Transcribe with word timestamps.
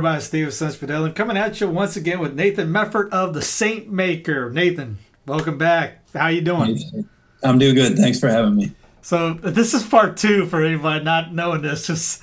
Everybody, 0.00 0.22
Steve 0.22 0.54
Sons 0.54 0.76
Fidelity 0.76 1.12
coming 1.12 1.36
at 1.36 1.60
you 1.60 1.68
once 1.68 1.94
again 1.94 2.20
with 2.20 2.34
Nathan 2.34 2.72
Meffert 2.72 3.10
of 3.10 3.34
the 3.34 3.42
Saint 3.42 3.92
Maker. 3.92 4.48
Nathan, 4.48 4.96
welcome 5.26 5.58
back. 5.58 5.98
How 6.14 6.28
you 6.28 6.40
doing? 6.40 7.06
I'm 7.42 7.58
doing 7.58 7.74
good. 7.74 7.98
Thanks 7.98 8.18
for 8.18 8.28
having 8.30 8.56
me. 8.56 8.72
So 9.02 9.34
this 9.34 9.74
is 9.74 9.82
part 9.82 10.16
two 10.16 10.46
for 10.46 10.64
anybody 10.64 11.04
not 11.04 11.34
knowing 11.34 11.60
this. 11.60 11.86
Just 11.86 12.22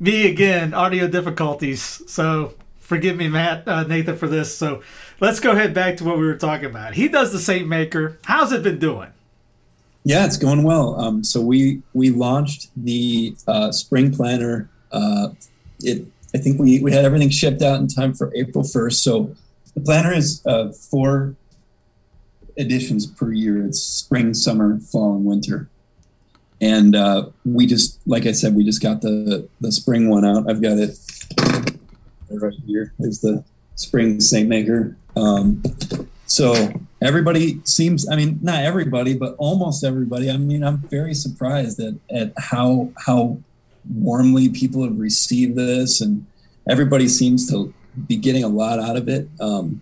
me 0.00 0.30
again, 0.30 0.72
audio 0.72 1.06
difficulties. 1.06 2.00
So 2.10 2.54
forgive 2.78 3.18
me, 3.18 3.28
Matt, 3.28 3.68
uh, 3.68 3.82
Nathan, 3.82 4.16
for 4.16 4.26
this. 4.26 4.56
So 4.56 4.82
let's 5.20 5.40
go 5.40 5.50
ahead 5.50 5.74
back 5.74 5.98
to 5.98 6.04
what 6.04 6.16
we 6.16 6.24
were 6.24 6.36
talking 6.36 6.70
about. 6.70 6.94
He 6.94 7.08
does 7.08 7.32
the 7.32 7.38
Saint 7.38 7.68
Maker. 7.68 8.18
How's 8.24 8.50
it 8.50 8.62
been 8.62 8.78
doing? 8.78 9.10
Yeah, 10.04 10.24
it's 10.24 10.38
going 10.38 10.62
well. 10.62 10.98
Um, 10.98 11.22
so 11.22 11.42
we 11.42 11.82
we 11.92 12.08
launched 12.08 12.70
the 12.74 13.36
uh, 13.46 13.72
spring 13.72 14.10
planner. 14.10 14.70
Uh, 14.90 15.34
it 15.80 16.06
I 16.34 16.38
think 16.38 16.60
we 16.60 16.80
we 16.80 16.92
had 16.92 17.04
everything 17.04 17.30
shipped 17.30 17.62
out 17.62 17.80
in 17.80 17.88
time 17.88 18.14
for 18.14 18.32
April 18.34 18.64
first. 18.64 19.02
So 19.02 19.34
the 19.74 19.80
planner 19.80 20.12
is 20.12 20.44
uh, 20.46 20.72
four 20.72 21.36
editions 22.56 23.06
per 23.06 23.32
year. 23.32 23.64
It's 23.64 23.80
spring, 23.80 24.34
summer, 24.34 24.78
fall, 24.80 25.14
and 25.14 25.24
winter. 25.24 25.68
And 26.60 26.96
uh, 26.96 27.28
we 27.44 27.66
just, 27.66 28.00
like 28.06 28.26
I 28.26 28.32
said, 28.32 28.54
we 28.54 28.64
just 28.64 28.82
got 28.82 29.00
the 29.00 29.48
the 29.60 29.72
spring 29.72 30.10
one 30.10 30.24
out. 30.24 30.50
I've 30.50 30.60
got 30.60 30.78
it 30.78 30.98
right 32.30 32.54
here. 32.66 32.92
There's 32.98 33.20
the 33.20 33.44
spring 33.76 34.20
Saint 34.20 34.48
Maker. 34.48 34.96
Um, 35.16 35.62
so 36.26 36.72
everybody 37.00 37.60
seems, 37.64 38.08
I 38.08 38.16
mean, 38.16 38.38
not 38.42 38.64
everybody, 38.64 39.14
but 39.14 39.34
almost 39.38 39.84
everybody. 39.84 40.30
I 40.30 40.36
mean, 40.36 40.62
I'm 40.62 40.78
very 40.78 41.14
surprised 41.14 41.80
at, 41.80 41.94
at 42.10 42.32
how 42.36 42.90
how 43.06 43.38
warmly 43.92 44.48
people 44.48 44.84
have 44.84 44.98
received 44.98 45.56
this, 45.56 46.00
and 46.00 46.26
everybody 46.68 47.08
seems 47.08 47.50
to 47.50 47.72
be 48.06 48.16
getting 48.16 48.44
a 48.44 48.48
lot 48.48 48.78
out 48.78 48.96
of 48.96 49.08
it. 49.08 49.28
Um, 49.40 49.80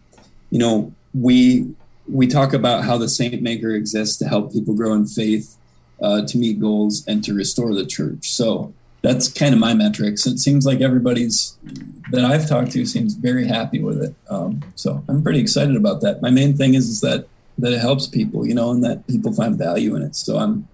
you 0.50 0.58
know, 0.58 0.92
we 1.14 1.74
we 2.08 2.26
talk 2.26 2.52
about 2.52 2.84
how 2.84 2.96
the 2.98 3.08
Saint 3.08 3.42
Maker 3.42 3.70
exists 3.70 4.16
to 4.18 4.28
help 4.28 4.52
people 4.52 4.74
grow 4.74 4.92
in 4.94 5.06
faith, 5.06 5.56
uh, 6.00 6.24
to 6.26 6.38
meet 6.38 6.60
goals, 6.60 7.06
and 7.06 7.24
to 7.24 7.34
restore 7.34 7.74
the 7.74 7.84
church. 7.84 8.30
So 8.30 8.72
that's 9.02 9.28
kind 9.32 9.54
of 9.54 9.60
my 9.60 9.74
metrics. 9.74 10.26
It 10.26 10.38
seems 10.38 10.66
like 10.66 10.80
everybody's 10.80 11.56
that 12.10 12.24
I've 12.24 12.48
talked 12.48 12.72
to 12.72 12.86
seems 12.86 13.14
very 13.14 13.46
happy 13.46 13.80
with 13.80 14.02
it. 14.02 14.14
Um, 14.28 14.62
so 14.76 15.02
I'm 15.08 15.22
pretty 15.22 15.40
excited 15.40 15.76
about 15.76 16.00
that. 16.02 16.22
My 16.22 16.30
main 16.30 16.56
thing 16.56 16.74
is, 16.74 16.88
is 16.88 17.00
that 17.00 17.26
that 17.58 17.72
it 17.72 17.80
helps 17.80 18.06
people, 18.06 18.46
you 18.46 18.54
know, 18.54 18.70
and 18.70 18.84
that 18.84 19.06
people 19.06 19.32
find 19.32 19.56
value 19.56 19.96
in 19.96 20.02
it. 20.02 20.14
So 20.14 20.36
I'm 20.38 20.68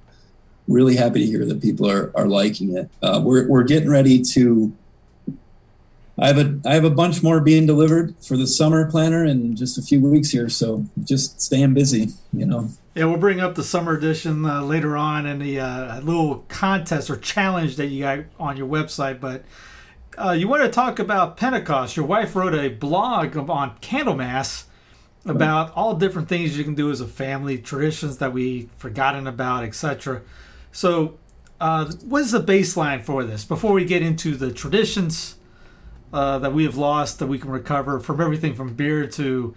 really 0.68 0.96
happy 0.96 1.20
to 1.20 1.26
hear 1.26 1.44
that 1.44 1.60
people 1.60 1.88
are 1.90 2.12
are 2.14 2.26
liking 2.26 2.76
it. 2.76 2.90
Uh, 3.02 3.20
we're 3.24 3.48
we're 3.48 3.64
getting 3.64 3.90
ready 3.90 4.20
to. 4.22 4.72
I 6.18 6.26
have 6.26 6.38
a 6.38 6.60
I 6.66 6.74
have 6.74 6.84
a 6.84 6.90
bunch 6.90 7.22
more 7.22 7.40
being 7.40 7.66
delivered 7.66 8.14
for 8.20 8.36
the 8.36 8.46
summer 8.46 8.90
planner 8.90 9.24
in 9.24 9.56
just 9.56 9.78
a 9.78 9.82
few 9.82 10.00
weeks 10.00 10.30
here, 10.30 10.48
so 10.48 10.84
just 11.02 11.40
staying 11.40 11.74
busy, 11.74 12.08
you 12.32 12.46
know. 12.46 12.68
Yeah, 12.94 13.06
we'll 13.06 13.16
bring 13.16 13.40
up 13.40 13.54
the 13.54 13.64
summer 13.64 13.96
edition 13.96 14.44
uh, 14.44 14.62
later 14.62 14.96
on 14.96 15.24
and 15.24 15.40
the 15.40 15.60
uh, 15.60 16.00
little 16.00 16.44
contest 16.48 17.08
or 17.08 17.16
challenge 17.16 17.76
that 17.76 17.86
you 17.86 18.00
got 18.02 18.20
on 18.38 18.58
your 18.58 18.68
website. 18.68 19.18
But 19.18 19.44
uh, 20.18 20.32
you 20.32 20.46
want 20.46 20.62
to 20.62 20.68
talk 20.68 20.98
about 20.98 21.38
Pentecost. 21.38 21.96
Your 21.96 22.04
wife 22.04 22.36
wrote 22.36 22.54
a 22.54 22.68
blog 22.68 23.36
on 23.36 23.78
Candlemas 23.80 24.64
about 25.24 25.72
all 25.74 25.94
different 25.94 26.28
things 26.28 26.58
you 26.58 26.64
can 26.64 26.74
do 26.74 26.90
as 26.90 27.00
a 27.00 27.06
family, 27.06 27.56
traditions 27.56 28.18
that 28.18 28.32
we 28.32 28.68
forgotten 28.76 29.26
about, 29.26 29.64
etc. 29.64 30.20
So, 30.72 31.19
uh, 31.60 31.93
what 32.05 32.22
is 32.22 32.33
the 32.33 32.41
baseline 32.41 33.03
for 33.03 33.25
this 33.25 33.44
before 33.44 33.72
we 33.72 33.84
get 33.84 34.03
into 34.03 34.34
the 34.34 34.50
traditions 34.50 35.37
uh, 36.12 36.38
that 36.41 36.53
we 36.53 36.65
have 36.65 36.77
lost 36.77 37.21
that 37.21 37.27
we 37.27 37.38
can 37.38 37.50
recover 37.50 38.00
from 38.00 38.21
everything 38.21 38.55
from 38.55 38.75
beer 38.75 39.06
to 39.06 39.55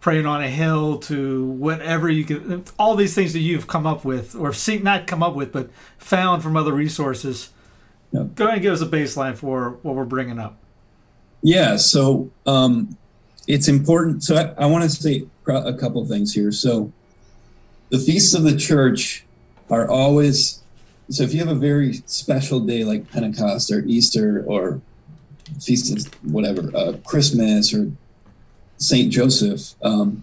praying 0.00 0.26
on 0.26 0.42
a 0.42 0.50
hill 0.50 0.98
to 0.98 1.44
whatever 1.44 2.08
you 2.08 2.24
can 2.24 2.64
all 2.78 2.94
these 2.94 3.14
things 3.14 3.32
that 3.32 3.40
you've 3.40 3.66
come 3.66 3.86
up 3.86 4.04
with 4.04 4.34
or 4.36 4.52
see 4.52 4.78
not 4.78 5.06
come 5.06 5.22
up 5.22 5.34
with 5.34 5.50
but 5.50 5.70
found 5.96 6.42
from 6.42 6.56
other 6.56 6.72
resources 6.72 7.50
go 8.12 8.44
ahead 8.44 8.54
and 8.54 8.62
give 8.62 8.72
us 8.72 8.80
a 8.80 8.86
baseline 8.86 9.34
for 9.34 9.78
what 9.82 9.94
we're 9.94 10.04
bringing 10.04 10.38
up 10.38 10.58
Yeah, 11.42 11.76
so 11.76 12.30
um, 12.46 12.96
it's 13.46 13.68
important. 13.68 14.22
So 14.22 14.36
I, 14.36 14.64
I 14.64 14.66
want 14.66 14.84
to 14.84 14.90
say 14.90 15.26
a 15.46 15.72
couple 15.72 16.04
things 16.04 16.34
here. 16.34 16.52
So 16.52 16.92
the 17.90 17.98
feasts 17.98 18.34
of 18.34 18.42
the 18.42 18.56
church 18.56 19.24
are 19.70 19.88
always 19.88 20.62
so 21.10 21.22
if 21.22 21.32
you 21.32 21.38
have 21.40 21.48
a 21.48 21.54
very 21.54 21.94
special 22.06 22.60
day 22.60 22.84
like 22.84 23.10
Pentecost 23.10 23.70
or 23.72 23.82
Easter 23.86 24.44
or 24.46 24.80
feast 25.60 25.96
of 25.96 26.12
whatever, 26.30 26.70
uh, 26.76 26.98
Christmas 27.04 27.72
or 27.72 27.90
Saint 28.76 29.10
Joseph 29.10 29.74
um, 29.82 30.22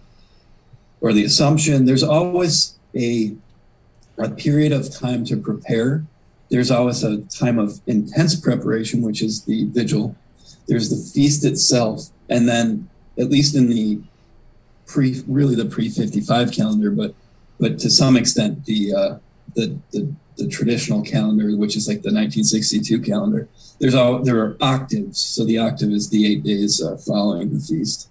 or 1.00 1.12
the 1.12 1.24
Assumption, 1.24 1.84
there's 1.84 2.04
always 2.04 2.78
a 2.94 3.34
a 4.18 4.30
period 4.30 4.72
of 4.72 4.90
time 4.90 5.24
to 5.26 5.36
prepare. 5.36 6.04
There's 6.50 6.70
always 6.70 7.02
a 7.04 7.18
time 7.22 7.58
of 7.58 7.80
intense 7.86 8.38
preparation, 8.38 9.02
which 9.02 9.20
is 9.20 9.44
the 9.44 9.64
vigil. 9.66 10.16
There's 10.68 10.88
the 10.88 10.96
feast 10.96 11.44
itself, 11.44 12.08
and 12.30 12.48
then 12.48 12.88
at 13.18 13.28
least 13.28 13.54
in 13.54 13.68
the 13.68 14.00
pre, 14.86 15.22
really 15.26 15.54
the 15.54 15.66
pre 15.66 15.88
55 15.90 16.52
calendar, 16.52 16.90
but 16.90 17.14
but 17.58 17.78
to 17.80 17.90
some 17.90 18.16
extent 18.16 18.64
the 18.64 18.94
uh, 18.94 19.18
the, 19.56 19.78
the 19.90 20.14
the 20.36 20.46
traditional 20.48 21.02
calendar, 21.02 21.56
which 21.56 21.76
is 21.76 21.88
like 21.88 22.02
the 22.02 22.12
1962 22.12 23.00
calendar. 23.00 23.48
There's 23.80 23.94
all 23.94 24.20
there 24.20 24.38
are 24.38 24.56
octaves. 24.60 25.18
So 25.18 25.44
the 25.44 25.58
octave 25.58 25.90
is 25.90 26.10
the 26.10 26.30
eight 26.30 26.42
days 26.42 26.82
uh, 26.82 26.96
following 26.98 27.52
the 27.52 27.60
feast, 27.60 28.08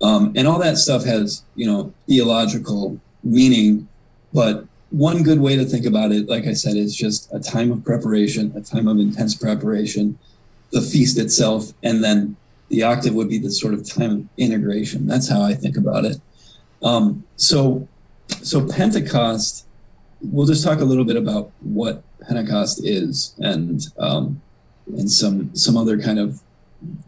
um, 0.00 0.32
and 0.36 0.46
all 0.46 0.58
that 0.60 0.78
stuff 0.78 1.04
has 1.04 1.42
you 1.54 1.66
know 1.66 1.92
theological 2.06 3.00
meaning. 3.22 3.88
But 4.32 4.66
one 4.90 5.22
good 5.22 5.40
way 5.40 5.56
to 5.56 5.64
think 5.64 5.86
about 5.86 6.12
it, 6.12 6.28
like 6.28 6.46
I 6.46 6.52
said, 6.52 6.76
is 6.76 6.94
just 6.94 7.32
a 7.32 7.40
time 7.40 7.72
of 7.72 7.84
preparation, 7.84 8.52
a 8.56 8.60
time 8.60 8.86
of 8.86 8.98
intense 8.98 9.34
preparation, 9.34 10.18
the 10.72 10.82
feast 10.82 11.18
itself, 11.18 11.72
and 11.82 12.02
then 12.02 12.36
the 12.68 12.82
octave 12.82 13.14
would 13.14 13.28
be 13.28 13.38
the 13.38 13.50
sort 13.50 13.74
of 13.74 13.88
time 13.88 14.10
of 14.10 14.28
integration. 14.36 15.06
That's 15.06 15.28
how 15.28 15.42
I 15.42 15.54
think 15.54 15.76
about 15.76 16.04
it. 16.04 16.20
Um, 16.82 17.24
so, 17.36 17.88
so 18.42 18.66
Pentecost. 18.68 19.65
We'll 20.22 20.46
just 20.46 20.64
talk 20.64 20.80
a 20.80 20.84
little 20.84 21.04
bit 21.04 21.16
about 21.16 21.50
what 21.60 22.02
Pentecost 22.20 22.84
is, 22.84 23.34
and 23.38 23.86
um, 23.98 24.40
and 24.86 25.10
some 25.10 25.54
some 25.54 25.76
other 25.76 26.00
kind 26.00 26.18
of 26.18 26.40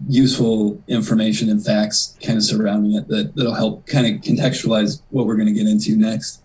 useful 0.08 0.82
information 0.88 1.50
and 1.50 1.64
facts 1.64 2.16
kind 2.22 2.38
of 2.38 2.44
surrounding 2.44 2.94
it 2.94 3.08
that 3.08 3.34
that'll 3.34 3.54
help 3.54 3.86
kind 3.86 4.06
of 4.06 4.22
contextualize 4.22 5.02
what 5.10 5.26
we're 5.26 5.36
going 5.36 5.48
to 5.48 5.54
get 5.54 5.66
into 5.66 5.96
next. 5.96 6.42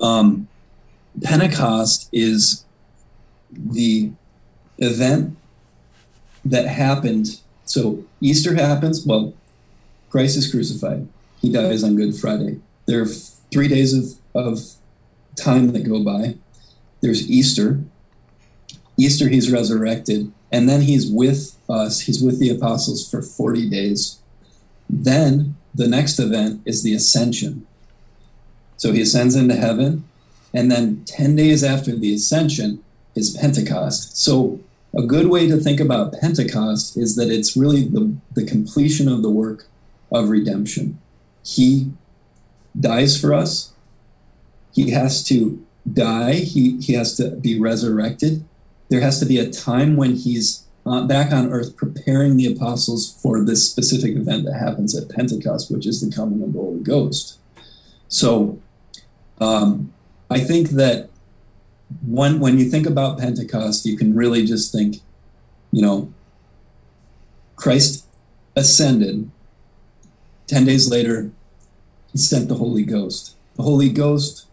Um, 0.00 0.48
Pentecost 1.22 2.08
is 2.12 2.64
the 3.50 4.12
event 4.78 5.36
that 6.44 6.66
happened. 6.66 7.40
So 7.64 8.04
Easter 8.20 8.54
happens. 8.54 9.04
Well, 9.04 9.34
Christ 10.10 10.36
is 10.36 10.50
crucified. 10.50 11.08
He 11.40 11.52
dies 11.52 11.84
on 11.84 11.96
Good 11.96 12.16
Friday. 12.16 12.60
There 12.86 13.02
are 13.02 13.06
three 13.06 13.68
days 13.68 13.94
of, 13.94 14.18
of 14.34 14.60
time 15.38 15.72
that 15.72 15.88
go 15.88 16.02
by. 16.02 16.36
There's 17.00 17.30
Easter. 17.30 17.80
Easter, 18.96 19.28
he's 19.28 19.50
resurrected. 19.50 20.32
And 20.50 20.68
then 20.68 20.82
he's 20.82 21.10
with 21.10 21.56
us. 21.68 22.00
He's 22.00 22.22
with 22.22 22.40
the 22.40 22.50
apostles 22.50 23.08
for 23.08 23.22
40 23.22 23.68
days. 23.68 24.18
Then 24.88 25.56
the 25.74 25.88
next 25.88 26.18
event 26.18 26.62
is 26.64 26.82
the 26.82 26.94
ascension. 26.94 27.66
So 28.76 28.92
he 28.92 29.02
ascends 29.02 29.36
into 29.36 29.54
heaven. 29.54 30.04
And 30.54 30.70
then 30.70 31.04
10 31.04 31.36
days 31.36 31.62
after 31.62 31.94
the 31.94 32.14
ascension 32.14 32.82
is 33.14 33.36
Pentecost. 33.36 34.16
So 34.16 34.60
a 34.96 35.02
good 35.02 35.26
way 35.26 35.46
to 35.48 35.58
think 35.58 35.80
about 35.80 36.14
Pentecost 36.14 36.96
is 36.96 37.16
that 37.16 37.30
it's 37.30 37.56
really 37.56 37.84
the, 37.84 38.16
the 38.34 38.44
completion 38.44 39.08
of 39.08 39.22
the 39.22 39.30
work 39.30 39.66
of 40.10 40.30
redemption. 40.30 40.98
He 41.44 41.92
dies 42.78 43.20
for 43.20 43.34
us. 43.34 43.72
He 44.78 44.92
has 44.92 45.24
to 45.24 45.60
die. 45.92 46.34
He, 46.34 46.78
he 46.80 46.92
has 46.92 47.16
to 47.16 47.30
be 47.30 47.58
resurrected. 47.58 48.44
There 48.90 49.00
has 49.00 49.18
to 49.18 49.26
be 49.26 49.36
a 49.36 49.50
time 49.50 49.96
when 49.96 50.14
he's 50.14 50.66
uh, 50.86 51.04
back 51.04 51.32
on 51.32 51.52
earth 51.52 51.76
preparing 51.76 52.36
the 52.36 52.46
apostles 52.46 53.20
for 53.20 53.44
this 53.44 53.68
specific 53.68 54.14
event 54.14 54.44
that 54.44 54.54
happens 54.54 54.96
at 54.96 55.08
Pentecost, 55.08 55.68
which 55.72 55.84
is 55.84 56.00
the 56.00 56.14
coming 56.14 56.44
of 56.44 56.52
the 56.52 56.60
Holy 56.60 56.78
Ghost. 56.78 57.40
So 58.06 58.62
um, 59.40 59.92
I 60.30 60.38
think 60.38 60.70
that 60.70 61.10
when, 62.06 62.38
when 62.38 62.56
you 62.56 62.70
think 62.70 62.86
about 62.86 63.18
Pentecost, 63.18 63.84
you 63.84 63.96
can 63.96 64.14
really 64.14 64.46
just 64.46 64.70
think, 64.70 64.98
you 65.72 65.82
know, 65.82 66.14
Christ 67.56 68.06
ascended. 68.54 69.28
10 70.46 70.64
days 70.64 70.88
later, 70.88 71.32
he 72.12 72.18
sent 72.18 72.48
the 72.48 72.54
Holy 72.54 72.84
Ghost. 72.84 73.34
The 73.56 73.64
Holy 73.64 73.88
Ghost 73.88 74.44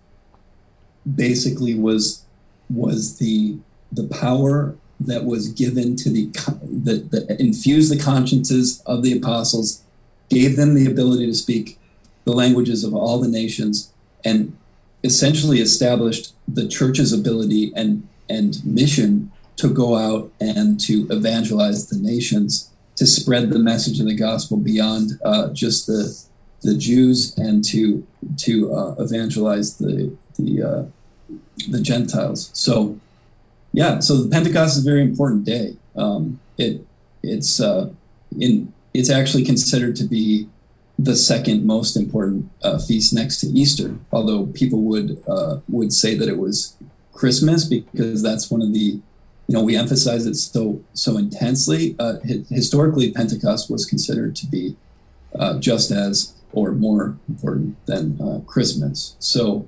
basically 1.14 1.76
was 1.76 2.24
was 2.70 3.18
the 3.20 3.58
the 3.92 4.08
power 4.08 4.76
that 5.00 5.26
was 5.26 5.50
given 5.50 5.96
to 5.96 6.10
the 6.10 6.26
that, 6.64 7.12
that 7.12 7.40
infused 7.40 7.92
the 7.92 8.02
consciences 8.02 8.82
of 8.86 9.04
the 9.04 9.18
apostles, 9.18 9.84
gave 10.30 10.56
them 10.56 10.74
the 10.74 10.90
ability 10.90 11.26
to 11.26 11.34
speak 11.34 11.80
the 12.24 12.34
languages 12.34 12.84
of 12.84 12.94
all 12.94 13.20
the 13.20 13.28
nations, 13.28 13.92
and 14.24 14.56
essentially 15.04 15.60
established 15.60 16.34
the 16.48 16.68
church's 16.68 17.14
ability 17.14 17.72
and 17.76 18.08
and 18.30 18.66
mission 18.66 19.32
to 19.58 19.70
go 19.70 19.96
out 19.96 20.32
and 20.42 20.80
to 20.82 21.08
evangelize 21.10 21.88
the 21.88 21.98
nations, 21.98 22.72
to 22.96 23.06
spread 23.06 23.50
the 23.50 23.60
message 23.60 24.00
of 24.00 24.06
the 24.06 24.16
gospel 24.16 24.58
beyond 24.58 25.12
uh, 25.24 25.50
just 25.50 25.88
the 25.88 26.18
the 26.62 26.76
Jews, 26.76 27.38
and 27.38 27.64
to 27.66 28.06
to 28.38 28.74
uh, 28.74 28.96
evangelize 28.98 29.78
the 29.78 30.16
the 30.38 30.64
uh, 30.64 30.86
the 31.70 31.82
Gentiles. 31.82 32.52
So, 32.54 33.00
yeah, 33.74 34.00
so 34.00 34.22
the 34.22 34.30
Pentecost 34.30 34.78
is 34.78 34.86
a 34.86 34.90
very 34.90 35.02
important 35.02 35.46
day. 35.46 35.76
Um, 35.96 36.40
it 36.58 36.86
it's 37.24 37.60
uh, 37.60 37.92
in 38.40 38.74
it's 38.94 39.10
actually 39.10 39.44
considered 39.44 39.96
to 39.98 40.06
be 40.06 40.48
the 40.98 41.16
second 41.16 41.66
most 41.66 41.98
important 41.98 42.50
uh, 42.64 42.78
feast 42.78 43.14
next 43.14 43.40
to 43.42 43.48
Easter. 43.48 43.98
Although 44.12 44.48
people 44.48 44.82
would 44.82 45.22
uh, 45.28 45.58
would 45.70 45.92
say 45.92 46.16
that 46.16 46.30
it 46.30 46.38
was 46.38 46.76
Christmas 47.14 47.66
because 47.66 48.24
that's 48.24 48.50
one 48.50 48.62
of 48.62 48.74
the 48.74 49.02
you 49.48 49.54
know 49.54 49.62
we 49.64 49.76
emphasize 49.76 50.26
it 50.26 50.36
so 50.36 50.82
so 50.94 51.18
intensely. 51.18 51.96
Uh, 52.00 52.16
historically, 52.50 53.12
Pentecost 53.12 53.70
was 53.70 53.86
considered 53.86 54.36
to 54.38 54.48
be 54.48 54.76
uh, 55.38 55.60
just 55.60 55.92
as 55.92 56.34
or 56.54 56.72
more 56.72 57.18
important 57.28 57.76
than 57.86 58.20
uh, 58.22 58.40
Christmas. 58.46 59.16
So. 59.20 59.68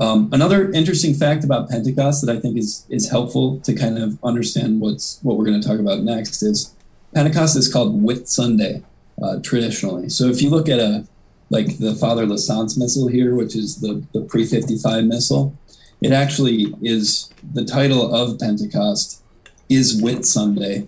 Um, 0.00 0.28
another 0.32 0.70
interesting 0.70 1.14
fact 1.14 1.42
about 1.42 1.68
Pentecost 1.68 2.24
that 2.24 2.34
I 2.34 2.38
think 2.38 2.56
is 2.56 2.86
is 2.88 3.10
helpful 3.10 3.60
to 3.60 3.74
kind 3.74 3.98
of 3.98 4.18
understand 4.22 4.80
what's 4.80 5.18
what 5.22 5.36
we're 5.36 5.44
going 5.44 5.60
to 5.60 5.66
talk 5.66 5.80
about 5.80 6.00
next 6.00 6.42
is 6.42 6.74
Pentecost 7.14 7.56
is 7.56 7.72
called 7.72 8.02
Whit 8.02 8.28
Sunday 8.28 8.82
uh, 9.22 9.40
traditionally. 9.42 10.08
So 10.08 10.26
if 10.26 10.40
you 10.40 10.50
look 10.50 10.68
at 10.68 10.78
a 10.78 11.06
like 11.50 11.78
the 11.78 11.94
Father 11.94 12.26
Lassance 12.26 12.78
missal 12.78 13.08
here, 13.08 13.34
which 13.34 13.56
is 13.56 13.80
the, 13.80 14.04
the 14.12 14.20
pre 14.20 14.44
55 14.44 15.04
missal, 15.04 15.56
it 16.00 16.12
actually 16.12 16.74
is 16.82 17.30
the 17.54 17.64
title 17.64 18.14
of 18.14 18.38
Pentecost 18.38 19.22
is 19.68 20.00
Whit 20.00 20.24
Sunday. 20.24 20.86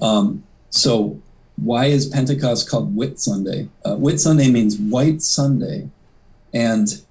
Um, 0.00 0.44
so 0.70 1.20
why 1.56 1.86
is 1.86 2.06
Pentecost 2.06 2.70
called 2.70 2.94
Whit 2.94 3.18
Sunday? 3.18 3.68
Uh, 3.84 3.96
Whit 3.96 4.20
Sunday 4.20 4.50
means 4.50 4.78
White 4.78 5.22
Sunday. 5.22 5.90
And 6.54 7.02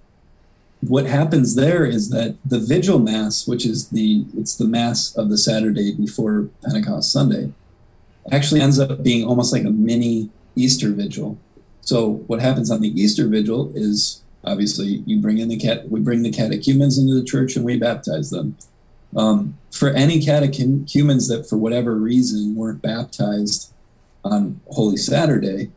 what 0.82 1.06
happens 1.06 1.56
there 1.56 1.86
is 1.86 2.10
that 2.10 2.38
the 2.46 2.60
vigil 2.60 3.00
mass, 3.00 3.48
which 3.48 3.66
is 3.66 3.90
the 3.90 4.26
it's 4.38 4.56
the 4.56 4.68
mass 4.68 5.16
of 5.16 5.30
the 5.30 5.38
Saturday 5.38 5.94
before 5.94 6.50
Pentecost 6.64 7.12
Sunday, 7.12 7.52
actually 8.32 8.62
ends 8.62 8.80
up 8.80 9.04
being 9.04 9.26
almost 9.26 9.54
like 9.54 9.64
a 9.64 9.72
mini 9.72 10.30
Easter 10.56 10.92
Vigil. 10.92 11.38
So 11.82 12.24
what 12.28 12.42
happens 12.42 12.70
on 12.70 12.82
the 12.82 12.90
Easter 12.90 13.28
Vigil 13.28 13.72
is 13.76 14.22
obviously 14.44 15.04
you 15.06 15.20
bring 15.20 15.40
in 15.40 15.50
the 15.50 15.58
cat. 15.58 15.90
We 15.90 16.00
bring 16.00 16.24
the 16.24 16.32
catechumens 16.32 16.98
into 16.98 17.16
the 17.16 17.24
church 17.24 17.56
and 17.56 17.66
we 17.66 17.78
baptize 17.78 18.30
them. 18.30 18.58
Um, 19.16 19.58
for 19.72 19.90
any 19.90 20.20
catechumens 20.20 21.30
that, 21.30 21.48
for 21.48 21.58
whatever 21.58 21.96
reason, 21.96 22.56
weren't 22.56 22.82
baptized 22.82 23.72
on 24.24 24.60
Holy 24.68 24.98
Saturday, 24.98 25.72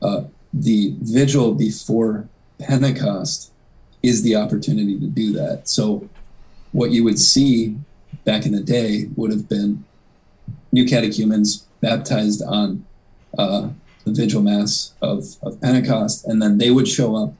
uh, 0.00 0.24
the 0.52 0.94
vigil 1.00 1.54
before 1.54 2.28
Pentecost 2.58 3.51
is 4.02 4.22
the 4.22 4.36
opportunity 4.36 4.98
to 4.98 5.06
do 5.06 5.32
that. 5.32 5.68
So, 5.68 6.08
what 6.72 6.90
you 6.90 7.04
would 7.04 7.18
see 7.18 7.76
back 8.24 8.46
in 8.46 8.52
the 8.52 8.62
day 8.62 9.08
would 9.16 9.30
have 9.30 9.48
been 9.48 9.84
new 10.70 10.86
catechumens 10.86 11.66
baptized 11.80 12.42
on 12.42 12.84
uh, 13.36 13.68
the 14.04 14.12
vigil 14.12 14.42
mass 14.42 14.94
of, 15.02 15.36
of 15.42 15.60
Pentecost, 15.60 16.26
and 16.26 16.40
then 16.40 16.58
they 16.58 16.70
would 16.70 16.88
show 16.88 17.16
up 17.16 17.34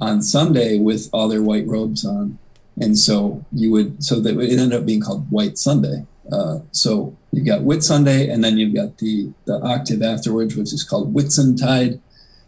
on 0.00 0.22
Sunday 0.22 0.78
with 0.78 1.08
all 1.12 1.28
their 1.28 1.42
white 1.42 1.66
robes 1.66 2.04
on, 2.04 2.38
and 2.80 2.98
so 2.98 3.44
you 3.52 3.70
would 3.70 4.02
so 4.02 4.20
that 4.20 4.38
it 4.38 4.58
ended 4.58 4.78
up 4.78 4.86
being 4.86 5.00
called 5.00 5.30
White 5.30 5.58
Sunday. 5.58 6.06
Uh, 6.32 6.60
so 6.70 7.16
you've 7.32 7.46
got 7.46 7.62
Whit 7.62 7.82
Sunday, 7.82 8.28
and 8.28 8.42
then 8.42 8.56
you've 8.56 8.74
got 8.74 8.98
the 8.98 9.30
the 9.44 9.60
octave 9.62 10.02
afterwards, 10.02 10.56
which 10.56 10.72
is 10.72 10.82
called 10.82 11.14
Whitsuntide, 11.14 12.00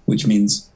which 0.06 0.26
means 0.26 0.70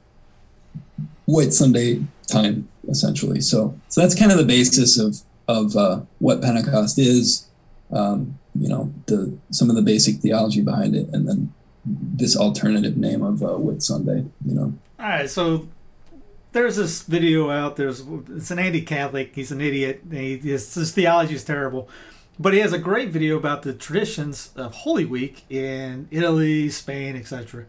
White 1.25 1.53
Sunday 1.53 2.03
time, 2.27 2.69
essentially. 2.87 3.41
So 3.41 3.77
so 3.89 4.01
that's 4.01 4.15
kind 4.15 4.31
of 4.31 4.37
the 4.37 4.45
basis 4.45 4.99
of 4.99 5.17
of 5.47 5.75
uh, 5.75 6.01
what 6.19 6.41
Pentecost 6.41 6.99
is. 6.99 7.47
Um, 7.91 8.37
you 8.53 8.67
know, 8.67 8.93
the 9.05 9.37
some 9.51 9.69
of 9.69 9.75
the 9.75 9.81
basic 9.81 10.17
theology 10.17 10.61
behind 10.61 10.95
it, 10.95 11.07
and 11.09 11.27
then 11.27 11.53
this 11.85 12.35
alternative 12.35 12.97
name 12.97 13.21
of 13.21 13.41
uh, 13.41 13.57
Whit 13.57 13.81
Sunday. 13.81 14.25
You 14.45 14.53
know. 14.53 14.73
All 14.99 15.05
right, 15.05 15.29
so 15.29 15.67
there's 16.51 16.75
this 16.75 17.03
video 17.03 17.49
out. 17.49 17.75
There's 17.75 18.03
it's 18.29 18.51
an 18.51 18.59
anti-Catholic. 18.59 19.35
He's 19.35 19.51
an 19.51 19.61
idiot. 19.61 20.01
He, 20.11 20.37
his, 20.37 20.73
his 20.73 20.91
theology 20.91 21.35
is 21.35 21.43
terrible, 21.43 21.87
but 22.39 22.53
he 22.53 22.59
has 22.59 22.73
a 22.73 22.79
great 22.79 23.09
video 23.09 23.37
about 23.37 23.61
the 23.61 23.73
traditions 23.73 24.51
of 24.55 24.73
Holy 24.73 25.05
Week 25.05 25.43
in 25.49 26.07
Italy, 26.11 26.69
Spain, 26.69 27.15
etc. 27.15 27.65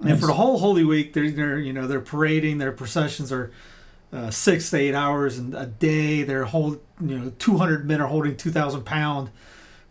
Nice. 0.00 0.12
And 0.12 0.20
for 0.20 0.26
the 0.26 0.34
whole 0.34 0.58
Holy 0.58 0.84
Week, 0.84 1.12
they're, 1.12 1.30
they're 1.30 1.58
you 1.58 1.72
know 1.72 1.86
they're 1.86 2.00
parading. 2.00 2.58
Their 2.58 2.72
processions 2.72 3.32
are 3.32 3.50
uh, 4.14 4.30
six 4.30 4.70
to 4.70 4.78
eight 4.78 4.94
hours 4.94 5.38
and 5.38 5.54
a 5.54 5.66
day. 5.66 6.22
They're 6.22 6.44
hold 6.44 6.80
you 7.00 7.18
know 7.18 7.32
200 7.38 7.86
men 7.86 8.00
are 8.00 8.06
holding 8.06 8.36
2,000 8.36 8.84
pound 8.84 9.30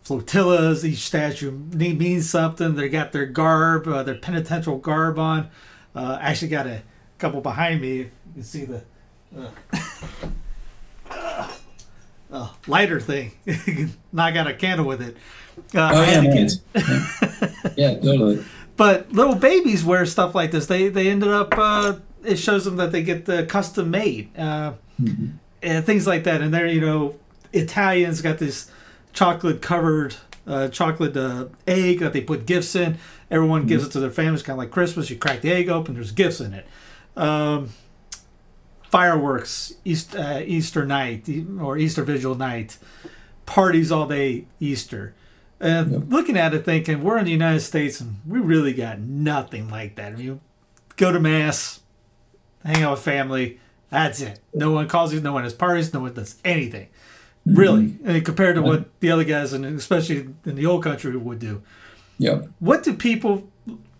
flotillas. 0.02 0.84
Each 0.84 1.00
statue 1.00 1.50
means 1.50 2.30
something. 2.30 2.74
They 2.74 2.88
got 2.88 3.12
their 3.12 3.26
garb, 3.26 3.86
uh, 3.86 4.02
their 4.02 4.14
penitential 4.14 4.78
garb 4.78 5.18
on. 5.18 5.50
Uh, 5.94 6.18
actually, 6.20 6.48
got 6.48 6.66
a 6.66 6.82
couple 7.18 7.40
behind 7.40 7.82
me. 7.82 7.96
You 7.98 8.10
can 8.32 8.42
see 8.42 8.64
the 8.64 8.82
uh, 9.36 9.50
uh 12.32 12.48
lighter 12.66 13.00
thing. 13.00 13.32
Knock 14.12 14.36
out 14.36 14.46
a 14.46 14.54
candle 14.54 14.86
with 14.86 15.02
it. 15.02 15.16
Uh, 15.74 15.90
oh 15.94 16.02
yeah, 16.02 16.20
nice. 16.22 16.60
yeah, 17.76 17.94
totally. 17.96 18.42
But 18.76 19.12
little 19.12 19.36
babies 19.36 19.84
wear 19.84 20.04
stuff 20.06 20.34
like 20.34 20.50
this. 20.50 20.66
They 20.66 20.88
they 20.88 21.10
ended 21.10 21.28
up. 21.28 21.54
Uh, 22.24 22.30
it 22.30 22.36
shows 22.36 22.64
them 22.64 22.76
that 22.76 22.92
they 22.92 23.02
get 23.02 23.24
the 23.26 23.44
custom 23.46 23.90
made 23.90 24.32
mm-hmm. 24.34 25.28
and 25.62 25.84
things 25.84 26.06
like 26.06 26.24
that. 26.24 26.40
And 26.40 26.52
they're 26.52 26.66
you 26.66 26.80
know 26.80 27.18
Italians 27.52 28.20
got 28.22 28.38
this 28.38 28.70
chocolate 29.12 29.62
covered 29.62 30.16
uh, 30.46 30.68
chocolate 30.68 31.16
uh, 31.16 31.46
egg 31.66 32.00
that 32.00 32.12
they 32.12 32.20
put 32.20 32.46
gifts 32.46 32.74
in. 32.74 32.98
Everyone 33.30 33.62
mm-hmm. 33.62 33.68
gives 33.68 33.86
it 33.86 33.92
to 33.92 34.00
their 34.00 34.10
families, 34.10 34.42
kind 34.42 34.54
of 34.54 34.58
like 34.58 34.70
Christmas. 34.70 35.10
You 35.10 35.16
crack 35.16 35.40
the 35.40 35.52
egg 35.52 35.68
open, 35.68 35.94
there's 35.94 36.12
gifts 36.12 36.40
in 36.40 36.52
it. 36.54 36.66
Um, 37.16 37.70
fireworks, 38.90 39.74
East, 39.84 40.14
uh, 40.14 40.40
Easter 40.44 40.84
night 40.84 41.28
or 41.60 41.78
Easter 41.78 42.04
Vigil 42.04 42.34
night, 42.34 42.78
parties 43.46 43.90
all 43.90 44.06
day 44.06 44.46
Easter. 44.60 45.14
And 45.60 45.92
yep. 45.92 46.02
looking 46.08 46.36
at 46.36 46.52
it, 46.52 46.64
thinking 46.64 47.02
we're 47.02 47.18
in 47.18 47.24
the 47.24 47.30
United 47.30 47.60
States 47.60 48.00
and 48.00 48.16
we 48.26 48.40
really 48.40 48.74
got 48.74 48.98
nothing 48.98 49.70
like 49.70 49.96
that. 49.96 50.12
I 50.12 50.16
mean, 50.16 50.40
go 50.96 51.10
to 51.10 51.20
mass, 51.20 51.80
hang 52.64 52.82
out 52.82 52.92
with 52.92 53.00
family. 53.00 53.60
That's 53.90 54.20
it. 54.20 54.40
No 54.52 54.72
one 54.72 54.88
calls 54.88 55.12
you. 55.12 55.20
No 55.20 55.32
one 55.32 55.44
has 55.44 55.54
parties. 55.54 55.92
No 55.92 56.00
one 56.00 56.14
does 56.14 56.36
anything. 56.44 56.88
Really, 57.46 57.88
mm-hmm. 57.88 58.08
and 58.08 58.24
compared 58.24 58.56
to 58.56 58.62
what 58.62 58.88
the 59.00 59.10
other 59.10 59.24
guys, 59.24 59.52
and 59.52 59.66
especially 59.66 60.28
in 60.46 60.54
the 60.54 60.64
old 60.64 60.82
country, 60.82 61.14
would 61.14 61.38
do. 61.38 61.62
Yeah. 62.16 62.42
What 62.58 62.82
do 62.82 62.94
people 62.94 63.46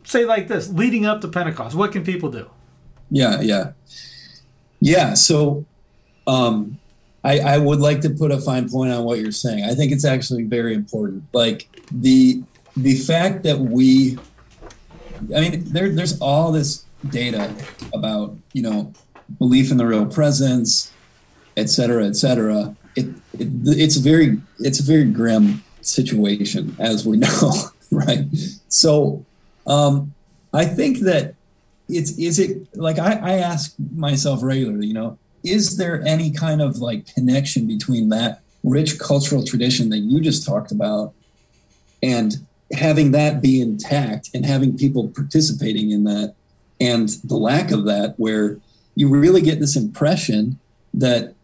say 0.04 0.24
like 0.24 0.48
this 0.48 0.70
leading 0.70 1.04
up 1.04 1.20
to 1.20 1.28
Pentecost? 1.28 1.76
What 1.76 1.92
can 1.92 2.04
people 2.04 2.30
do? 2.30 2.48
Yeah, 3.10 3.42
yeah, 3.42 3.72
yeah. 4.80 5.12
So, 5.12 5.66
um, 6.26 6.78
I, 7.22 7.38
I 7.40 7.58
would 7.58 7.80
like 7.80 8.00
to 8.00 8.10
put 8.10 8.32
a 8.32 8.40
fine 8.40 8.68
point 8.68 8.92
on 8.92 9.04
what 9.04 9.18
you're 9.18 9.30
saying. 9.30 9.64
I 9.64 9.74
think 9.74 9.92
it's 9.92 10.06
actually 10.06 10.44
very 10.44 10.72
important. 10.74 11.24
Like 11.34 11.68
the 11.92 12.42
the 12.76 12.96
fact 12.96 13.42
that 13.44 13.58
we, 13.58 14.18
I 15.34 15.40
mean, 15.40 15.64
there, 15.66 15.90
there's 15.90 16.18
all 16.20 16.50
this 16.50 16.83
data 17.10 17.54
about 17.92 18.36
you 18.52 18.62
know 18.62 18.92
belief 19.38 19.70
in 19.70 19.76
the 19.76 19.86
real 19.86 20.06
presence, 20.06 20.92
et 21.56 21.68
cetera, 21.70 22.06
et 22.06 22.16
cetera. 22.16 22.76
It, 22.96 23.06
it 23.38 23.48
it's 23.66 23.96
very 23.96 24.40
it's 24.60 24.80
a 24.80 24.84
very 24.84 25.04
grim 25.04 25.62
situation 25.80 26.76
as 26.78 27.06
we 27.06 27.16
know, 27.24 27.52
right? 27.90 28.26
So 28.68 29.24
um, 29.66 30.14
I 30.52 30.64
think 30.64 31.00
that 31.00 31.34
it's 31.88 32.18
is 32.18 32.38
it 32.38 32.66
like 32.76 32.98
I, 32.98 33.14
I 33.14 33.32
ask 33.38 33.74
myself 33.94 34.42
regularly, 34.42 34.86
you 34.86 34.94
know, 34.94 35.18
is 35.42 35.76
there 35.76 36.02
any 36.06 36.30
kind 36.30 36.62
of 36.62 36.78
like 36.78 37.12
connection 37.14 37.66
between 37.66 38.08
that 38.10 38.40
rich 38.62 38.98
cultural 38.98 39.44
tradition 39.44 39.90
that 39.90 39.98
you 39.98 40.20
just 40.20 40.46
talked 40.46 40.72
about 40.72 41.12
and 42.02 42.34
having 42.72 43.12
that 43.12 43.42
be 43.42 43.60
intact 43.60 44.30
and 44.34 44.46
having 44.46 44.76
people 44.76 45.08
participating 45.08 45.90
in 45.90 46.04
that 46.04 46.34
and 46.80 47.08
the 47.24 47.36
lack 47.36 47.70
of 47.70 47.84
that 47.84 48.14
where 48.16 48.58
you 48.94 49.08
really 49.08 49.40
get 49.40 49.60
this 49.60 49.76
impression 49.76 50.58
that 50.92 51.34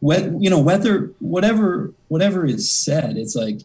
what 0.00 0.40
you 0.40 0.48
know 0.48 0.60
whether 0.60 1.12
whatever 1.20 1.92
whatever 2.08 2.44
is 2.46 2.70
said 2.70 3.16
it's 3.16 3.34
like 3.34 3.60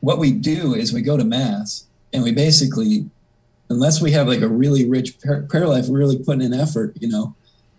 what 0.00 0.18
we 0.18 0.30
do 0.30 0.74
is 0.74 0.92
we 0.92 1.02
go 1.02 1.16
to 1.16 1.24
mass 1.24 1.86
and 2.12 2.22
we 2.22 2.32
basically 2.32 3.08
unless 3.68 4.00
we 4.00 4.12
have 4.12 4.28
like 4.28 4.42
a 4.42 4.48
really 4.48 4.88
rich 4.88 5.18
prayer 5.48 5.66
life 5.66 5.86
really 5.88 6.18
putting 6.18 6.42
in 6.42 6.54
effort 6.54 6.94
you 7.00 7.08
know 7.08 7.34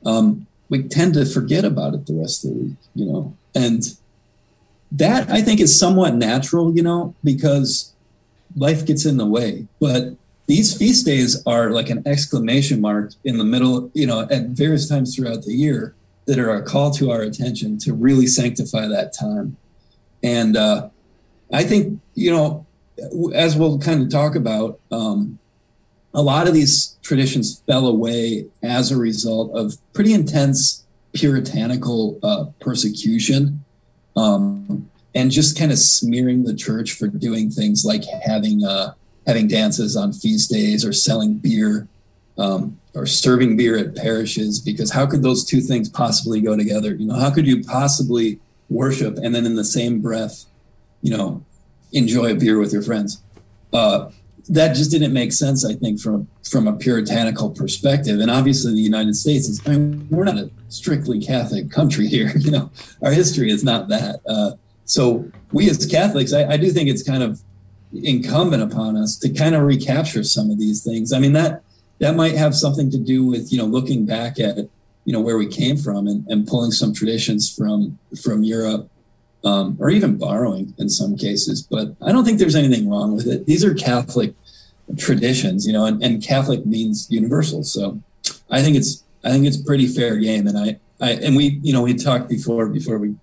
um, 0.06 0.46
we 0.70 0.84
tend 0.84 1.14
to 1.14 1.26
forget 1.26 1.66
about 1.66 1.94
it 1.94 2.06
the 2.06 2.14
rest 2.14 2.44
of 2.44 2.52
the 2.52 2.58
week 2.58 2.78
you 2.94 3.06
know? 3.06 3.36
And 3.54 3.84
that 4.92 5.30
i 5.30 5.42
think 5.42 5.60
is 5.60 5.80
somewhat 5.80 6.16
natural 6.16 6.76
you 6.76 6.84
know 6.84 7.16
because 7.24 7.96
life 8.56 8.86
gets 8.86 9.06
in 9.06 9.18
the 9.18 9.26
way. 9.26 9.68
But 9.80 10.16
these 10.48 10.78
feast 10.78 11.06
days 11.06 11.42
are 11.46 11.72
like 11.72 11.90
an 11.90 12.04
exclamation 12.06 12.80
mark 12.80 13.14
in 13.24 13.38
the 13.38 13.44
middle 13.44 13.90
you 13.94 14.06
know 14.06 14.28
at 14.30 14.48
various 14.50 14.88
times 14.88 15.16
throughout 15.16 15.44
the 15.44 15.54
year 15.54 15.96
that 16.26 16.40
are 16.40 16.56
a 16.56 16.64
call 16.64 16.92
to 16.92 17.12
our 17.12 17.22
attention 17.22 17.78
to 17.78 17.94
really 17.94 18.26
sanctify 18.26 18.88
that 18.88 19.14
time. 19.14 19.58
And 20.24 20.58
uh, 20.58 20.90
i 21.54 21.64
think 21.64 22.00
you 22.14 22.32
know 22.32 22.66
as 23.34 23.56
we'll 23.56 23.80
kind 23.80 24.02
of 24.02 24.10
talk 24.10 24.36
about 24.36 24.80
um, 24.92 25.38
a 26.14 26.22
lot 26.22 26.48
of 26.48 26.54
these 26.54 26.98
traditions 27.02 27.62
fell 27.68 27.88
away 27.88 28.48
as 28.64 28.92
a 28.92 28.98
result 28.98 29.54
of 29.54 29.78
pretty 29.94 30.14
intense 30.14 30.86
puritanical 31.14 32.20
uh, 32.24 32.46
persecution 32.60 33.64
um, 34.16 34.90
and 35.14 35.30
just 35.32 35.58
kind 35.58 35.72
of 35.72 35.78
smearing 35.78 36.44
the 36.44 36.56
church 36.56 36.94
for 36.94 37.08
doing 37.08 37.50
things 37.50 37.86
like 37.86 38.04
having 38.26 38.64
uh, 38.64 38.94
having 39.26 39.48
dances 39.48 39.96
on 39.96 40.14
feast 40.14 40.50
days 40.50 40.86
or 40.86 40.94
selling 40.94 41.36
beer 41.36 41.88
um, 42.38 42.80
or 42.94 43.06
serving 43.06 43.58
beer 43.58 43.78
at 43.78 43.96
parishes 43.96 44.60
because 44.60 44.92
how 44.92 45.06
could 45.06 45.24
those 45.24 45.46
two 45.46 45.62
things 45.62 45.90
possibly 45.90 46.42
go 46.42 46.56
together 46.56 46.94
you 46.96 47.08
know 47.08 47.16
how 47.16 47.32
could 47.32 47.48
you 47.48 47.64
possibly 47.64 48.40
worship 48.70 49.18
and 49.18 49.34
then 49.34 49.46
in 49.46 49.56
the 49.56 49.64
same 49.64 50.02
breath 50.02 50.46
you 51.02 51.16
know 51.16 51.44
enjoy 51.94 52.32
a 52.32 52.36
beer 52.36 52.60
with 52.60 52.74
your 52.74 52.82
friends 52.82 53.22
uh, 53.74 54.10
that 54.50 54.76
just 54.76 54.92
didn't 54.92 55.14
make 55.14 55.32
sense, 55.32 55.66
I 55.66 55.74
think, 55.74 56.00
from 56.00 56.28
from 56.50 56.68
a 56.68 56.74
puritanical 56.74 57.50
perspective. 57.50 58.20
And 58.20 58.30
obviously, 58.30 58.74
the 58.74 58.82
United 58.82 59.16
States 59.16 59.48
is. 59.48 59.62
I 59.66 59.72
mean, 59.72 60.08
we're 60.10 60.26
not 60.26 60.38
a 60.38 60.52
strictly 60.70 61.20
Catholic 61.20 61.72
country 61.72 62.08
here. 62.08 62.32
You 62.46 62.52
know, 62.52 62.72
our 63.02 63.12
history 63.12 63.50
is 63.50 63.64
not 63.64 63.88
that. 63.88 64.20
Uh, 64.28 64.52
so 64.86 65.30
we 65.52 65.68
as 65.70 65.84
Catholics, 65.86 66.32
I, 66.32 66.46
I 66.46 66.58
do 66.58 66.70
think 66.70 66.90
it's 66.90 67.02
kind 67.02 67.24
of 67.24 67.42
incumbent 68.04 68.64
upon 68.64 68.98
us 68.98 69.18
to 69.20 69.30
kind 69.30 69.56
of 69.56 69.64
recapture 69.64 70.24
some 70.24 70.50
of 70.50 70.60
these 70.60 70.84
things. 70.84 71.14
I 71.14 71.20
mean 71.20 71.34
that 71.34 71.62
that 72.00 72.16
might 72.16 72.36
have 72.36 72.56
something 72.56 72.92
to 72.92 72.98
do 72.98 73.26
with 73.26 73.52
you 73.52 73.58
know 73.58 73.66
looking 73.66 74.06
back 74.06 74.40
at 74.40 74.58
you 75.06 75.14
know 75.14 75.22
where 75.22 75.38
we 75.38 75.48
came 75.48 75.78
from 75.78 76.08
and, 76.08 76.26
and 76.28 76.48
pulling 76.48 76.72
some 76.72 76.94
traditions 76.94 77.54
from 77.54 77.98
from 78.22 78.44
Europe 78.44 78.90
um, 79.46 79.78
or 79.80 79.90
even 79.90 80.18
borrowing 80.18 80.74
in 80.78 80.90
some 80.90 81.16
cases. 81.16 81.62
But 81.62 81.96
I 82.02 82.12
don't 82.12 82.26
think 82.26 82.40
there's 82.40 82.56
anything 82.56 82.90
wrong 82.90 83.16
with 83.16 83.28
it. 83.28 83.46
These 83.46 83.64
are 83.64 83.74
Catholic 83.74 84.34
traditions, 84.98 85.66
you 85.66 85.74
know, 85.74 85.86
and, 85.86 86.04
and 86.04 86.22
Catholic 86.22 86.66
means 86.66 87.08
universal. 87.10 87.64
So 87.64 88.02
I 88.50 88.62
think 88.62 88.76
it's 88.76 89.04
I 89.24 89.30
think 89.30 89.46
it's 89.46 89.58
pretty 89.58 89.88
fair 89.88 90.18
game. 90.18 90.48
And 90.48 90.58
I, 90.58 90.80
I 91.00 91.12
and 91.12 91.36
we 91.36 91.60
you 91.62 91.72
know 91.72 91.84
we 91.84 91.94
talked 91.94 92.28
before 92.28 92.68
before 92.68 92.98
we 92.98 93.16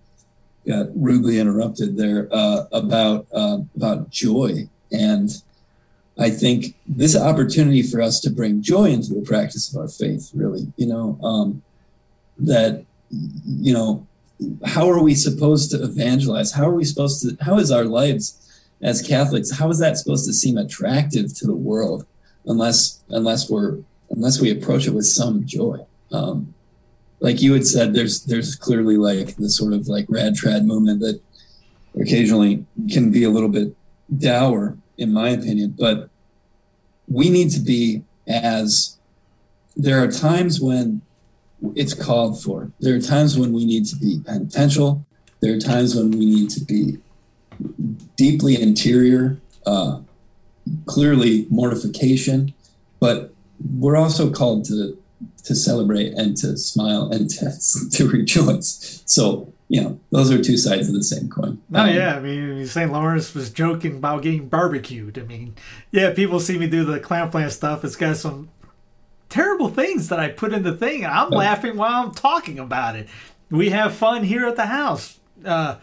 got 0.67 0.87
rudely 0.95 1.39
interrupted 1.39 1.97
there 1.97 2.29
uh, 2.33 2.65
about 2.73 3.27
uh, 3.33 3.59
about 3.77 4.11
joy 4.11 4.69
and. 4.91 5.31
I 6.19 6.29
think 6.29 6.77
this 6.87 7.17
opportunity 7.17 7.83
for 7.83 8.03
us 8.03 8.21
to 8.21 8.31
bring 8.31 8.61
joy 8.61 8.91
into 8.91 9.15
the 9.15 9.23
practice 9.23 9.73
of 9.73 9.81
our 9.81 9.89
faith, 9.89 10.31
really, 10.35 10.71
you 10.77 10.87
know, 10.87 11.19
um, 11.23 11.63
that, 12.39 12.85
you 13.11 13.73
know, 13.73 14.07
how 14.65 14.91
are 14.91 15.03
we 15.03 15.15
supposed 15.15 15.71
to 15.71 15.83
evangelize? 15.83 16.53
How 16.53 16.69
are 16.69 16.75
we 16.75 16.85
supposed 16.85 17.23
to, 17.23 17.43
how 17.43 17.59
is 17.59 17.71
our 17.71 17.85
lives 17.85 18.39
as 18.83 19.01
Catholics, 19.01 19.53
how 19.59 19.71
is 19.71 19.79
that 19.79 19.97
supposed 19.97 20.27
to 20.27 20.35
seem 20.35 20.59
attractive 20.59 21.35
to 21.39 21.47
the 21.47 21.57
world 21.57 22.05
unless, 22.45 23.03
unless 23.09 23.49
we're, 23.49 23.79
unless 24.11 24.39
we 24.39 24.51
approach 24.51 24.87
it 24.87 24.91
with 24.91 25.07
some 25.07 25.47
joy? 25.47 25.79
Um, 26.13 26.55
like 27.23 27.41
you 27.41 27.53
had 27.53 27.67
said, 27.67 27.95
there's, 27.95 28.25
there's 28.25 28.57
clearly 28.57 28.97
like 28.97 29.37
the 29.37 29.49
sort 29.49 29.73
of 29.73 29.87
like 29.87 30.07
rad 30.09 30.35
trad 30.35 30.65
movement 30.65 31.01
that 31.01 31.21
occasionally 32.01 32.67
can 32.91 33.13
be 33.13 33.23
a 33.23 33.31
little 33.31 33.49
bit 33.49 33.77
dour 34.19 34.77
in 34.99 35.13
my 35.13 35.31
opinion, 35.31 35.75
but 35.79 36.11
we 37.09 37.31
need 37.31 37.51
to 37.51 37.61
be 37.61 38.03
as 38.27 38.99
there 39.77 40.03
are 40.03 40.11
times 40.11 40.61
when 40.61 41.01
it's 41.77 41.95
called 41.95 42.43
for. 42.43 42.73
There 42.81 42.95
are 42.97 43.01
times 43.01 43.39
when 43.39 43.53
we 43.53 43.65
need 43.65 43.87
to 43.87 43.97
be 43.97 44.21
penitential. 44.25 45.07
There 45.41 45.55
are 45.55 45.61
times 45.61 45.95
when 45.95 46.11
we 46.11 46.27
need 46.27 46.51
to 46.51 46.65
be 46.65 46.99
deeply 48.17 48.61
interior, 48.61 49.39
uh, 49.65 50.01
clearly 50.87 51.47
mortification, 51.51 52.53
but 52.99 53.33
we're 53.79 53.97
also 53.97 54.31
called 54.31 54.65
to 54.67 54.99
to 55.45 55.55
celebrate 55.55 56.13
and 56.15 56.37
to 56.39 56.57
smile 56.57 57.11
and 57.11 57.29
to, 57.31 57.53
to 57.91 58.09
rejoice. 58.09 59.03
So 59.07 59.53
you 59.73 59.81
know, 59.81 59.99
those 60.11 60.31
are 60.31 60.43
two 60.43 60.59
sides 60.59 60.89
of 60.89 60.95
the 60.95 61.03
same 61.03 61.31
coin. 61.31 61.63
Oh, 61.73 61.81
um, 61.81 61.89
yeah, 61.89 62.17
I 62.17 62.21
mean, 62.21 62.67
St. 62.67 62.93
Lawrence 62.93 63.35
was 63.35 63.49
joking 63.49 63.97
about 63.97 64.21
getting 64.21 64.51
barbecued. 64.51 65.19
I 65.19 65.23
mean, 65.23 65.55
yeah, 65.91 66.13
people 66.13 66.41
see 66.41 66.59
me 66.59 66.69
do 66.69 66.85
the 66.85 67.01
clown 67.01 67.31
plant 67.31 67.53
stuff. 67.53 67.83
It's 67.83 67.97
got 67.97 68.19
some 68.19 68.51
terrible 69.31 69.71
things 69.71 70.11
that 70.11 70.21
I 70.21 70.29
put 70.29 70.53
in 70.53 70.63
the 70.63 70.77
thing. 70.77 71.07
I'm 71.07 71.31
laughing 71.31 71.79
while 71.79 72.05
I'm 72.05 72.13
talking 72.13 72.59
about 72.59 72.97
it. 72.97 73.09
We 73.51 73.71
have 73.71 73.95
fun 73.95 74.25
here 74.25 74.47
at 74.47 74.57
the 74.57 74.67
house. 74.67 75.19
Uh, 75.43 75.77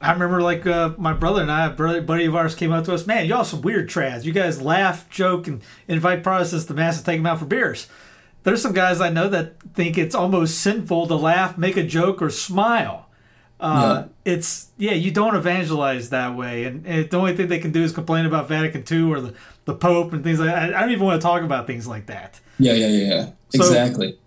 I 0.00 0.12
remember 0.12 0.40
like 0.40 0.64
uh, 0.64 0.94
my 0.96 1.12
brother 1.12 1.42
and 1.42 1.50
I, 1.50 1.66
a 1.66 2.00
buddy 2.00 2.26
of 2.26 2.36
ours 2.36 2.54
came 2.54 2.70
up 2.70 2.84
to 2.84 2.94
us, 2.94 3.08
man, 3.08 3.26
y'all 3.26 3.42
some 3.42 3.60
weird 3.60 3.90
trads. 3.90 4.22
You 4.22 4.30
guys 4.30 4.62
laugh, 4.62 5.10
joke, 5.10 5.48
and 5.48 5.62
invite 5.88 6.22
Protestants 6.22 6.66
to 6.66 6.74
mass 6.74 6.98
and 6.98 7.04
take 7.04 7.18
them 7.18 7.26
out 7.26 7.40
for 7.40 7.44
beers. 7.44 7.88
There's 8.42 8.62
some 8.62 8.72
guys 8.72 9.00
I 9.00 9.10
know 9.10 9.28
that 9.28 9.60
think 9.74 9.98
it's 9.98 10.14
almost 10.14 10.58
sinful 10.60 11.06
to 11.08 11.14
laugh, 11.14 11.58
make 11.58 11.76
a 11.76 11.82
joke, 11.82 12.22
or 12.22 12.30
smile. 12.30 13.06
Uh, 13.60 14.04
yeah. 14.24 14.32
It's 14.32 14.68
yeah, 14.78 14.92
you 14.92 15.10
don't 15.10 15.36
evangelize 15.36 16.10
that 16.10 16.34
way, 16.34 16.64
and, 16.64 16.86
and, 16.86 17.10
the 17.10 17.16
only 17.18 17.36
thing 17.36 17.48
they 17.48 17.58
can 17.58 17.72
do 17.72 17.82
is 17.82 17.92
complain 17.92 18.24
about 18.24 18.48
Vatican 18.48 18.84
II 18.90 19.12
or 19.12 19.20
the, 19.20 19.34
the 19.66 19.74
Pope 19.74 20.14
and 20.14 20.24
things 20.24 20.40
like 20.40 20.48
that. 20.48 20.74
I 20.74 20.80
don't 20.80 20.92
even 20.92 21.04
want 21.04 21.20
to 21.20 21.26
talk 21.26 21.42
about 21.42 21.66
things 21.66 21.86
like 21.86 22.06
that. 22.06 22.40
Yeah, 22.58 22.72
yeah, 22.72 22.86
yeah, 22.86 23.14
yeah. 23.14 23.30
So, 23.50 23.64
exactly. 23.64 24.18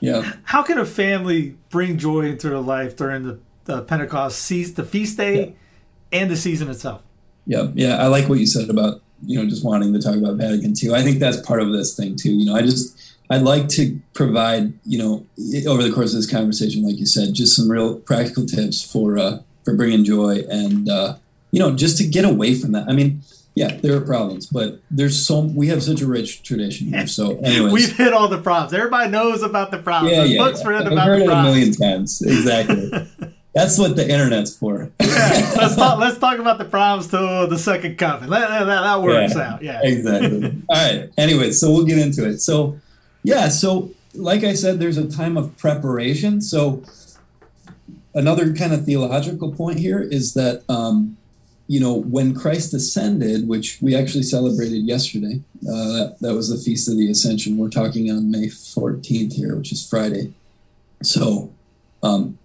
Yeah. 0.00 0.32
How 0.42 0.62
can 0.62 0.78
a 0.78 0.84
family 0.84 1.56
bring 1.70 1.96
joy 1.96 2.22
into 2.22 2.48
their 2.48 2.58
life 2.58 2.96
during 2.96 3.22
the, 3.22 3.38
the 3.64 3.82
Pentecost 3.82 4.40
season, 4.40 4.74
the 4.74 4.84
feast 4.84 5.16
day, 5.16 5.40
yeah. 5.40 6.20
and 6.20 6.30
the 6.30 6.36
season 6.36 6.68
itself? 6.68 7.02
Yeah, 7.46 7.68
yeah. 7.74 7.96
I 7.96 8.08
like 8.08 8.28
what 8.28 8.40
you 8.40 8.46
said 8.46 8.68
about 8.68 9.00
you 9.24 9.38
know 9.38 9.48
just 9.48 9.64
wanting 9.64 9.92
to 9.94 10.00
talk 10.02 10.16
about 10.16 10.36
Vatican 10.36 10.74
II. 10.80 10.94
I 10.94 11.02
think 11.02 11.18
that's 11.18 11.40
part 11.40 11.62
of 11.62 11.72
this 11.72 11.96
thing 11.96 12.16
too. 12.16 12.32
You 12.32 12.46
know, 12.46 12.54
I 12.54 12.62
just 12.62 13.11
I'd 13.32 13.42
like 13.42 13.68
to 13.70 13.98
provide 14.14 14.72
you 14.84 14.98
know 14.98 15.26
over 15.66 15.82
the 15.82 15.92
course 15.92 16.12
of 16.12 16.20
this 16.20 16.30
conversation, 16.30 16.84
like 16.84 16.98
you 16.98 17.06
said, 17.06 17.34
just 17.34 17.56
some 17.56 17.70
real 17.70 17.96
practical 17.96 18.46
tips 18.46 18.82
for 18.82 19.18
uh, 19.18 19.38
for 19.64 19.74
bringing 19.74 20.04
joy 20.04 20.42
and 20.48 20.88
uh, 20.88 21.16
you 21.50 21.58
know 21.58 21.74
just 21.74 21.98
to 21.98 22.06
get 22.06 22.24
away 22.24 22.54
from 22.54 22.72
that. 22.72 22.88
I 22.88 22.92
mean 22.92 23.22
yeah, 23.54 23.76
there 23.82 23.94
are 23.96 24.00
problems, 24.00 24.46
but 24.46 24.80
there's 24.90 25.26
so 25.26 25.40
we 25.40 25.68
have 25.68 25.82
such 25.82 26.00
a 26.00 26.06
rich 26.06 26.42
tradition 26.42 26.86
here. 26.88 27.06
So, 27.06 27.38
anyways, 27.40 27.72
we've 27.72 27.96
hit 27.96 28.14
all 28.14 28.28
the 28.28 28.40
problems. 28.40 28.72
Everybody 28.72 29.10
knows 29.10 29.42
about 29.42 29.70
the 29.70 29.78
problems. 29.78 30.12
Yeah, 30.12 30.20
There's 30.20 30.32
yeah, 30.32 30.38
books 30.38 30.62
yeah. 30.62 30.68
written 30.68 30.86
I've 30.86 30.92
about 30.92 31.06
heard 31.06 31.20
the 31.20 31.24
it 31.24 31.28
problems. 31.28 31.48
a 31.48 31.60
million 31.60 31.74
times. 31.74 32.22
Exactly. 32.22 33.08
That's 33.54 33.78
what 33.78 33.96
the 33.96 34.10
internet's 34.10 34.56
for. 34.56 34.90
yeah, 34.98 35.52
let's 35.58 35.76
talk. 35.76 35.98
Let's 36.00 36.16
talk 36.16 36.38
about 36.38 36.56
the 36.56 36.64
problems 36.64 37.10
till 37.10 37.46
the 37.46 37.58
second 37.58 37.98
coming. 37.98 38.30
That, 38.30 38.48
that, 38.48 38.64
that 38.64 39.02
works 39.02 39.34
yeah, 39.36 39.52
out. 39.52 39.62
Yeah, 39.62 39.80
exactly. 39.82 40.62
all 40.70 40.90
right. 40.90 41.10
Anyway, 41.18 41.52
so 41.52 41.70
we'll 41.70 41.84
get 41.84 41.98
into 41.98 42.26
it. 42.26 42.38
So, 42.38 42.80
yeah. 43.22 43.48
So, 43.48 43.90
like 44.14 44.44
I 44.44 44.54
said, 44.54 44.78
there's 44.78 44.98
a 44.98 45.08
time 45.08 45.36
of 45.36 45.56
preparation. 45.56 46.40
So, 46.40 46.82
another 48.14 48.52
kind 48.52 48.72
of 48.72 48.84
theological 48.84 49.52
point 49.52 49.78
here 49.78 50.00
is 50.00 50.34
that 50.34 50.62
um, 50.68 51.16
you 51.66 51.80
know 51.80 51.94
when 51.94 52.34
Christ 52.34 52.74
ascended, 52.74 53.48
which 53.48 53.78
we 53.80 53.94
actually 53.94 54.24
celebrated 54.24 54.84
yesterday, 54.84 55.40
uh, 55.68 56.10
that, 56.20 56.34
was 56.34 56.50
the 56.50 56.62
feast 56.62 56.88
of 56.88 56.96
the 56.96 57.10
Ascension. 57.10 57.56
We're 57.56 57.70
talking 57.70 58.10
on 58.10 58.30
May 58.30 58.46
14th 58.46 59.32
here, 59.34 59.56
which 59.56 59.72
is 59.72 59.88
Friday. 59.88 60.32
So, 61.02 61.52
um, 62.02 62.38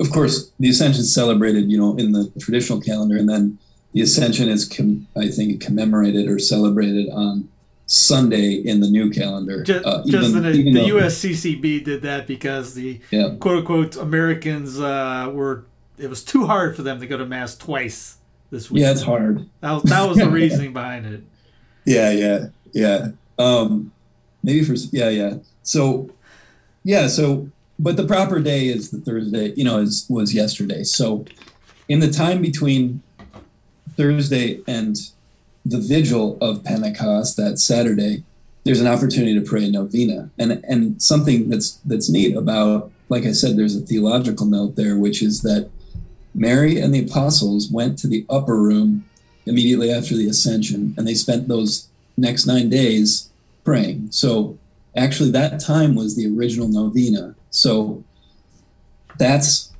of 0.00 0.10
course, 0.10 0.50
the 0.58 0.70
Ascension 0.70 1.00
is 1.00 1.14
celebrated, 1.14 1.70
you 1.70 1.78
know, 1.78 1.96
in 1.96 2.12
the 2.12 2.32
traditional 2.40 2.80
calendar, 2.80 3.16
and 3.16 3.28
then 3.28 3.58
the 3.92 4.00
Ascension 4.00 4.48
is, 4.48 4.66
com- 4.66 5.06
I 5.16 5.28
think, 5.28 5.60
commemorated 5.60 6.28
or 6.28 6.38
celebrated 6.38 7.10
on 7.10 7.49
Sunday 7.92 8.52
in 8.52 8.78
the 8.78 8.88
new 8.88 9.10
calendar. 9.10 9.64
Just, 9.64 9.84
uh, 9.84 10.04
just 10.06 10.32
the, 10.32 10.48
even 10.52 10.74
the 10.74 10.80
though- 10.82 10.98
USCCB 10.98 11.82
did 11.84 12.02
that 12.02 12.28
because 12.28 12.74
the 12.74 13.00
Yeah. 13.10 13.34
quote 13.40 13.58
unquote 13.58 13.96
Americans 13.96 14.78
uh, 14.78 15.28
were 15.34 15.64
it 15.98 16.08
was 16.08 16.22
too 16.22 16.46
hard 16.46 16.76
for 16.76 16.82
them 16.82 17.00
to 17.00 17.06
go 17.08 17.16
to 17.18 17.26
mass 17.26 17.56
twice 17.58 18.18
this 18.52 18.70
week. 18.70 18.82
Yeah, 18.82 18.92
it's 18.92 19.02
hard. 19.02 19.44
That 19.60 19.72
was, 19.72 19.82
that 19.84 20.08
was 20.08 20.18
the 20.18 20.30
reasoning 20.40 20.72
behind 20.72 21.04
it. 21.04 21.22
Yeah, 21.84 22.12
yeah, 22.12 22.46
yeah. 22.72 23.08
Um, 23.40 23.90
maybe 24.44 24.62
for 24.64 24.74
yeah, 24.92 25.08
yeah. 25.08 25.34
So 25.64 26.10
yeah, 26.84 27.08
so 27.08 27.50
but 27.80 27.96
the 27.96 28.06
proper 28.06 28.38
day 28.38 28.68
is 28.68 28.92
the 28.92 28.98
Thursday. 29.00 29.52
You 29.56 29.64
know, 29.64 29.78
is 29.78 30.06
was 30.08 30.32
yesterday. 30.32 30.84
So 30.84 31.24
in 31.88 31.98
the 31.98 32.10
time 32.12 32.40
between 32.40 33.02
Thursday 33.96 34.60
and 34.68 34.96
the 35.64 35.78
vigil 35.78 36.38
of 36.40 36.64
Pentecost 36.64 37.36
that 37.36 37.58
Saturday, 37.58 38.24
there's 38.64 38.80
an 38.80 38.86
opportunity 38.86 39.38
to 39.38 39.44
pray 39.44 39.64
a 39.64 39.70
novena, 39.70 40.30
and 40.38 40.64
and 40.64 41.00
something 41.00 41.48
that's 41.48 41.72
that's 41.84 42.10
neat 42.10 42.36
about, 42.36 42.90
like 43.08 43.24
I 43.24 43.32
said, 43.32 43.56
there's 43.56 43.76
a 43.76 43.80
theological 43.80 44.46
note 44.46 44.76
there, 44.76 44.96
which 44.96 45.22
is 45.22 45.42
that 45.42 45.70
Mary 46.34 46.78
and 46.78 46.94
the 46.94 47.04
apostles 47.04 47.70
went 47.70 47.98
to 47.98 48.08
the 48.08 48.24
upper 48.28 48.56
room 48.60 49.04
immediately 49.46 49.90
after 49.90 50.14
the 50.14 50.28
ascension, 50.28 50.94
and 50.96 51.06
they 51.06 51.14
spent 51.14 51.48
those 51.48 51.88
next 52.16 52.46
nine 52.46 52.68
days 52.68 53.30
praying. 53.64 54.08
So 54.10 54.58
actually, 54.96 55.30
that 55.32 55.60
time 55.60 55.94
was 55.94 56.16
the 56.16 56.26
original 56.26 56.68
novena. 56.68 57.34
So 57.50 58.04
that's 59.18 59.72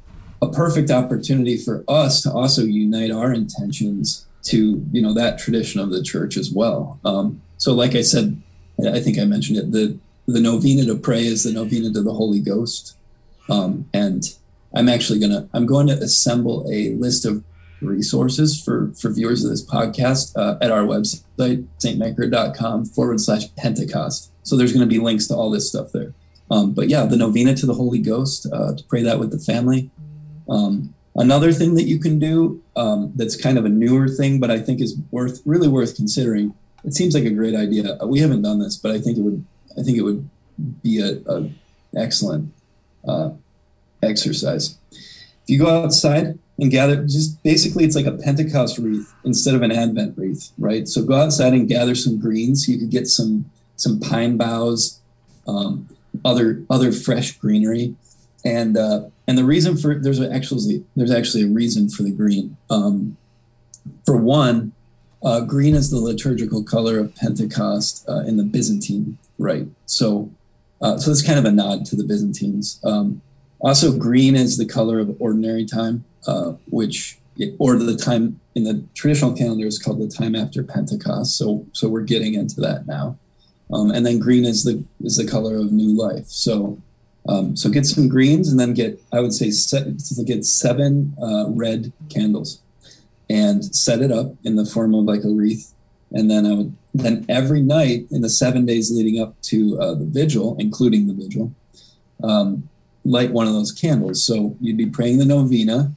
a 0.43 0.49
perfect 0.49 0.91
opportunity 0.91 1.57
for 1.57 1.85
us 1.87 2.23
to 2.23 2.33
also 2.33 2.63
unite 2.63 3.11
our 3.11 3.33
intentions 3.33 4.27
to 4.43 4.85
you 4.93 5.03
know 5.03 5.15
that 5.15 5.39
tradition 5.39 5.81
of 5.81 5.91
the 5.91 6.03
church 6.03 6.37
as 6.37 6.51
well. 6.51 6.99
Um, 7.05 7.43
so, 7.59 7.75
like 7.75 7.95
I 7.95 8.03
said, 8.03 8.41
I 8.87 9.01
think 9.01 9.19
I 9.19 9.25
mentioned 9.25 9.59
it. 9.59 9.73
The 9.73 9.99
the 10.27 10.41
novena 10.41 10.85
to 10.87 10.97
pray 10.97 11.27
is 11.27 11.45
the 11.45 11.53
novena 11.53 11.93
to 11.93 12.03
the 12.03 12.15
Holy 12.15 12.41
Ghost, 12.41 12.97
um, 13.49 13.89
and 13.93 14.25
I'm 14.75 14.89
actually 14.89 15.19
gonna 15.19 15.49
I'm 15.53 15.67
going 15.67 15.89
to 15.89 15.95
assemble 15.95 16.67
a 16.71 16.91
list 16.91 17.25
of 17.25 17.45
resources 17.81 18.63
for 18.63 18.93
for 18.95 19.11
viewers 19.11 19.45
of 19.45 19.51
this 19.51 19.65
podcast 19.65 20.37
uh, 20.37 20.59
at 20.61 20.71
our 20.71 20.83
website 20.83 21.67
stmaker.com 21.79 22.85
forward 22.85 23.21
slash 23.21 23.45
pentecost 23.57 24.31
so 24.43 24.57
there's 24.57 24.73
going 24.73 24.87
to 24.87 24.93
be 24.93 24.99
links 24.99 25.27
to 25.27 25.35
all 25.35 25.51
this 25.51 25.69
stuff 25.69 25.91
there 25.93 26.13
um, 26.51 26.73
but 26.73 26.89
yeah 26.89 27.07
the 27.07 27.17
novena 27.17 27.55
to 27.55 27.67
the 27.67 27.75
holy 27.75 27.99
ghost 27.99 28.47
uh, 28.53 28.75
to 28.75 28.85
pray 28.85 29.03
that 29.03 29.19
with 29.19 29.31
the 29.31 29.39
family 29.39 29.91
um, 30.49 30.95
another 31.17 31.53
thing 31.53 31.75
that 31.75 31.85
you 31.85 31.99
can 31.99 32.19
do 32.19 32.63
um, 32.77 33.13
that's 33.17 33.37
kind 33.37 33.59
of 33.59 33.65
a 33.65 33.69
newer 33.69 34.09
thing 34.09 34.41
but 34.41 34.51
i 34.51 34.59
think 34.59 34.81
is 34.81 34.99
worth 35.11 35.41
really 35.45 35.69
worth 35.69 35.97
considering. 35.97 36.55
It 36.83 36.95
seems 36.95 37.15
like 37.15 37.25
a 37.25 37.31
great 37.31 37.55
idea. 37.55 37.99
We 38.07 38.21
haven't 38.21 38.43
done 38.43 38.59
this 38.59 38.77
but 38.77 38.91
i 38.93 38.99
think 38.99 39.19
it 39.19 39.23
would 39.23 39.45
i 39.79 39.83
think 39.83 39.99
it 39.99 40.03
would 40.03 40.29
be 40.83 41.01
a, 41.01 41.21
a 41.31 41.51
excellent 41.97 42.53
uh, 43.07 43.31
exercise. 44.03 44.79
If 44.91 45.49
you 45.49 45.59
go 45.59 45.83
outside 45.85 46.39
and 46.59 46.71
gather 46.71 47.05
just 47.05 47.43
basically 47.43 47.85
it's 47.85 47.97
like 47.97 48.07
a 48.07 48.13
pentecost 48.13 48.79
wreath 48.79 49.13
instead 49.25 49.55
of 49.55 49.63
an 49.63 49.73
advent 49.73 50.17
wreath 50.17 50.51
right? 50.59 50.87
So 50.87 51.03
go 51.03 51.15
outside 51.15 51.53
and 51.53 51.69
gather 51.69 51.95
some 51.95 52.19
greens. 52.19 52.69
You 52.69 52.79
could 52.79 52.91
get 52.91 53.09
some 53.09 53.51
some 53.77 53.99
pine 53.99 54.37
boughs 54.37 55.01
um, 55.47 55.89
other 56.25 56.63
other 56.69 56.93
fresh 56.93 57.39
greenery 57.39 57.95
and 58.45 58.77
uh, 58.77 59.03
and 59.27 59.39
the 59.39 59.45
reason 59.45 59.77
for 59.77 59.95
there's 59.95 60.21
actually 60.21 60.85
there's 60.97 61.11
actually 61.11 61.45
a 61.45 61.49
reason 61.49 61.89
for 61.89 62.03
the 62.03 62.11
green 62.11 62.57
um, 62.71 63.17
for 64.05 64.17
one 64.17 64.73
uh, 65.23 65.41
green 65.41 65.75
is 65.75 65.91
the 65.91 65.99
liturgical 65.99 66.63
color 66.63 66.99
of 66.99 67.15
pentecost 67.15 68.09
uh, 68.09 68.21
in 68.21 68.37
the 68.37 68.45
byzantine 68.45 69.19
rite 69.39 69.69
so 69.87 70.31
uh, 70.83 70.97
so 70.97 71.11
it's 71.11 71.23
kind 71.23 71.39
of 71.39 71.45
a 71.45 71.53
nod 71.53 71.85
to 71.85 71.97
the 71.97 72.05
byzantines 72.05 72.81
um, 72.85 73.21
also 73.61 73.97
green 73.97 74.35
is 74.35 74.57
the 74.57 74.67
color 74.67 74.99
of 74.99 75.15
ordinary 75.21 75.65
time 75.65 76.05
uh, 76.27 76.53
which 76.67 77.21
or 77.59 77.77
the 77.77 77.97
time 77.97 78.41
in 78.55 78.65
the 78.65 78.85
traditional 78.95 79.35
calendar 79.35 79.67
is 79.67 79.79
called 79.79 80.01
the 80.01 80.09
time 80.09 80.35
after 80.35 80.63
Pentecost. 80.63 81.37
So 81.37 81.67
so 81.73 81.89
we're 81.89 82.03
getting 82.03 82.35
into 82.35 82.61
that 82.61 82.87
now. 82.87 83.19
Um, 83.73 83.91
and 83.91 84.05
then 84.05 84.19
green 84.19 84.45
is 84.45 84.65
the 84.65 84.85
is 85.03 85.17
the 85.17 85.27
color 85.27 85.57
of 85.57 85.73
new 85.73 85.97
life. 85.97 86.27
So 86.27 86.81
um, 87.31 87.57
so 87.57 87.71
get 87.71 87.87
some 87.87 88.09
greens 88.09 88.51
and 88.51 88.59
then 88.59 88.75
get 88.75 89.01
I 89.13 89.21
would 89.21 89.33
say 89.33 89.51
set, 89.51 89.87
get 90.25 90.45
seven 90.45 91.15
uh, 91.23 91.47
red 91.49 91.93
candles 92.09 92.61
and 93.29 93.65
set 93.75 94.01
it 94.01 94.11
up 94.11 94.33
in 94.45 94.57
the 94.57 94.67
form 94.67 94.95
of 94.95 95.05
like 95.05 95.25
a 95.25 95.29
wreath. 95.29 95.73
And 96.13 96.31
then 96.31 96.45
I 96.45 96.55
would 96.55 96.77
then 96.93 97.25
every 97.29 97.63
night 97.63 98.07
in 98.11 98.21
the 98.21 98.29
seven 98.29 98.67
days 98.67 98.91
leading 98.91 99.21
up 99.23 99.41
to 99.43 99.81
uh, 99.81 99.95
the 99.95 100.07
vigil, 100.07 100.57
including 100.59 101.07
the 101.07 101.15
vigil, 101.15 101.53
um, 102.25 102.69
light 103.05 103.31
one 103.31 103.47
of 103.47 103.53
those 103.53 103.71
candles. 103.73 104.25
So 104.25 104.57
you'd 104.61 104.77
be 104.77 104.91
praying 104.91 105.19
the 105.19 105.25
novena 105.25 105.95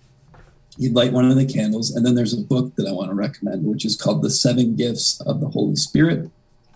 you'd 0.78 0.94
light 0.96 1.14
one 1.14 1.30
of 1.30 1.36
the 1.36 1.46
candles. 1.46 1.92
And 1.92 2.06
then 2.06 2.16
there's 2.16 2.34
a 2.34 2.42
book 2.42 2.76
that 2.76 2.88
I 2.88 2.92
want 2.92 3.10
to 3.10 3.16
recommend, 3.16 3.66
which 3.66 3.86
is 3.86 3.96
called 3.96 4.22
The 4.22 4.30
Seven 4.30 4.76
Gifts 4.76 5.22
of 5.22 5.40
the 5.40 5.50
Holy 5.50 5.76
Spirit 5.76 6.30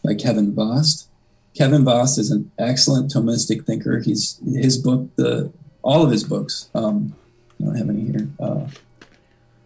by 0.03 0.15
Kevin 0.15 0.53
Vost. 0.53 1.09
Kevin 1.57 1.83
Vost 1.83 2.19
is 2.19 2.29
an 2.29 2.51
excellent 2.59 3.11
Thomistic 3.11 3.65
thinker. 3.65 3.99
He's 3.99 4.39
his 4.45 4.77
book, 4.77 5.09
the 5.15 5.51
all 5.81 6.03
of 6.03 6.11
his 6.11 6.23
books. 6.23 6.69
Um, 6.75 7.15
I 7.59 7.65
don't 7.65 7.75
have 7.75 7.89
any 7.89 8.01
here. 8.01 8.27
Uh, 8.39 8.67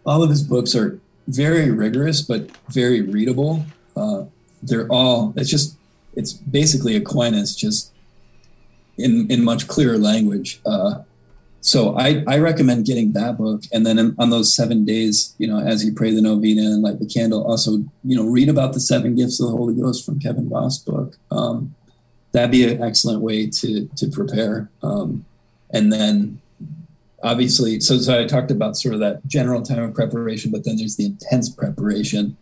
all 0.06 0.22
of 0.22 0.30
his 0.30 0.42
books 0.42 0.74
are 0.74 0.98
very 1.28 1.70
rigorous, 1.70 2.22
but 2.22 2.50
very 2.68 3.02
readable. 3.02 3.66
Uh, 3.94 4.24
they're 4.62 4.88
all. 4.88 5.34
It's 5.36 5.50
just. 5.50 5.76
It's 6.14 6.32
basically 6.32 6.96
Aquinas, 6.96 7.54
just 7.54 7.92
in 8.96 9.30
in 9.30 9.44
much 9.44 9.68
clearer 9.68 9.98
language. 9.98 10.60
Uh, 10.64 11.02
so 11.60 11.96
I, 11.96 12.24
I 12.26 12.38
recommend 12.38 12.86
getting 12.86 13.12
that 13.12 13.38
book 13.38 13.62
and 13.72 13.86
then 13.86 14.16
on 14.18 14.30
those 14.30 14.52
seven 14.52 14.84
days 14.84 15.32
you 15.38 15.46
know 15.46 15.60
as 15.60 15.84
you 15.84 15.94
pray 15.94 16.12
the 16.12 16.20
novena 16.20 16.62
and 16.62 16.82
light 16.82 16.98
the 16.98 17.06
candle 17.06 17.46
also 17.46 17.84
you 18.02 18.16
know 18.16 18.24
read 18.24 18.48
about 18.48 18.72
the 18.72 18.80
seven 18.80 19.14
gifts 19.14 19.40
of 19.40 19.48
the 19.48 19.56
holy 19.56 19.76
ghost 19.76 20.04
from 20.04 20.18
kevin 20.18 20.48
vost 20.48 20.84
book 20.84 21.16
um, 21.30 21.72
that'd 22.32 22.50
be 22.50 22.64
an 22.66 22.82
excellent 22.82 23.20
way 23.20 23.46
to 23.46 23.88
to 23.96 24.08
prepare 24.08 24.70
um, 24.82 25.24
and 25.70 25.92
then 25.92 26.40
obviously 27.22 27.78
so 27.80 27.98
so 27.98 28.20
i 28.20 28.24
talked 28.24 28.50
about 28.50 28.76
sort 28.76 28.94
of 28.94 29.00
that 29.00 29.24
general 29.26 29.62
time 29.62 29.82
of 29.82 29.94
preparation 29.94 30.50
but 30.50 30.64
then 30.64 30.76
there's 30.76 30.96
the 30.96 31.06
intense 31.06 31.48
preparation 31.48 32.36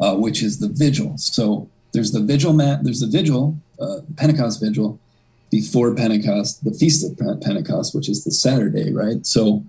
uh, 0.00 0.14
which 0.14 0.42
is 0.42 0.58
the 0.60 0.68
vigil 0.68 1.16
so 1.16 1.68
there's 1.92 2.12
the 2.12 2.20
vigil 2.20 2.52
mat 2.52 2.84
there's 2.84 3.00
the 3.00 3.06
vigil 3.06 3.56
uh, 3.80 3.98
pentecost 4.16 4.60
vigil 4.60 4.98
before 5.50 5.94
Pentecost, 5.94 6.64
the 6.64 6.72
Feast 6.72 7.04
of 7.04 7.40
Pentecost, 7.40 7.94
which 7.94 8.08
is 8.08 8.24
the 8.24 8.30
Saturday, 8.30 8.92
right? 8.92 9.24
So 9.24 9.64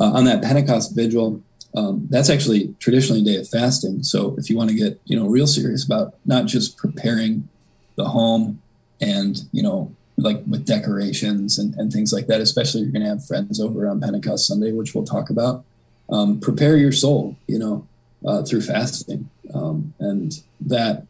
uh, 0.00 0.12
on 0.12 0.24
that 0.24 0.42
Pentecost 0.42 0.94
vigil, 0.94 1.42
um, 1.76 2.06
that's 2.08 2.30
actually 2.30 2.74
traditionally 2.78 3.22
a 3.22 3.24
day 3.24 3.36
of 3.36 3.48
fasting. 3.48 4.02
So 4.04 4.36
if 4.38 4.48
you 4.48 4.56
want 4.56 4.70
to 4.70 4.76
get 4.76 5.00
you 5.06 5.18
know 5.18 5.26
real 5.26 5.46
serious 5.46 5.84
about 5.84 6.14
not 6.24 6.46
just 6.46 6.76
preparing 6.76 7.48
the 7.96 8.04
home 8.04 8.62
and 9.04 9.42
you 9.52 9.62
know 9.62 9.94
like 10.16 10.42
with 10.46 10.64
decorations 10.64 11.58
and, 11.58 11.74
and 11.74 11.92
things 11.92 12.12
like 12.12 12.28
that, 12.28 12.40
especially 12.40 12.82
you're 12.82 12.92
going 12.92 13.02
to 13.02 13.08
have 13.08 13.26
friends 13.26 13.60
over 13.60 13.88
on 13.88 14.00
Pentecost 14.00 14.46
Sunday, 14.46 14.70
which 14.70 14.94
we'll 14.94 15.04
talk 15.04 15.28
about. 15.28 15.64
Um, 16.08 16.38
prepare 16.38 16.76
your 16.76 16.92
soul, 16.92 17.36
you 17.48 17.58
know, 17.58 17.86
uh, 18.24 18.42
through 18.44 18.60
fasting, 18.60 19.28
um, 19.52 19.92
and 19.98 20.40
that 20.60 21.06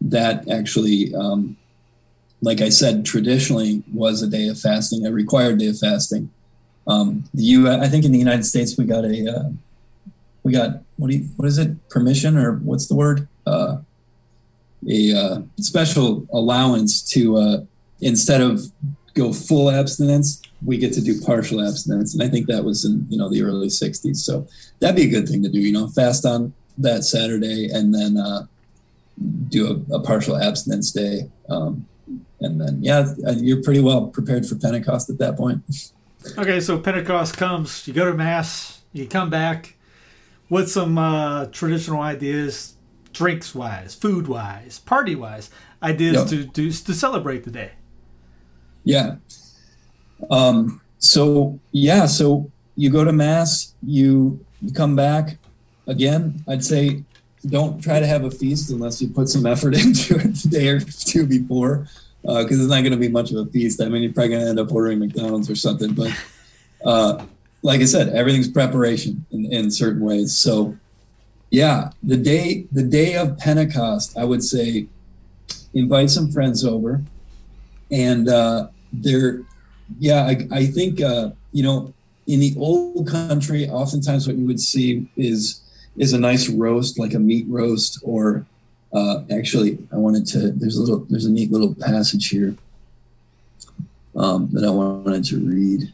that 0.00 0.48
actually 0.48 1.14
um, 1.14 1.56
like 2.44 2.60
I 2.60 2.68
said, 2.68 3.06
traditionally 3.06 3.82
was 3.92 4.22
a 4.22 4.28
day 4.28 4.48
of 4.48 4.60
fasting, 4.60 5.06
a 5.06 5.12
required 5.12 5.58
day 5.58 5.68
of 5.68 5.78
fasting. 5.78 6.30
Um, 6.86 7.24
the 7.32 7.42
U, 7.44 7.70
I 7.70 7.88
think 7.88 8.04
in 8.04 8.12
the 8.12 8.18
United 8.18 8.44
States 8.44 8.76
we 8.76 8.84
got 8.84 9.04
a, 9.04 9.34
uh, 9.34 9.50
we 10.42 10.52
got 10.52 10.82
what 10.96 11.10
do 11.10 11.16
you, 11.16 11.24
what 11.36 11.48
is 11.48 11.58
it? 11.58 11.88
Permission 11.88 12.36
or 12.36 12.56
what's 12.56 12.86
the 12.86 12.94
word? 12.94 13.26
Uh, 13.46 13.78
a 14.88 15.12
uh, 15.12 15.42
special 15.58 16.26
allowance 16.32 17.02
to 17.10 17.36
uh, 17.36 17.64
instead 18.00 18.40
of 18.40 18.60
go 19.14 19.32
full 19.32 19.70
abstinence, 19.70 20.42
we 20.64 20.76
get 20.76 20.92
to 20.94 21.00
do 21.00 21.20
partial 21.20 21.66
abstinence, 21.66 22.14
and 22.14 22.22
I 22.22 22.28
think 22.28 22.46
that 22.48 22.64
was 22.64 22.84
in 22.84 23.06
you 23.08 23.18
know 23.18 23.28
the 23.28 23.42
early 23.42 23.68
'60s. 23.68 24.16
So 24.16 24.46
that'd 24.80 24.96
be 24.96 25.04
a 25.04 25.10
good 25.10 25.28
thing 25.28 25.42
to 25.42 25.48
do. 25.48 25.60
You 25.60 25.72
know, 25.72 25.88
fast 25.88 26.26
on 26.26 26.52
that 26.78 27.04
Saturday 27.04 27.68
and 27.70 27.94
then 27.94 28.16
uh, 28.16 28.46
do 29.48 29.84
a, 29.90 29.96
a 29.96 30.00
partial 30.00 30.36
abstinence 30.36 30.90
day. 30.90 31.30
Um, 31.48 31.86
and 32.40 32.60
then 32.60 32.78
yeah, 32.82 33.14
you're 33.36 33.62
pretty 33.62 33.80
well 33.80 34.08
prepared 34.08 34.46
for 34.46 34.56
Pentecost 34.56 35.10
at 35.10 35.18
that 35.18 35.36
point. 35.36 35.62
Okay, 36.38 36.58
so 36.58 36.78
Pentecost 36.78 37.36
comes, 37.36 37.86
you 37.86 37.92
go 37.92 38.06
to 38.06 38.14
Mass, 38.14 38.80
you 38.94 39.06
come 39.06 39.28
back 39.28 39.76
with 40.48 40.70
some 40.70 40.96
uh, 40.96 41.44
traditional 41.46 42.00
ideas, 42.00 42.73
drinks 43.14 43.54
wise, 43.54 43.94
food 43.94 44.26
wise, 44.28 44.78
party 44.80 45.14
wise, 45.14 45.48
ideas 45.82 46.16
Yep. 46.16 46.26
to, 46.28 46.70
to 46.70 46.84
to 46.84 46.94
celebrate 46.94 47.44
the 47.44 47.50
day. 47.50 47.72
Yeah. 48.84 49.16
Um, 50.30 50.80
so 50.98 51.58
yeah, 51.72 52.06
so 52.06 52.50
you 52.76 52.90
go 52.90 53.04
to 53.04 53.12
mass, 53.12 53.74
you, 53.82 54.44
you 54.60 54.72
come 54.72 54.94
back. 54.96 55.38
Again, 55.86 56.42
I'd 56.48 56.64
say 56.64 57.04
don't 57.46 57.80
try 57.82 58.00
to 58.00 58.06
have 58.06 58.24
a 58.24 58.30
feast 58.30 58.70
unless 58.70 59.00
you 59.02 59.08
put 59.08 59.28
some 59.28 59.46
effort 59.46 59.74
into 59.84 60.16
it 60.16 60.34
the 60.34 60.48
day 60.50 60.68
or 60.68 60.80
two 60.80 61.26
before, 61.26 61.86
because 62.22 62.58
it's 62.58 62.70
not 62.70 62.80
going 62.80 62.92
to 62.92 62.96
be 62.98 63.08
much 63.08 63.30
of 63.32 63.46
a 63.46 63.50
feast. 63.50 63.80
I 63.82 63.88
mean, 63.88 64.02
you're 64.02 64.12
probably 64.12 64.30
going 64.30 64.42
to 64.42 64.48
end 64.48 64.58
up 64.60 64.72
ordering 64.72 64.98
McDonald's 64.98 65.50
or 65.50 65.56
something. 65.56 65.92
But 65.92 66.10
uh, 66.84 67.24
like 67.62 67.80
I 67.80 67.84
said, 67.84 68.08
everything's 68.10 68.48
preparation 68.48 69.24
in, 69.30 69.52
in 69.52 69.70
certain 69.70 70.02
ways. 70.02 70.34
So 70.36 70.76
yeah, 71.54 71.90
the 72.02 72.16
day 72.16 72.66
the 72.72 72.82
day 72.82 73.14
of 73.14 73.38
Pentecost, 73.38 74.16
I 74.16 74.24
would 74.24 74.42
say 74.42 74.88
invite 75.72 76.10
some 76.10 76.30
friends 76.30 76.64
over 76.64 77.02
and 77.90 78.28
uh, 78.28 78.68
they're 78.92 79.40
yeah 79.98 80.24
I, 80.24 80.48
I 80.50 80.66
think 80.66 81.00
uh, 81.00 81.30
you 81.52 81.62
know 81.62 81.92
in 82.26 82.40
the 82.40 82.54
old 82.58 83.08
country 83.08 83.68
oftentimes 83.68 84.26
what 84.26 84.36
you 84.36 84.46
would 84.46 84.60
see 84.60 85.08
is 85.16 85.60
is 85.96 86.12
a 86.12 86.18
nice 86.18 86.48
roast 86.48 86.98
like 86.98 87.14
a 87.14 87.18
meat 87.18 87.46
roast 87.48 88.00
or 88.02 88.46
uh, 88.92 89.22
actually 89.30 89.78
i 89.92 89.96
wanted 89.96 90.26
to 90.26 90.50
there's 90.52 90.76
a 90.76 90.80
little 90.80 91.06
there's 91.10 91.26
a 91.26 91.30
neat 91.30 91.52
little 91.52 91.74
passage 91.74 92.28
here 92.28 92.56
um, 94.16 94.48
that 94.52 94.64
i 94.64 94.70
wanted 94.70 95.24
to 95.24 95.38
read. 95.38 95.92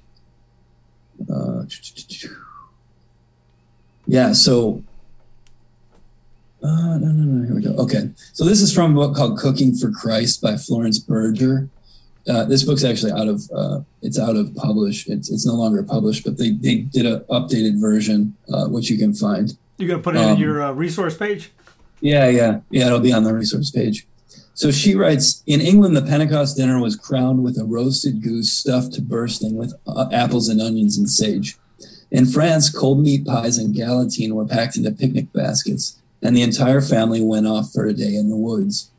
Uh, 1.31 1.65
yeah 4.07 4.33
so 4.33 4.83
uh, 6.63 6.99
no, 6.99 7.07
no, 7.07 7.25
no. 7.25 7.47
Here 7.47 7.55
we 7.55 7.63
go. 7.63 7.83
Okay. 7.83 8.11
So 8.33 8.45
this 8.45 8.61
is 8.61 8.73
from 8.73 8.93
a 8.93 8.95
book 8.95 9.17
called 9.17 9.39
Cooking 9.39 9.75
for 9.75 9.91
Christ 9.91 10.41
by 10.43 10.57
Florence 10.57 10.99
Berger. 10.99 11.69
Uh, 12.29 12.45
this 12.45 12.65
book's 12.65 12.85
actually 12.85 13.13
out 13.13 13.29
of 13.29 13.51
uh, 13.55 13.81
it's 14.03 14.19
out 14.19 14.37
of 14.37 14.55
publish. 14.55 15.09
It's 15.09 15.31
it's 15.31 15.47
no 15.47 15.55
longer 15.55 15.83
published, 15.83 16.25
but 16.25 16.37
they 16.37 16.51
they 16.51 16.77
did 16.77 17.07
an 17.07 17.21
updated 17.31 17.81
version, 17.81 18.37
uh, 18.53 18.67
which 18.69 18.91
you 18.91 18.99
can 18.99 19.15
find. 19.15 19.57
You're 19.79 19.89
gonna 19.89 20.03
put 20.03 20.17
it 20.17 20.21
in 20.21 20.29
Um, 20.31 20.39
your 20.39 20.63
uh, 20.63 20.73
resource 20.73 21.17
page. 21.17 21.51
Yeah, 22.01 22.29
yeah, 22.29 22.61
yeah. 22.71 22.87
It'll 22.87 23.01
be 23.01 23.13
on 23.13 23.25
the 23.25 23.35
resource 23.35 23.71
page. 23.71 24.07
So 24.53 24.71
she 24.71 24.95
writes 24.95 25.43
In 25.47 25.63
England, 25.63 25.97
the 25.97 26.03
Pentecost 26.03 26.59
dinner 26.59 26.79
was 26.79 26.95
crowned 26.95 27.43
with 27.43 27.59
a 27.59 27.65
roasted 27.65 28.23
goose 28.23 28.53
stuffed 28.53 28.93
to 28.95 29.03
bursting 29.03 29.57
with 29.57 29.73
uh, 29.87 30.07
apples 30.13 30.51
and 30.51 30.61
onions 30.61 30.99
and 30.99 31.09
sage. 31.09 31.57
In 32.11 32.27
France, 32.27 32.69
cold 32.69 33.01
meat 33.03 33.25
pies 33.25 33.57
and 33.57 33.75
galantine 33.75 34.33
were 34.33 34.45
packed 34.45 34.77
into 34.77 34.91
picnic 34.91 35.33
baskets, 35.33 36.00
and 36.23 36.37
the 36.37 36.43
entire 36.43 36.81
family 36.81 37.21
went 37.23 37.47
off 37.47 37.73
for 37.73 37.87
a 37.87 37.93
day 37.93 38.15
in 38.15 38.29
the 38.29 38.37
woods. 38.37 38.91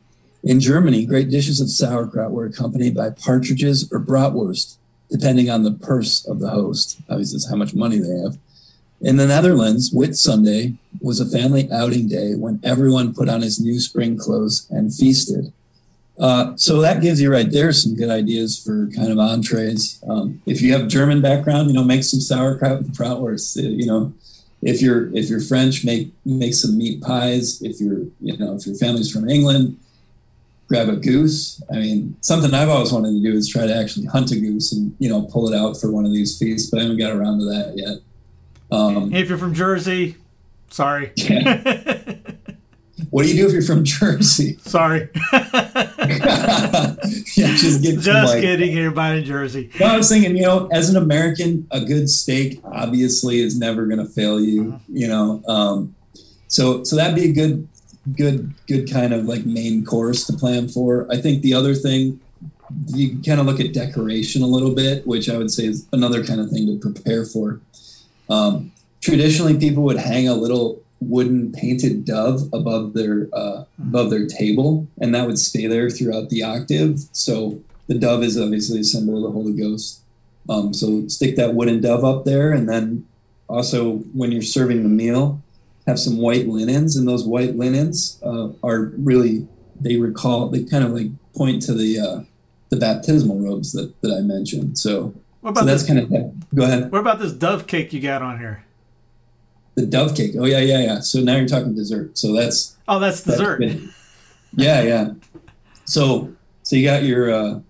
In 0.42 0.60
Germany, 0.60 1.06
great 1.06 1.30
dishes 1.30 1.60
of 1.60 1.70
sauerkraut 1.70 2.32
were 2.32 2.46
accompanied 2.46 2.94
by 2.94 3.10
partridges 3.10 3.88
or 3.92 4.00
bratwurst, 4.00 4.76
depending 5.08 5.48
on 5.48 5.62
the 5.62 5.70
purse 5.70 6.26
of 6.26 6.40
the 6.40 6.50
host. 6.50 7.00
Obviously, 7.08 7.36
it's 7.36 7.50
how 7.50 7.56
much 7.56 7.74
money 7.74 7.98
they 7.98 8.18
have. 8.18 8.38
In 9.00 9.16
the 9.16 9.26
Netherlands, 9.26 9.90
Whit 9.92 10.16
Sunday 10.16 10.74
was 11.00 11.20
a 11.20 11.28
family 11.28 11.68
outing 11.72 12.08
day 12.08 12.34
when 12.34 12.60
everyone 12.62 13.14
put 13.14 13.28
on 13.28 13.42
his 13.42 13.60
new 13.60 13.80
spring 13.80 14.16
clothes 14.16 14.66
and 14.70 14.94
feasted. 14.94 15.52
Uh, 16.18 16.52
so 16.56 16.80
that 16.80 17.02
gives 17.02 17.20
you 17.20 17.30
right 17.30 17.50
there 17.50 17.72
some 17.72 17.96
good 17.96 18.10
ideas 18.10 18.62
for 18.62 18.88
kind 18.94 19.10
of 19.10 19.18
entrees. 19.18 20.02
Um, 20.08 20.40
if 20.46 20.60
you 20.62 20.72
have 20.72 20.86
German 20.86 21.20
background, 21.20 21.68
you 21.68 21.74
know, 21.74 21.82
make 21.82 22.04
some 22.04 22.20
sauerkraut 22.20 22.82
and 22.82 22.90
bratwurst. 22.90 23.60
You 23.60 23.86
know, 23.86 24.12
if 24.62 24.80
you're 24.80 25.14
if 25.14 25.28
you're 25.28 25.40
French, 25.40 25.84
make 25.84 26.12
make 26.24 26.54
some 26.54 26.78
meat 26.78 27.02
pies. 27.02 27.60
If 27.62 27.80
you're 27.80 28.04
you 28.20 28.36
know 28.38 28.54
if 28.54 28.66
your 28.66 28.76
family's 28.76 29.10
from 29.10 29.28
England, 29.28 29.78
grab 30.68 30.88
a 30.88 30.96
goose. 30.96 31.62
I 31.70 31.76
mean, 31.76 32.16
something 32.20 32.54
I've 32.54 32.68
always 32.68 32.92
wanted 32.92 33.10
to 33.12 33.20
do 33.22 33.36
is 33.36 33.48
try 33.48 33.66
to 33.66 33.74
actually 33.74 34.06
hunt 34.06 34.30
a 34.30 34.36
goose 34.40 34.72
and 34.72 34.94
you 34.98 35.08
know 35.08 35.22
pull 35.22 35.52
it 35.52 35.56
out 35.56 35.78
for 35.80 35.90
one 35.90 36.06
of 36.06 36.12
these 36.12 36.38
feasts, 36.38 36.70
but 36.70 36.78
I 36.78 36.82
haven't 36.82 36.98
got 36.98 37.12
around 37.12 37.40
to 37.40 37.44
that 37.46 37.74
yet. 37.76 37.98
Um, 38.70 39.12
If 39.12 39.28
you're 39.28 39.36
from 39.36 39.52
Jersey, 39.52 40.16
sorry, 40.70 41.12
what 43.12 43.24
do 43.24 43.28
you 43.28 43.42
do 43.42 43.46
if 43.46 43.52
you're 43.52 43.60
from 43.60 43.84
Jersey? 43.98 44.56
sorry, 44.62 45.10
yeah, 45.32 46.96
just 47.36 47.82
get 47.82 48.00
just 48.00 48.32
like, 48.32 48.40
kidding. 48.40 48.76
Everybody 48.76 49.18
in 49.18 49.24
Jersey. 49.26 49.70
No, 49.78 49.86
I 49.86 49.98
was 49.98 50.08
thinking, 50.08 50.34
you 50.34 50.44
know, 50.44 50.66
as 50.72 50.88
an 50.88 50.96
American, 50.96 51.66
a 51.70 51.84
good 51.84 52.08
steak 52.08 52.60
obviously 52.64 53.40
is 53.40 53.58
never 53.58 53.84
going 53.84 53.98
to 53.98 54.10
fail 54.10 54.40
you. 54.40 54.80
You 54.88 55.08
know, 55.08 55.42
um, 55.46 55.94
so 56.48 56.84
so 56.84 56.96
that'd 56.96 57.14
be 57.14 57.28
a 57.28 57.32
good, 57.34 57.68
good, 58.16 58.54
good 58.66 58.90
kind 58.90 59.12
of 59.12 59.26
like 59.26 59.44
main 59.44 59.84
course 59.84 60.26
to 60.28 60.32
plan 60.32 60.68
for. 60.68 61.06
I 61.12 61.18
think 61.18 61.42
the 61.42 61.52
other 61.52 61.74
thing 61.74 62.18
you 62.86 63.20
kind 63.22 63.40
of 63.40 63.44
look 63.44 63.60
at 63.60 63.74
decoration 63.74 64.40
a 64.40 64.46
little 64.46 64.74
bit, 64.74 65.06
which 65.06 65.28
I 65.28 65.36
would 65.36 65.50
say 65.50 65.66
is 65.66 65.86
another 65.92 66.24
kind 66.24 66.40
of 66.40 66.48
thing 66.48 66.66
to 66.66 66.78
prepare 66.78 67.26
for. 67.26 67.60
Um, 68.30 68.72
traditionally, 69.02 69.58
people 69.58 69.82
would 69.82 69.98
hang 69.98 70.28
a 70.28 70.34
little 70.34 70.80
wooden 71.08 71.52
painted 71.52 72.04
dove 72.04 72.48
above 72.52 72.94
their 72.94 73.28
uh, 73.32 73.64
above 73.78 74.10
their 74.10 74.26
table, 74.26 74.86
and 75.00 75.14
that 75.14 75.26
would 75.26 75.38
stay 75.38 75.66
there 75.66 75.90
throughout 75.90 76.28
the 76.30 76.42
octave. 76.42 77.00
So 77.12 77.60
the 77.86 77.98
dove 77.98 78.22
is 78.22 78.38
obviously 78.38 78.80
a 78.80 78.84
symbol 78.84 79.16
of 79.16 79.22
the 79.22 79.30
Holy 79.30 79.52
Ghost. 79.52 80.00
Um, 80.48 80.74
so 80.74 81.06
stick 81.08 81.36
that 81.36 81.54
wooden 81.54 81.80
dove 81.80 82.04
up 82.04 82.24
there, 82.24 82.52
and 82.52 82.68
then 82.68 83.06
also 83.48 83.98
when 84.14 84.32
you're 84.32 84.42
serving 84.42 84.82
the 84.82 84.88
meal, 84.88 85.40
have 85.86 85.98
some 85.98 86.18
white 86.18 86.48
linens, 86.48 86.96
and 86.96 87.06
those 87.06 87.24
white 87.24 87.56
linens 87.56 88.20
uh, 88.24 88.48
are 88.62 88.92
really 88.96 89.46
they 89.80 89.96
recall 89.96 90.48
they 90.48 90.64
kind 90.64 90.84
of 90.84 90.90
like 90.92 91.08
point 91.34 91.62
to 91.62 91.74
the 91.74 91.98
uh, 91.98 92.20
the 92.70 92.76
baptismal 92.76 93.38
robes 93.38 93.72
that, 93.72 94.00
that 94.00 94.12
I 94.16 94.20
mentioned. 94.20 94.78
So 94.78 95.14
What 95.40 95.56
so 95.56 95.64
that's 95.64 95.82
this? 95.82 95.88
kind 95.88 96.00
of 96.00 96.54
go 96.54 96.62
ahead. 96.64 96.90
What 96.90 96.98
about 97.00 97.18
this 97.18 97.32
dove 97.32 97.66
cake 97.66 97.92
you 97.92 98.00
got 98.00 98.22
on 98.22 98.38
here? 98.38 98.64
The 99.74 99.86
dove 99.86 100.14
cake. 100.14 100.32
Oh 100.38 100.44
yeah, 100.44 100.58
yeah, 100.60 100.80
yeah. 100.80 101.00
So 101.00 101.20
now 101.20 101.36
you're 101.36 101.48
talking 101.48 101.74
dessert. 101.74 102.18
So 102.18 102.32
that's 102.34 102.76
Oh, 102.88 102.98
that's 102.98 103.22
that's 103.22 103.38
dessert. 103.38 103.58
good. 103.58 103.88
Yeah, 104.54 104.82
yeah. 104.82 105.10
So 105.86 106.32
so 106.62 106.76
you 106.76 106.84
got 106.84 107.04
your 107.04 107.32
uh, 107.32 107.60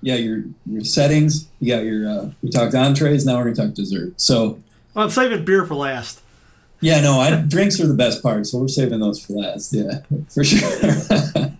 yeah 0.00 0.14
your 0.14 0.44
your 0.66 0.82
settings. 0.84 1.48
You 1.60 1.74
got 1.74 1.84
your 1.84 2.08
uh, 2.08 2.30
we 2.42 2.50
talked 2.50 2.74
entrees. 2.74 3.26
Now 3.26 3.36
we're 3.38 3.52
gonna 3.52 3.68
talk 3.68 3.74
dessert. 3.74 4.20
So 4.20 4.58
Well, 4.94 5.04
I'm 5.04 5.10
saving 5.10 5.44
beer 5.44 5.66
for 5.66 5.74
last. 5.74 6.20
yeah, 6.80 7.00
no, 7.00 7.20
I, 7.20 7.36
drinks 7.42 7.78
are 7.80 7.86
the 7.86 7.94
best 7.94 8.22
part. 8.22 8.46
So 8.46 8.58
we're 8.60 8.68
saving 8.68 9.00
those 9.00 9.22
for 9.24 9.34
last. 9.34 9.72
Yeah, 9.74 10.00
for 10.28 10.44
sure. 10.44 10.70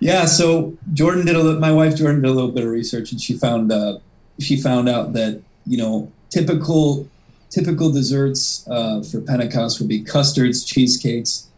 yeah. 0.00 0.26
So 0.26 0.76
Jordan 0.92 1.24
did 1.24 1.36
a 1.36 1.42
little. 1.42 1.60
My 1.60 1.72
wife 1.72 1.96
Jordan 1.96 2.22
did 2.22 2.28
a 2.30 2.34
little 2.34 2.50
bit 2.52 2.64
of 2.64 2.70
research, 2.70 3.12
and 3.12 3.20
she 3.20 3.36
found 3.36 3.72
uh, 3.72 3.98
she 4.40 4.60
found 4.60 4.88
out 4.88 5.12
that 5.14 5.40
you 5.66 5.78
know 5.78 6.10
typical 6.30 7.08
typical 7.54 7.92
desserts 7.92 8.66
uh, 8.68 9.00
for 9.02 9.20
Pentecost 9.20 9.78
would 9.78 9.88
be 9.88 10.02
custards, 10.02 10.64
cheesecakes. 10.64 11.48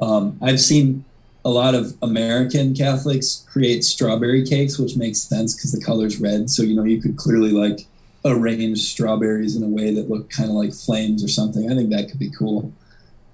Um, 0.00 0.38
I've 0.42 0.60
seen 0.60 1.04
a 1.44 1.48
lot 1.48 1.74
of 1.74 1.96
American 2.02 2.74
Catholics 2.74 3.46
create 3.50 3.82
strawberry 3.82 4.44
cakes, 4.44 4.78
which 4.78 4.96
makes 4.96 5.20
sense 5.20 5.54
because 5.54 5.72
the 5.72 5.82
color's 5.82 6.20
red. 6.20 6.50
So 6.50 6.62
you 6.62 6.76
know 6.76 6.84
you 6.84 7.00
could 7.00 7.16
clearly 7.16 7.50
like 7.50 7.86
arrange 8.24 8.80
strawberries 8.80 9.56
in 9.56 9.62
a 9.62 9.68
way 9.68 9.94
that 9.94 10.10
look 10.10 10.28
kind 10.28 10.50
of 10.50 10.56
like 10.56 10.74
flames 10.74 11.24
or 11.24 11.28
something. 11.28 11.70
I 11.70 11.74
think 11.74 11.90
that 11.90 12.10
could 12.10 12.18
be 12.18 12.30
cool. 12.30 12.70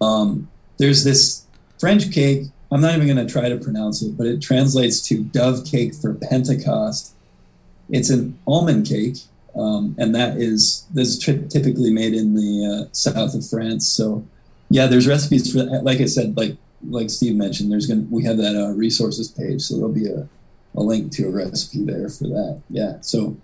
Um, 0.01 0.49
there's 0.79 1.03
this 1.03 1.45
French 1.81 2.12
cake. 2.12 2.45
I'm 2.71 2.81
not 2.81 2.95
even 2.95 3.07
going 3.07 3.27
to 3.27 3.33
try 3.33 3.49
to 3.49 3.59
pronounce 3.59 4.03
it, 4.03 4.16
but 4.16 4.27
it 4.27 4.40
translates 4.40 5.01
to 5.09 5.25
dove 5.25 5.64
cake 5.64 5.95
for 5.95 6.14
Pentecost. 6.14 7.14
It's 7.90 8.11
an 8.11 8.38
almond 8.47 8.87
cake, 8.87 9.19
um, 9.57 9.95
and 9.99 10.14
that 10.14 10.37
is 10.37 10.87
this 10.92 11.09
is 11.09 11.19
typically 11.19 11.90
made 11.90 12.14
in 12.14 12.35
the 12.35 12.87
uh, 12.87 12.88
south 12.92 13.35
of 13.35 13.49
France. 13.49 13.88
So, 13.88 14.27
yeah, 14.69 14.87
there's 14.87 15.09
recipes 15.09 15.51
for 15.51 15.59
that. 15.59 15.83
Like 15.83 16.01
I 16.01 16.07
said, 16.07 16.37
like 16.37 16.57
like 16.88 17.11
Steve 17.11 17.37
mentioned, 17.37 17.73
there's 17.73 17.87
gonna 17.87 18.07
we 18.11 18.25
have 18.25 18.37
that 18.37 18.55
uh, 18.55 18.73
resources 18.73 19.29
page, 19.29 19.62
so 19.62 19.77
there'll 19.77 19.92
be 19.92 20.09
a, 20.09 20.29
a 20.75 20.83
link 20.83 21.11
to 21.12 21.29
a 21.29 21.31
recipe 21.31 21.85
there 21.85 22.09
for 22.09 22.25
that. 22.25 22.62
Yeah, 22.69 22.99
so 23.01 23.37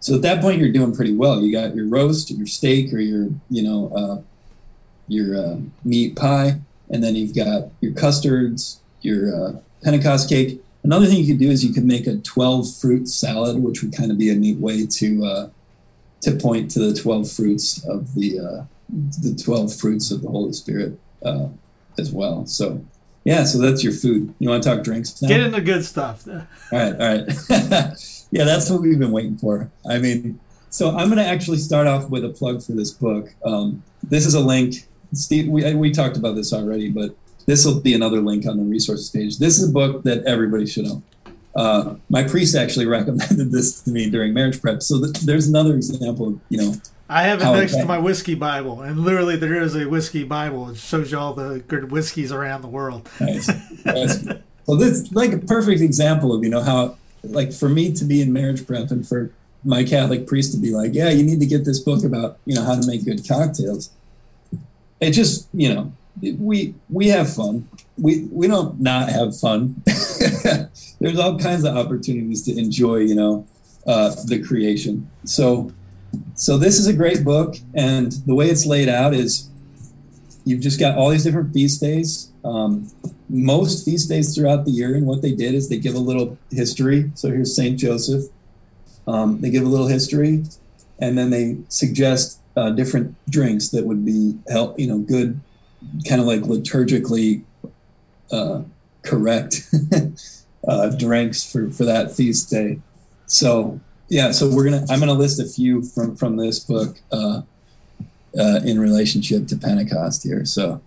so 0.00 0.16
at 0.16 0.22
that 0.22 0.42
point 0.42 0.58
you're 0.58 0.72
doing 0.72 0.94
pretty 0.94 1.16
well. 1.16 1.40
You 1.40 1.50
got 1.50 1.74
your 1.74 1.86
roast, 1.86 2.30
your 2.30 2.46
steak, 2.46 2.92
or 2.92 2.98
your 2.98 3.30
you 3.48 3.62
know 3.62 3.90
uh, 3.94 4.22
your 5.08 5.36
uh, 5.36 5.56
meat 5.82 6.14
pie, 6.14 6.60
and 6.90 7.02
then 7.02 7.16
you've 7.16 7.34
got 7.34 7.70
your 7.80 7.92
custards, 7.94 8.80
your 9.00 9.34
uh, 9.34 9.52
Pentecost 9.82 10.28
cake. 10.28 10.60
Another 10.88 11.04
thing 11.04 11.18
you 11.18 11.26
could 11.26 11.38
do 11.38 11.50
is 11.50 11.62
you 11.62 11.74
could 11.74 11.84
make 11.84 12.06
a 12.06 12.16
12 12.16 12.74
fruit 12.76 13.08
salad, 13.08 13.62
which 13.62 13.82
would 13.82 13.94
kind 13.94 14.10
of 14.10 14.16
be 14.16 14.30
a 14.30 14.34
neat 14.34 14.56
way 14.56 14.86
to 14.86 15.22
uh, 15.22 15.50
to 16.22 16.32
point 16.32 16.70
to 16.70 16.78
the 16.78 16.98
12 16.98 17.30
fruits 17.30 17.84
of 17.84 18.14
the 18.14 18.40
uh, 18.40 18.64
the 19.20 19.38
12 19.44 19.76
fruits 19.76 20.10
of 20.10 20.22
the 20.22 20.30
Holy 20.30 20.54
Spirit 20.54 20.98
uh, 21.22 21.48
as 21.98 22.10
well. 22.10 22.46
So 22.46 22.82
yeah, 23.24 23.44
so 23.44 23.58
that's 23.58 23.84
your 23.84 23.92
food. 23.92 24.32
You 24.38 24.48
want 24.48 24.62
to 24.62 24.70
talk 24.70 24.82
drinks 24.82 25.20
now? 25.20 25.28
Get 25.28 25.40
into 25.40 25.60
good 25.60 25.84
stuff. 25.84 26.26
All 26.26 26.42
right, 26.72 26.92
all 26.94 26.98
right. 26.98 27.26
yeah, 28.30 28.44
that's 28.44 28.70
what 28.70 28.80
we've 28.80 28.98
been 28.98 29.12
waiting 29.12 29.36
for. 29.36 29.70
I 29.86 29.98
mean, 29.98 30.40
so 30.70 30.96
I'm 30.96 31.08
going 31.08 31.18
to 31.18 31.26
actually 31.26 31.58
start 31.58 31.86
off 31.86 32.08
with 32.08 32.24
a 32.24 32.30
plug 32.30 32.62
for 32.62 32.72
this 32.72 32.92
book. 32.92 33.34
Um, 33.44 33.82
this 34.02 34.24
is 34.24 34.32
a 34.32 34.40
link. 34.40 34.88
Steve, 35.12 35.48
we, 35.48 35.74
we 35.74 35.90
talked 35.90 36.16
about 36.16 36.34
this 36.34 36.54
already, 36.54 36.88
but 36.88 37.14
this 37.48 37.64
will 37.64 37.80
be 37.80 37.94
another 37.94 38.20
link 38.20 38.46
on 38.46 38.58
the 38.58 38.62
resources 38.62 39.08
page. 39.08 39.38
This 39.38 39.58
is 39.58 39.70
a 39.70 39.72
book 39.72 40.02
that 40.02 40.22
everybody 40.26 40.66
should 40.66 40.86
own. 40.86 41.02
Uh, 41.56 41.94
my 42.10 42.22
priest 42.22 42.54
actually 42.54 42.84
recommended 42.98 43.50
this 43.50 43.80
to 43.80 43.90
me 43.90 44.10
during 44.10 44.34
marriage 44.34 44.60
prep. 44.60 44.82
So 44.82 45.00
th- 45.00 45.20
there's 45.20 45.48
another 45.48 45.74
example 45.74 46.28
of, 46.28 46.40
you 46.50 46.58
know, 46.58 46.74
I 47.08 47.22
have 47.22 47.40
it 47.40 47.44
next 47.44 47.76
to 47.76 47.86
my 47.86 47.96
whiskey 47.96 48.34
Bible, 48.34 48.82
and 48.82 49.00
literally 49.00 49.36
there 49.36 49.62
is 49.62 49.74
a 49.74 49.86
whiskey 49.86 50.24
Bible. 50.24 50.68
It 50.68 50.76
shows 50.76 51.10
you 51.10 51.18
all 51.18 51.32
the 51.32 51.60
good 51.60 51.90
whiskeys 51.90 52.32
around 52.32 52.60
the 52.60 52.68
world. 52.68 53.08
Nice. 53.18 53.50
So 54.68 54.76
this 54.76 55.10
like 55.12 55.32
a 55.32 55.38
perfect 55.38 55.80
example 55.80 56.34
of 56.34 56.44
you 56.44 56.50
know 56.50 56.60
how 56.60 56.98
like 57.22 57.54
for 57.54 57.70
me 57.70 57.90
to 57.94 58.04
be 58.04 58.20
in 58.20 58.34
marriage 58.34 58.66
prep 58.66 58.90
and 58.90 59.08
for 59.08 59.32
my 59.64 59.82
Catholic 59.82 60.26
priest 60.26 60.52
to 60.52 60.58
be 60.58 60.72
like, 60.72 60.92
yeah, 60.92 61.08
you 61.08 61.22
need 61.22 61.40
to 61.40 61.46
get 61.46 61.64
this 61.64 61.78
book 61.78 62.04
about 62.04 62.36
you 62.44 62.54
know 62.54 62.62
how 62.62 62.78
to 62.78 62.86
make 62.86 63.06
good 63.06 63.26
cocktails. 63.26 63.88
It 65.00 65.12
just 65.12 65.48
you 65.54 65.72
know 65.72 65.92
we 66.20 66.74
we 66.88 67.08
have 67.08 67.32
fun. 67.32 67.68
We 67.96 68.28
we 68.32 68.46
don't 68.46 68.80
not 68.80 69.08
have 69.08 69.38
fun. 69.38 69.82
There's 71.00 71.18
all 71.18 71.38
kinds 71.38 71.64
of 71.64 71.76
opportunities 71.76 72.42
to 72.44 72.58
enjoy 72.58 72.98
you 72.98 73.14
know 73.14 73.46
uh, 73.86 74.14
the 74.26 74.42
creation. 74.42 75.10
So 75.24 75.72
so 76.34 76.56
this 76.56 76.78
is 76.78 76.86
a 76.86 76.92
great 76.92 77.24
book, 77.24 77.56
and 77.74 78.12
the 78.26 78.34
way 78.34 78.48
it's 78.48 78.66
laid 78.66 78.88
out 78.88 79.14
is 79.14 79.48
you've 80.44 80.60
just 80.60 80.80
got 80.80 80.96
all 80.96 81.10
these 81.10 81.24
different 81.24 81.52
feast 81.52 81.80
days. 81.80 82.30
Um, 82.44 82.90
most 83.28 83.84
feast 83.84 84.08
days 84.08 84.34
throughout 84.34 84.64
the 84.64 84.70
year, 84.70 84.94
and 84.94 85.06
what 85.06 85.20
they 85.20 85.34
did 85.34 85.54
is 85.54 85.68
they 85.68 85.78
give 85.78 85.94
a 85.94 85.98
little 85.98 86.38
history. 86.50 87.10
So 87.14 87.28
here's 87.28 87.54
Saint 87.54 87.78
Joseph. 87.78 88.24
Um, 89.06 89.40
they 89.40 89.50
give 89.50 89.62
a 89.62 89.68
little 89.68 89.88
history, 89.88 90.44
and 90.98 91.18
then 91.18 91.30
they 91.30 91.58
suggest 91.68 92.40
uh, 92.56 92.70
different 92.70 93.14
drinks 93.30 93.68
that 93.68 93.84
would 93.84 94.04
be 94.04 94.36
help, 94.48 94.78
you 94.78 94.86
know, 94.86 94.98
good, 94.98 95.40
kind 96.08 96.20
of 96.20 96.26
like 96.26 96.40
liturgically 96.40 97.42
uh, 98.30 98.62
correct 99.02 99.62
uh, 100.68 100.90
drinks 100.90 101.50
for 101.50 101.70
for 101.70 101.84
that 101.84 102.12
feast 102.12 102.50
day. 102.50 102.80
So 103.26 103.80
yeah, 104.08 104.30
so 104.30 104.48
we're 104.48 104.64
gonna 104.64 104.84
I'm 104.90 105.00
gonna 105.00 105.12
list 105.12 105.40
a 105.40 105.46
few 105.46 105.82
from 105.82 106.16
from 106.16 106.36
this 106.36 106.60
book 106.60 106.98
uh, 107.12 107.42
uh, 108.38 108.60
in 108.64 108.80
relationship 108.80 109.46
to 109.48 109.56
Pentecost 109.56 110.22
here. 110.22 110.44
So. 110.44 110.80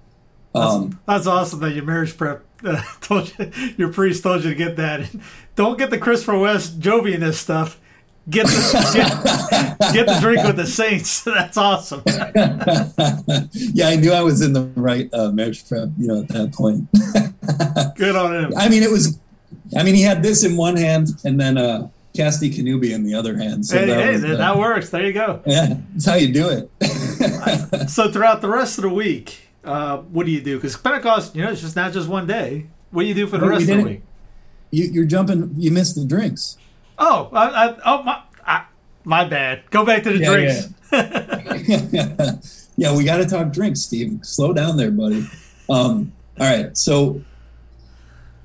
Um, 0.54 1.00
That's 1.08 1.28
awesome 1.28 1.62
that 1.62 1.72
your 1.72 1.86
marriage 1.86 2.18
prep 2.18 2.44
uh, 2.66 2.84
told 3.02 3.34
you, 3.40 3.52
your 3.78 3.94
priest 3.94 4.24
told 4.24 4.44
you 4.44 4.50
to 4.50 4.56
get 4.56 4.76
that. 4.76 5.10
Don't 5.56 5.78
get 5.78 5.92
the 5.92 5.98
Christopher 5.98 6.38
West 6.38 6.80
Jovian 6.80 7.32
stuff. 7.34 7.80
Get 8.30 8.46
the 8.46 9.78
get, 9.80 9.94
get 9.94 10.06
the 10.08 10.18
drink 10.22 10.44
with 10.46 10.56
the 10.56 10.68
saints. 10.68 11.24
That's 11.26 11.58
awesome. 11.58 12.04
yeah, 12.06 13.88
I 13.90 13.96
knew 13.96 14.12
I 14.14 14.22
was 14.22 14.42
in 14.42 14.54
the 14.54 14.66
right 14.76 15.10
uh, 15.14 15.32
marriage 15.32 15.68
prep, 15.68 15.90
you 15.98 16.08
know, 16.08 16.22
at 16.22 16.28
that 16.30 16.54
point. 16.54 16.88
Good 17.98 18.16
on 18.16 18.36
him. 18.46 18.54
I 18.58 18.70
mean, 18.70 18.84
it 18.84 18.92
was, 18.92 19.20
I 19.76 19.84
mean, 19.84 19.96
he 19.96 20.04
had 20.04 20.22
this 20.22 20.44
in 20.44 20.56
one 20.56 20.76
hand 20.78 21.10
and 21.26 21.40
then 21.42 21.58
uh, 21.58 21.90
Casti 22.16 22.52
Connubii 22.52 22.92
in 22.94 23.04
the 23.04 23.16
other 23.16 23.36
hand. 23.38 23.66
So 23.66 23.80
Hey, 23.80 23.86
that, 23.88 24.04
hey, 24.06 24.12
was, 24.14 24.22
that, 24.22 24.32
uh, 24.36 24.38
that 24.38 24.58
works. 24.58 24.90
There 24.92 25.06
you 25.06 25.14
go. 25.14 25.42
yeah, 25.48 25.78
that's 25.94 26.06
how 26.06 26.16
you 26.16 26.32
do 26.32 26.50
it. 26.50 27.90
So 27.90 28.12
throughout 28.12 28.42
the 28.42 28.50
rest 28.50 28.78
of 28.78 28.84
the 28.84 28.90
week, 28.90 29.50
uh, 29.64 29.98
what 29.98 30.26
do 30.28 30.32
you 30.32 30.42
do? 30.42 30.58
Because 30.58 30.78
Pentecost, 30.78 31.36
you 31.36 31.44
know, 31.44 31.52
it's 31.52 31.62
just 31.62 31.76
not 31.76 31.92
just 31.92 32.08
one 32.08 32.28
day. 32.28 32.68
What 32.92 33.02
do 33.02 33.08
you 33.08 33.16
do 33.16 33.26
for 33.28 33.38
the 33.40 33.46
Oh, 33.46 33.50
we 33.50 33.54
rest 33.56 33.70
of 33.70 33.78
the 33.78 33.84
week? 33.84 34.02
you, 34.70 34.86
you're 34.86 35.06
jumping, 35.06 35.54
you 35.58 35.72
missed 35.72 35.96
the 35.96 36.06
drinks. 36.06 36.58
Oh, 37.04 37.30
I, 37.34 37.48
I, 37.48 37.78
oh 37.84 38.04
my, 38.04 38.22
I, 38.46 38.66
my 39.04 39.24
bad. 39.26 39.64
Go 39.72 39.84
back 39.84 40.04
to 40.04 40.12
the 40.12 40.20
Yeah, 40.20 40.32
drinks. 40.92 42.38
yeah, 42.78 42.96
we 42.96 43.04
got 43.04 43.18
to 43.18 43.26
talk 43.26 43.52
drinks, 43.52 43.82
Steve. 43.82 44.20
Slow 44.22 44.54
down 44.54 44.78
there, 44.78 44.92
buddy. 44.92 45.26
Um, 45.70 46.12
all 46.40 46.48
right, 46.48 46.78
so 46.78 47.22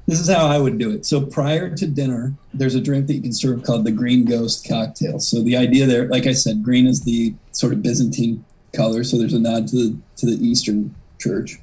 this 0.06 0.20
is 0.20 0.28
how 0.30 0.46
I 0.46 0.58
would 0.58 0.78
do 0.78 0.90
it. 0.90 1.04
So 1.04 1.20
prior 1.26 1.74
to 1.76 1.86
dinner, 1.86 2.34
there's 2.54 2.74
a 2.74 2.80
drink 2.80 3.08
that 3.08 3.14
you 3.14 3.22
can 3.22 3.32
serve 3.32 3.62
called 3.62 3.84
the 3.84 3.90
Green 3.92 4.24
Ghost 4.24 4.66
cocktail. 4.66 5.18
So 5.20 5.42
the 5.42 5.56
idea 5.56 5.84
there, 5.86 6.08
like 6.08 6.26
I 6.26 6.32
said, 6.32 6.62
green 6.62 6.86
is 6.86 7.02
the 7.02 7.34
sort 7.52 7.72
of 7.74 7.82
Byzantine 7.82 8.44
color, 8.74 9.04
so 9.04 9.18
there's 9.18 9.34
a 9.34 9.38
nod 9.40 9.68
to 9.68 9.76
the 9.76 9.98
to 10.16 10.26
the 10.26 10.32
Eastern 10.46 10.94
Church. 11.18 11.58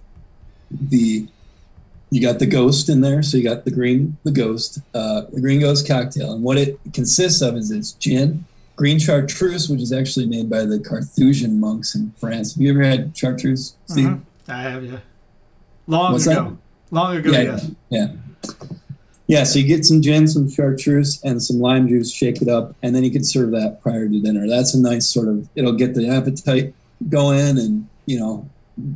The 0.70 1.28
you 2.14 2.22
got 2.22 2.38
the 2.38 2.46
ghost 2.46 2.90
in 2.90 3.02
there, 3.02 3.24
so 3.24 3.38
you 3.38 3.44
got 3.44 3.66
the 3.66 3.72
green, 3.72 4.16
the 4.24 4.30
ghost, 4.32 4.80
uh, 4.94 5.22
the 5.34 5.42
Green 5.42 5.60
Ghost 5.60 5.88
cocktail, 5.88 6.32
and 6.34 6.44
what 6.44 6.58
it 6.60 6.78
consists 6.94 7.42
of 7.42 7.56
is 7.58 7.72
it's 7.72 7.94
gin, 7.94 8.46
green 8.76 9.00
chartreuse, 9.00 9.68
which 9.68 9.82
is 9.82 9.92
actually 9.92 10.28
made 10.28 10.48
by 10.48 10.64
the 10.64 10.80
Carthusian 10.80 11.60
monks 11.60 11.96
in 11.96 12.14
France. 12.18 12.54
Have 12.54 12.62
you 12.62 12.70
ever 12.70 12.84
had 12.84 13.18
chartreuse, 13.18 13.74
Steve? 13.88 14.06
Mhm. 14.10 14.22
I 14.48 14.62
have 14.62 14.84
yeah. 14.86 14.98
Long 15.88 16.12
What's 16.14 16.28
ago. 16.28 16.56
Long 16.92 17.18
ago, 17.18 17.32
Yeah, 17.32 17.42
yes. 17.42 17.72
yeah. 17.90 18.08
Yeah, 19.26 19.44
so 19.46 19.58
you 19.58 19.66
get 19.66 19.84
some 19.84 20.02
gin, 20.04 20.28
some 20.28 20.48
chartreuse, 20.48 21.20
and 21.24 21.42
some 21.42 21.60
lime 21.60 21.88
juice, 21.88 22.12
shake 22.12 22.44
it 22.44 22.48
up, 22.48 22.76
and 22.84 22.96
then 22.96 23.04
you 23.04 23.10
can 23.10 23.24
serve 23.24 23.50
that 23.52 23.82
prior 23.82 24.08
to 24.08 24.20
dinner. 24.20 24.48
That's 24.48 24.76
a 24.76 24.80
nice 24.80 25.08
sort 25.10 25.30
of, 25.30 25.50
it'll 25.56 25.74
get 25.74 25.96
the 25.96 26.08
appetite 26.10 26.76
going 27.10 27.58
and, 27.58 27.88
you 28.06 28.20
know, 28.20 28.48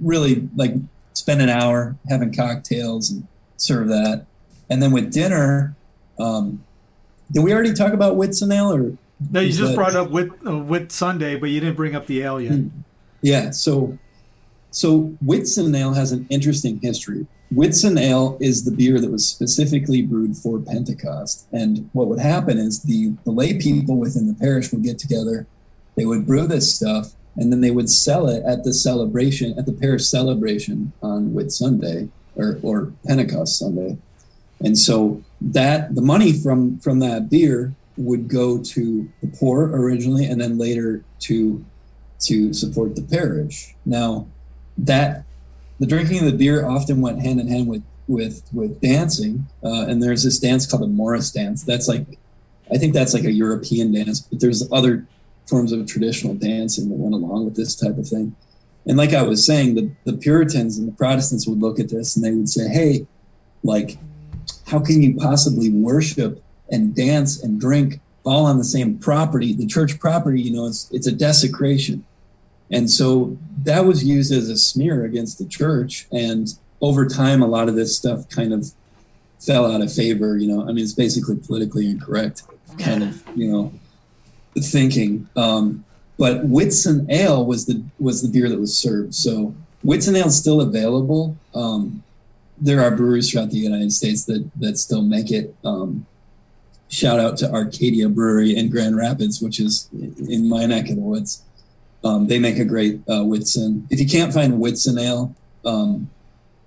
really 0.03 0.47
like 0.55 0.75
spend 1.17 1.41
an 1.41 1.49
hour 1.49 1.95
having 2.09 2.31
cocktails 2.33 3.09
and 3.09 3.27
serve 3.57 3.87
that. 3.87 4.25
And 4.69 4.81
then 4.81 4.91
with 4.91 5.11
dinner, 5.11 5.75
um, 6.19 6.63
did 7.31 7.43
we 7.43 7.51
already 7.53 7.73
talk 7.73 7.93
about 7.93 8.17
Whitsunale 8.17 8.73
or 8.77 8.97
No, 9.31 9.39
you 9.39 9.51
just 9.51 9.69
that- 9.69 9.75
brought 9.75 9.95
up 9.95 10.11
Whit, 10.11 10.29
uh, 10.45 10.59
Whit 10.59 10.91
Sunday, 10.91 11.35
but 11.35 11.49
you 11.49 11.59
didn't 11.59 11.75
bring 11.75 11.95
up 11.95 12.05
the 12.05 12.21
ale 12.21 12.39
yet. 12.39 12.53
Hmm. 12.53 12.67
Yeah, 13.21 13.49
so 13.49 13.97
so 14.69 15.15
Whitsun 15.25 15.75
Ale 15.75 15.93
has 15.93 16.11
an 16.11 16.27
interesting 16.29 16.79
history. 16.81 17.25
Whitsun 17.51 17.99
Ale 17.99 18.37
is 18.39 18.63
the 18.63 18.71
beer 18.71 18.99
that 18.99 19.09
was 19.09 19.25
specifically 19.27 20.01
brewed 20.03 20.37
for 20.37 20.59
Pentecost. 20.59 21.47
And 21.51 21.89
what 21.93 22.07
would 22.09 22.19
happen 22.19 22.59
is 22.59 22.83
the, 22.83 23.15
the 23.23 23.31
lay 23.31 23.57
people 23.57 23.95
within 23.95 24.27
the 24.27 24.33
parish 24.35 24.71
would 24.71 24.83
get 24.83 24.99
together, 24.99 25.47
they 25.95 26.05
would 26.05 26.27
brew 26.27 26.45
this 26.45 26.75
stuff, 26.75 27.13
and 27.37 27.51
then 27.51 27.61
they 27.61 27.71
would 27.71 27.89
sell 27.89 28.27
it 28.27 28.43
at 28.43 28.63
the 28.63 28.73
celebration, 28.73 29.57
at 29.57 29.65
the 29.65 29.73
parish 29.73 30.05
celebration 30.05 30.91
on 31.01 31.33
Whit 31.33 31.51
Sunday 31.51 32.09
or, 32.35 32.59
or 32.61 32.91
Pentecost 33.05 33.57
Sunday. 33.57 33.97
And 34.59 34.77
so 34.77 35.23
that 35.39 35.93
the 35.95 36.01
money 36.01 36.33
from 36.33 36.79
from 36.79 36.99
that 36.99 37.29
beer 37.29 37.75
would 37.95 38.27
go 38.27 38.61
to 38.61 39.09
the 39.21 39.27
poor 39.27 39.69
originally 39.73 40.25
and 40.25 40.41
then 40.41 40.57
later 40.57 41.03
to 41.19 41.63
to 42.19 42.53
support 42.53 42.95
the 42.95 43.03
parish. 43.03 43.75
Now, 43.85 44.27
that 44.77 45.23
the 45.79 45.85
drinking 45.85 46.19
of 46.19 46.25
the 46.25 46.37
beer 46.37 46.65
often 46.65 47.01
went 47.01 47.21
hand 47.21 47.39
in 47.39 47.47
hand 47.47 47.67
with 47.67 47.83
with 48.07 48.43
with 48.51 48.81
dancing, 48.81 49.45
uh, 49.63 49.85
and 49.87 50.01
there's 50.01 50.23
this 50.23 50.39
dance 50.39 50.65
called 50.65 50.83
the 50.83 50.87
Morris 50.87 51.31
dance. 51.31 51.63
That's 51.63 51.87
like, 51.87 52.05
I 52.71 52.77
think 52.77 52.93
that's 52.93 53.13
like 53.13 53.25
a 53.25 53.31
European 53.31 53.91
dance, 53.93 54.21
but 54.21 54.39
there's 54.39 54.67
other 54.71 55.05
forms 55.47 55.71
of 55.71 55.85
traditional 55.87 56.33
dancing 56.33 56.89
that 56.89 56.97
went 56.97 57.13
along 57.13 57.45
with 57.45 57.55
this 57.55 57.75
type 57.75 57.97
of 57.97 58.07
thing. 58.07 58.35
And 58.85 58.97
like 58.97 59.13
I 59.13 59.23
was 59.23 59.45
saying, 59.45 59.75
the 59.75 59.91
the 60.05 60.17
Puritans 60.17 60.77
and 60.77 60.87
the 60.87 60.93
Protestants 60.93 61.47
would 61.47 61.59
look 61.59 61.79
at 61.79 61.89
this 61.89 62.15
and 62.15 62.23
they 62.23 62.31
would 62.31 62.49
say, 62.49 62.67
"Hey, 62.69 63.05
like, 63.63 63.97
how 64.67 64.79
can 64.79 65.01
you 65.01 65.15
possibly 65.15 65.69
worship 65.69 66.43
and 66.69 66.95
dance 66.95 67.41
and 67.41 67.59
drink 67.59 67.99
all 68.27 68.45
on 68.45 68.57
the 68.57 68.63
same 68.63 68.97
property, 68.97 69.53
the 69.53 69.65
church 69.65 69.99
property, 69.99 70.41
you 70.41 70.53
know, 70.53 70.67
it's 70.67 70.89
it's 70.91 71.07
a 71.07 71.11
desecration. 71.11 72.03
And 72.69 72.91
so 72.91 73.37
that 73.63 73.85
was 73.85 74.03
used 74.03 74.33
as 74.33 74.49
a 74.49 74.57
smear 74.57 75.05
against 75.05 75.39
the 75.39 75.45
church. 75.45 76.07
And 76.11 76.53
over 76.81 77.07
time, 77.07 77.41
a 77.41 77.47
lot 77.47 77.69
of 77.69 77.75
this 77.75 77.95
stuff 77.95 78.27
kind 78.27 78.53
of 78.53 78.71
fell 79.39 79.71
out 79.71 79.81
of 79.81 79.93
favor. 79.93 80.37
You 80.37 80.47
know, 80.47 80.63
I 80.63 80.73
mean, 80.73 80.83
it's 80.83 80.93
basically 80.93 81.37
politically 81.37 81.89
incorrect 81.89 82.43
kind 82.77 83.03
of, 83.03 83.23
you 83.35 83.49
know, 83.49 83.73
thinking. 84.65 85.29
Um, 85.35 85.85
but 86.17 86.47
Whitsun 86.49 87.09
Ale 87.11 87.45
was 87.45 87.65
the 87.65 87.83
was 87.99 88.21
the 88.21 88.27
beer 88.27 88.49
that 88.49 88.59
was 88.59 88.75
served. 88.75 89.13
So 89.13 89.53
Whitsun 89.85 90.17
Ale 90.17 90.27
is 90.27 90.37
still 90.37 90.61
available. 90.61 91.37
Um, 91.53 92.03
there 92.59 92.81
are 92.81 92.95
breweries 92.95 93.31
throughout 93.31 93.51
the 93.51 93.57
United 93.57 93.91
States 93.91 94.25
that 94.25 94.49
that 94.55 94.77
still 94.77 95.01
make 95.01 95.31
it. 95.31 95.55
Um, 95.63 96.05
shout 96.89 97.19
out 97.19 97.37
to 97.37 97.51
Arcadia 97.51 98.09
Brewery 98.09 98.55
in 98.55 98.69
Grand 98.69 98.97
Rapids, 98.97 99.41
which 99.41 99.59
is 99.59 99.89
in 99.93 100.49
my 100.49 100.65
neck 100.65 100.89
of 100.89 100.95
the 100.95 101.01
woods. 101.01 101.43
Um, 102.03 102.27
they 102.27 102.39
make 102.39 102.57
a 102.57 102.65
great 102.65 103.01
uh, 103.07 103.21
Whitsun. 103.21 103.85
If 103.89 103.99
you 103.99 104.07
can't 104.07 104.33
find 104.33 104.53
Whitsun 104.55 104.99
ale, 104.99 105.35
um, 105.65 106.09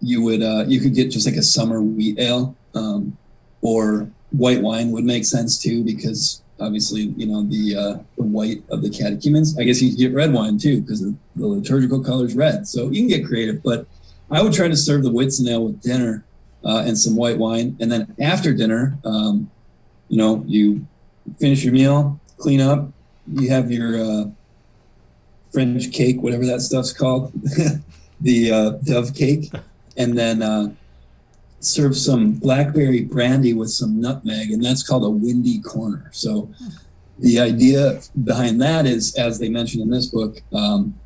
you 0.00 0.22
would 0.22 0.42
uh, 0.42 0.64
you 0.66 0.80
could 0.80 0.94
get 0.94 1.10
just 1.10 1.26
like 1.26 1.36
a 1.36 1.42
summer 1.42 1.82
wheat 1.82 2.18
ale, 2.18 2.54
um, 2.74 3.16
or 3.62 4.08
white 4.30 4.62
wine 4.62 4.90
would 4.92 5.04
make 5.04 5.24
sense 5.24 5.58
too 5.58 5.82
because 5.82 6.42
obviously 6.60 7.02
you 7.16 7.26
know 7.26 7.42
the 7.42 7.76
uh, 7.76 8.02
the 8.16 8.24
white 8.24 8.62
of 8.70 8.82
the 8.82 8.90
catechumens. 8.90 9.58
I 9.58 9.64
guess 9.64 9.80
you 9.80 9.96
get 9.96 10.14
red 10.14 10.32
wine 10.32 10.58
too 10.58 10.80
because 10.80 11.00
the 11.00 11.14
liturgical 11.36 12.02
color 12.02 12.26
is 12.26 12.34
red. 12.34 12.66
So 12.66 12.90
you 12.90 13.00
can 13.00 13.08
get 13.08 13.26
creative, 13.26 13.62
but 13.62 13.86
I 14.30 14.42
would 14.42 14.52
try 14.52 14.68
to 14.68 14.76
serve 14.76 15.02
the 15.02 15.10
Whitsun 15.10 15.48
ale 15.48 15.64
with 15.64 15.80
dinner 15.82 16.24
uh, 16.64 16.84
and 16.86 16.96
some 16.96 17.16
white 17.16 17.38
wine, 17.38 17.76
and 17.80 17.90
then 17.90 18.14
after 18.20 18.52
dinner. 18.52 18.98
Um, 19.04 19.50
you 20.10 20.16
know, 20.16 20.44
you 20.46 20.86
finish 21.38 21.62
your 21.62 21.72
meal, 21.72 22.20
clean 22.36 22.60
up, 22.60 22.90
you 23.32 23.48
have 23.48 23.70
your 23.70 23.96
uh, 23.96 24.24
French 25.52 25.92
cake, 25.92 26.20
whatever 26.20 26.44
that 26.46 26.60
stuff's 26.60 26.92
called, 26.92 27.32
the 28.20 28.50
uh, 28.50 28.70
dove 28.82 29.14
cake, 29.14 29.52
and 29.96 30.18
then 30.18 30.42
uh, 30.42 30.74
serve 31.60 31.96
some 31.96 32.32
blackberry 32.32 33.02
brandy 33.02 33.52
with 33.52 33.70
some 33.70 34.00
nutmeg, 34.00 34.50
and 34.50 34.64
that's 34.64 34.82
called 34.82 35.04
a 35.04 35.10
windy 35.10 35.60
corner. 35.60 36.08
So 36.12 36.50
the 37.18 37.38
idea 37.38 38.00
behind 38.24 38.60
that 38.62 38.86
is, 38.86 39.14
as 39.14 39.38
they 39.38 39.48
mentioned 39.48 39.82
in 39.82 39.90
this 39.90 40.06
book, 40.06 40.40
um, 40.52 40.98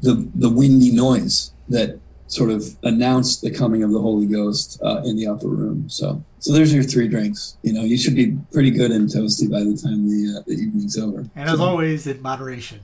the 0.00 0.28
the 0.34 0.50
windy 0.50 0.90
noise 0.90 1.52
that 1.68 1.98
sort 2.26 2.50
of 2.50 2.76
announced 2.82 3.42
the 3.42 3.50
coming 3.50 3.82
of 3.82 3.92
the 3.92 4.00
Holy 4.00 4.26
Ghost 4.26 4.80
uh, 4.82 5.02
in 5.04 5.16
the 5.16 5.26
upper 5.26 5.48
room. 5.48 5.88
So, 5.90 6.24
so 6.38 6.52
there's 6.54 6.72
your 6.72 6.82
three 6.82 7.06
drinks. 7.06 7.58
You 7.62 7.74
know, 7.74 7.82
you 7.82 7.98
should 7.98 8.16
be 8.16 8.38
pretty 8.52 8.70
good 8.70 8.90
and 8.90 9.06
toasty 9.08 9.50
by 9.50 9.60
the 9.60 9.76
time 9.76 10.08
the 10.08 10.38
uh, 10.38 10.42
the 10.46 10.54
evening's 10.54 10.96
over. 10.96 11.26
And 11.36 11.50
as 11.50 11.60
always, 11.60 12.06
in 12.06 12.22
moderation. 12.22 12.80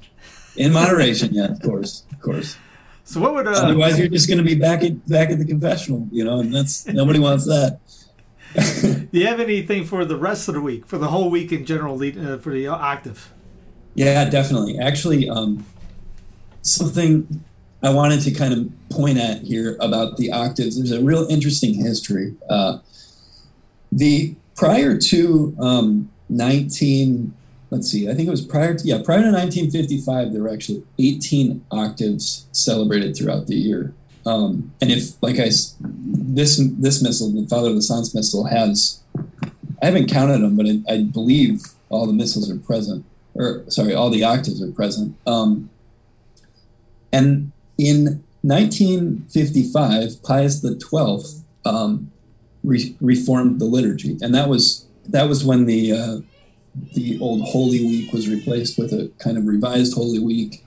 In 0.56 0.72
moderation, 0.72 1.32
yeah, 1.32 1.46
of 1.46 1.62
course, 1.62 2.04
of 2.12 2.20
course. 2.20 2.56
So 3.08 3.20
what 3.22 3.32
would 3.32 3.48
uh, 3.48 3.52
otherwise 3.52 3.98
you're 3.98 4.08
just 4.08 4.28
going 4.28 4.36
to 4.36 4.44
be 4.44 4.54
back 4.54 4.84
at 4.84 5.08
back 5.08 5.30
at 5.30 5.38
the 5.38 5.46
confessional, 5.46 6.06
you 6.12 6.22
know, 6.22 6.40
and 6.40 6.54
that's 6.54 6.86
nobody 6.86 7.18
wants 7.18 7.46
that. 7.46 7.80
Do 9.10 9.18
you 9.18 9.26
have 9.26 9.40
anything 9.40 9.86
for 9.86 10.04
the 10.04 10.16
rest 10.16 10.46
of 10.46 10.54
the 10.54 10.60
week, 10.60 10.86
for 10.86 10.98
the 10.98 11.08
whole 11.08 11.30
week 11.30 11.50
in 11.50 11.64
general, 11.64 11.96
lead, 11.96 12.18
uh, 12.18 12.36
for 12.36 12.52
the 12.52 12.66
octave? 12.66 13.32
Yeah, 13.94 14.28
definitely. 14.28 14.78
Actually, 14.78 15.26
um, 15.26 15.64
something 16.60 17.42
I 17.82 17.88
wanted 17.88 18.20
to 18.20 18.30
kind 18.30 18.52
of 18.52 18.70
point 18.90 19.16
at 19.16 19.40
here 19.40 19.78
about 19.80 20.18
the 20.18 20.30
octaves. 20.30 20.76
There's 20.76 20.92
a 20.92 21.02
real 21.02 21.26
interesting 21.28 21.82
history. 21.82 22.36
Uh, 22.50 22.80
the 23.90 24.34
prior 24.54 24.98
to 24.98 25.56
um, 25.58 26.10
19, 26.28 27.34
let's 27.70 27.90
see, 27.90 28.08
I 28.08 28.14
think 28.14 28.28
it 28.28 28.30
was 28.30 28.44
prior 28.44 28.74
to 28.74 28.84
yeah, 28.84 29.02
prior 29.02 29.22
to 29.22 29.30
1955, 29.30 30.32
there 30.32 30.42
were 30.42 30.52
actually 30.52 30.82
18 30.98 31.64
octaves 31.70 32.46
celebrated 32.52 33.16
throughout 33.16 33.46
the 33.46 33.56
year. 33.56 33.92
Um, 34.26 34.72
and 34.80 34.90
if, 34.90 35.20
like 35.22 35.38
I, 35.38 35.50
this 35.80 36.60
this 36.78 37.02
missal, 37.02 37.30
the 37.30 37.46
Father 37.48 37.68
of 37.70 37.74
the 37.74 37.82
Science 37.82 38.14
missal 38.14 38.44
has, 38.44 39.00
I 39.82 39.86
haven't 39.86 40.10
counted 40.10 40.42
them, 40.42 40.56
but 40.56 40.66
I, 40.66 40.80
I 40.92 41.02
believe 41.02 41.62
all 41.88 42.06
the 42.06 42.12
missals 42.12 42.50
are 42.50 42.58
present, 42.58 43.04
or 43.34 43.64
sorry, 43.68 43.94
all 43.94 44.10
the 44.10 44.24
octaves 44.24 44.62
are 44.62 44.70
present. 44.70 45.16
Um, 45.26 45.70
and 47.12 47.52
in 47.78 48.22
1955, 48.42 50.22
Pius 50.22 50.60
XII 50.60 51.42
um, 51.64 52.10
re- 52.62 52.96
reformed 53.00 53.60
the 53.60 53.64
liturgy, 53.64 54.18
and 54.20 54.34
that 54.34 54.48
was 54.48 54.86
that 55.06 55.28
was 55.28 55.44
when 55.44 55.64
the 55.64 55.92
uh, 55.92 56.18
the 56.94 57.18
old 57.20 57.42
Holy 57.42 57.84
Week 57.84 58.12
was 58.12 58.28
replaced 58.28 58.78
with 58.78 58.92
a 58.92 59.10
kind 59.18 59.36
of 59.36 59.46
revised 59.46 59.94
Holy 59.94 60.18
Week, 60.18 60.64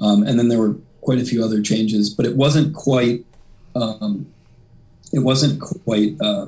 um, 0.00 0.22
and 0.22 0.38
then 0.38 0.48
there 0.48 0.58
were 0.58 0.76
quite 1.00 1.18
a 1.18 1.24
few 1.24 1.44
other 1.44 1.62
changes, 1.62 2.10
but 2.10 2.26
it 2.26 2.36
wasn't 2.36 2.74
quite 2.74 3.24
um, 3.74 4.26
it 5.12 5.20
wasn't 5.20 5.60
quite 5.60 6.16
uh, 6.20 6.46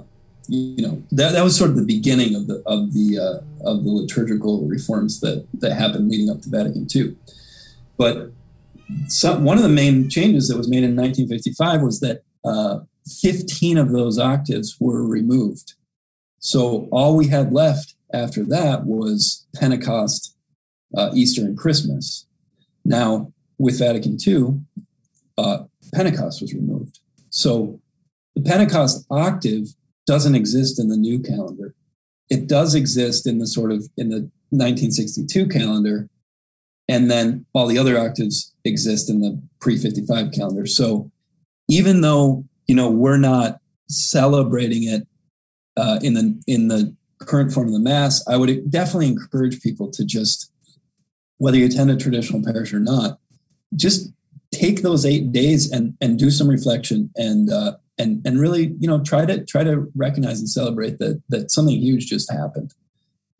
you 0.48 0.86
know 0.86 1.02
that, 1.12 1.32
that 1.32 1.44
was 1.44 1.56
sort 1.56 1.70
of 1.70 1.76
the 1.76 1.84
beginning 1.84 2.34
of 2.34 2.46
the 2.46 2.62
of 2.66 2.92
the 2.92 3.18
uh, 3.18 3.68
of 3.70 3.84
the 3.84 3.90
liturgical 3.90 4.66
reforms 4.66 5.20
that 5.20 5.46
that 5.54 5.72
happened 5.72 6.10
leading 6.10 6.30
up 6.30 6.42
to 6.42 6.50
Vatican 6.50 6.86
II, 6.94 7.16
but 7.96 8.32
some, 9.08 9.44
one 9.44 9.56
of 9.56 9.62
the 9.62 9.68
main 9.68 10.08
changes 10.08 10.48
that 10.48 10.56
was 10.56 10.68
made 10.68 10.84
in 10.84 10.96
1955 10.96 11.82
was 11.82 12.00
that 12.00 12.22
uh, 12.44 12.80
15 13.20 13.76
of 13.76 13.92
those 13.92 14.18
octaves 14.18 14.76
were 14.80 15.06
removed. 15.06 15.74
So 16.38 16.88
all 16.90 17.16
we 17.16 17.28
had 17.28 17.52
left 17.52 17.94
after 18.12 18.44
that 18.44 18.84
was 18.84 19.46
Pentecost, 19.54 20.34
uh, 20.96 21.10
Easter, 21.14 21.42
and 21.42 21.56
Christmas. 21.56 22.26
Now, 22.84 23.32
with 23.58 23.78
Vatican 23.78 24.16
II, 24.24 24.60
uh, 25.36 25.64
Pentecost 25.92 26.40
was 26.40 26.54
removed. 26.54 27.00
So 27.30 27.80
the 28.34 28.42
Pentecost 28.42 29.04
octave 29.10 29.68
doesn't 30.06 30.34
exist 30.34 30.80
in 30.80 30.88
the 30.88 30.96
new 30.96 31.20
calendar. 31.20 31.74
It 32.30 32.46
does 32.46 32.74
exist 32.74 33.26
in 33.26 33.38
the 33.38 33.46
sort 33.46 33.72
of 33.72 33.88
in 33.96 34.10
the 34.10 34.30
1962 34.50 35.48
calendar, 35.48 36.08
and 36.88 37.10
then 37.10 37.44
all 37.52 37.66
the 37.66 37.78
other 37.78 37.98
octaves 37.98 38.54
exist 38.64 39.10
in 39.10 39.20
the 39.20 39.40
pre-55 39.60 40.34
calendar 40.34 40.66
so 40.66 41.10
even 41.68 42.00
though 42.00 42.44
you 42.66 42.74
know 42.74 42.90
we're 42.90 43.18
not 43.18 43.60
celebrating 43.88 44.84
it 44.84 45.06
uh, 45.76 45.98
in 46.02 46.14
the 46.14 46.40
in 46.46 46.68
the 46.68 46.94
current 47.20 47.52
form 47.52 47.66
of 47.66 47.72
the 47.72 47.80
mass 47.80 48.26
i 48.28 48.36
would 48.36 48.70
definitely 48.70 49.08
encourage 49.08 49.60
people 49.60 49.90
to 49.90 50.04
just 50.04 50.52
whether 51.38 51.56
you 51.56 51.66
attend 51.66 51.90
a 51.90 51.96
traditional 51.96 52.42
parish 52.42 52.72
or 52.72 52.80
not 52.80 53.18
just 53.76 54.12
take 54.52 54.82
those 54.82 55.04
eight 55.04 55.30
days 55.32 55.70
and 55.70 55.94
and 56.00 56.18
do 56.18 56.30
some 56.30 56.48
reflection 56.48 57.10
and 57.16 57.52
uh, 57.52 57.76
and 57.98 58.22
and 58.24 58.40
really 58.40 58.74
you 58.78 58.88
know 58.88 59.02
try 59.02 59.26
to 59.26 59.44
try 59.44 59.62
to 59.62 59.90
recognize 59.94 60.38
and 60.38 60.48
celebrate 60.48 60.98
that 60.98 61.22
that 61.28 61.50
something 61.50 61.76
huge 61.78 62.06
just 62.06 62.32
happened 62.32 62.72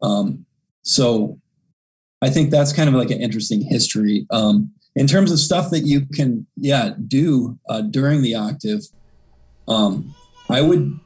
um, 0.03 0.45
so 0.83 1.39
I 2.23 2.31
think 2.31 2.51
that's 2.51 2.73
kind 2.73 2.89
of 2.89 2.95
like 2.95 3.11
an 3.11 3.21
interesting 3.21 3.63
history. 3.63 4.27
Um, 4.31 4.73
in 4.97 5.07
terms 5.07 5.31
of 5.31 5.39
stuff 5.39 5.71
that 5.71 5.81
you 5.81 6.07
can, 6.07 6.47
yeah, 6.57 6.95
do 7.07 7.59
uh, 7.69 7.83
during 7.83 8.23
the 8.23 8.35
octave, 8.35 8.83
um, 9.69 10.15
I 10.51 10.63
would 10.63 10.99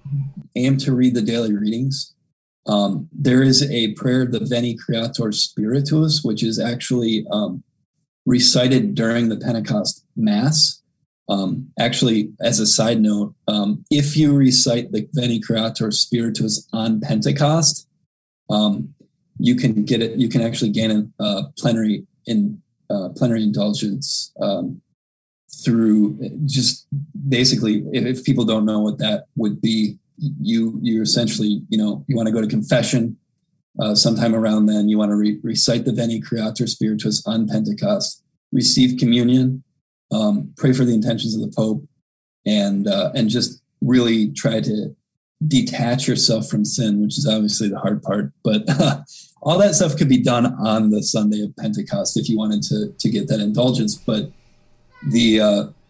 aim 0.57 0.79
to 0.79 0.95
read 0.95 1.15
the 1.15 1.23
daily 1.23 1.53
readings. 1.55 2.15
Um, 2.66 3.09
there 3.12 3.42
is 3.42 3.68
a 3.70 3.92
prayer, 3.92 4.27
the 4.27 4.44
Veni 4.44 4.77
Creator 4.77 5.33
Spiritus, 5.33 6.22
which 6.22 6.42
is 6.42 6.59
actually 6.61 7.27
um, 7.31 7.62
recited 8.25 8.94
during 8.94 9.29
the 9.29 9.37
Pentecost 9.37 10.05
Mass. 10.16 10.81
Um, 11.29 11.70
actually, 11.79 12.33
as 12.40 12.61
a 12.61 12.66
side 12.66 13.01
note, 13.01 13.35
um, 13.48 13.85
if 13.90 14.16
you 14.16 14.35
recite 14.35 14.92
the 14.92 15.09
Veni 15.12 15.40
Creator 15.40 15.90
Spiritus 15.90 16.68
on 16.72 17.01
Pentecost, 17.01 17.88
um, 18.51 18.94
you 19.38 19.57
can 19.57 19.85
get 19.85 20.03
it. 20.03 20.18
You 20.18 20.29
can 20.29 20.42
actually 20.42 20.70
gain 20.70 20.90
a 21.18 21.22
uh, 21.22 21.42
plenary 21.59 22.07
in 22.27 22.61
uh, 22.90 23.09
plenary 23.16 23.42
indulgence 23.42 24.33
um, 24.40 24.81
through 25.64 26.18
just 26.44 26.87
basically. 27.29 27.85
If, 27.92 28.05
if, 28.05 28.25
people 28.25 28.44
don't 28.44 28.66
know 28.66 28.81
what 28.81 28.98
that 28.98 29.27
would 29.37 29.61
be, 29.61 29.98
you 30.18 30.79
you 30.83 31.03
essentially 31.03 31.62
you 31.68 31.79
know 31.79 32.05
you 32.07 32.16
want 32.16 32.27
to 32.27 32.33
go 32.33 32.40
to 32.40 32.46
confession 32.46 33.16
uh, 33.81 33.94
sometime 33.94 34.35
around 34.35 34.66
then. 34.66 34.88
You 34.88 34.98
want 34.98 35.11
to 35.11 35.16
re- 35.16 35.40
recite 35.42 35.85
the 35.85 35.92
Veni 35.92 36.20
Creator 36.20 36.66
Spiritus 36.66 37.22
on 37.27 37.48
Pentecost, 37.48 38.22
receive 38.53 38.98
communion, 38.98 39.62
um, 40.12 40.53
pray 40.57 40.72
for 40.72 40.85
the 40.85 40.94
intentions 40.94 41.35
of 41.35 41.40
the 41.40 41.55
Pope, 41.55 41.85
and 42.46 42.87
uh, 42.87 43.12
and 43.14 43.29
just 43.29 43.62
really 43.81 44.31
try 44.33 44.61
to 44.61 44.94
detach 45.48 46.07
yourself 46.07 46.48
from 46.48 46.64
sin, 46.64 47.03
which 47.03 47.18
is 47.18 47.27
obviously 47.27 47.68
the 47.68 47.79
hard 47.79 48.03
part. 48.03 48.33
But 48.44 48.62
uh, 48.68 49.03
all 49.42 49.59
that 49.59 49.75
stuff 49.75 49.96
could 49.96 50.09
be 50.09 50.22
done 50.22 50.46
on 50.46 50.90
the 50.90 51.03
Sunday 51.03 51.42
of 51.42 51.57
Pentecost 51.57 52.16
if 52.16 52.29
you 52.29 52.37
wanted 52.37 52.62
to 52.64 52.92
to 52.98 53.09
get 53.09 53.29
that 53.29 53.40
indulgence. 53.40 53.96
But 53.96 54.31
the 55.09 55.40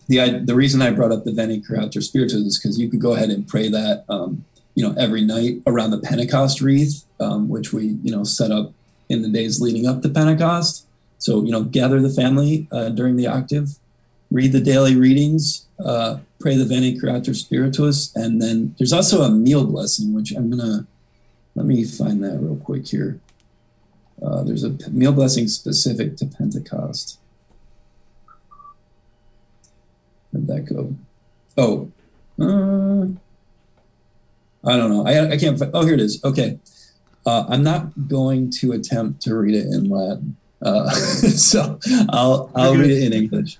the 0.08 0.40
the 0.44 0.54
reason 0.54 0.82
I 0.82 0.90
brought 0.90 1.12
up 1.12 1.24
the 1.24 1.32
Veni 1.32 1.60
Creator 1.60 2.00
Spiritus 2.00 2.34
is 2.34 2.58
because 2.58 2.78
you 2.78 2.88
could 2.88 3.00
go 3.00 3.14
ahead 3.14 3.30
and 3.30 3.46
pray 3.46 3.68
that 3.68 4.04
um, 4.08 4.44
you 4.74 4.86
know 4.86 4.94
every 4.98 5.22
night 5.22 5.62
around 5.66 5.90
the 5.90 6.00
Pentecost 6.00 6.60
wreath, 6.60 7.04
um, 7.20 7.48
which 7.48 7.72
we 7.72 7.98
you 8.02 8.10
know 8.10 8.24
set 8.24 8.50
up 8.50 8.72
in 9.08 9.22
the 9.22 9.28
days 9.28 9.60
leading 9.60 9.86
up 9.86 10.02
to 10.02 10.08
Pentecost. 10.08 10.86
So 11.18 11.44
you 11.44 11.52
know 11.52 11.64
gather 11.64 12.00
the 12.00 12.10
family 12.10 12.66
uh, 12.72 12.90
during 12.90 13.16
the 13.16 13.26
octave, 13.26 13.78
read 14.30 14.52
the 14.52 14.60
daily 14.60 14.96
readings. 14.96 15.66
Uh, 15.84 16.18
pray 16.38 16.56
the 16.56 16.64
Veni 16.64 16.98
Creator 16.98 17.34
Spiritus, 17.34 18.14
and 18.14 18.40
then 18.40 18.74
there's 18.78 18.92
also 18.92 19.22
a 19.22 19.30
meal 19.30 19.64
blessing, 19.64 20.12
which 20.12 20.32
I'm 20.32 20.50
gonna 20.50 20.86
let 21.54 21.66
me 21.66 21.84
find 21.84 22.22
that 22.24 22.38
real 22.40 22.56
quick 22.56 22.88
here. 22.88 23.20
Uh, 24.22 24.42
there's 24.42 24.64
a 24.64 24.76
meal 24.90 25.12
blessing 25.12 25.48
specific 25.48 26.16
to 26.16 26.26
Pentecost. 26.26 27.18
Where'd 30.32 30.46
that 30.48 30.74
go? 30.74 30.94
Oh, 31.56 31.90
uh, 32.40 33.06
I 34.68 34.76
don't 34.76 34.90
know. 34.90 35.06
I, 35.06 35.32
I 35.32 35.36
can't. 35.36 35.60
Oh, 35.72 35.84
here 35.84 35.94
it 35.94 36.00
is. 36.00 36.22
Okay. 36.24 36.58
Uh, 37.24 37.44
I'm 37.48 37.62
not 37.62 38.08
going 38.08 38.50
to 38.60 38.72
attempt 38.72 39.22
to 39.22 39.36
read 39.36 39.54
it 39.54 39.66
in 39.66 39.88
Latin, 39.88 40.36
uh, 40.60 40.90
so 40.90 41.78
I'll 42.08 42.50
I'll 42.54 42.74
read 42.74 42.90
it 42.90 43.04
in 43.04 43.12
English. 43.12 43.58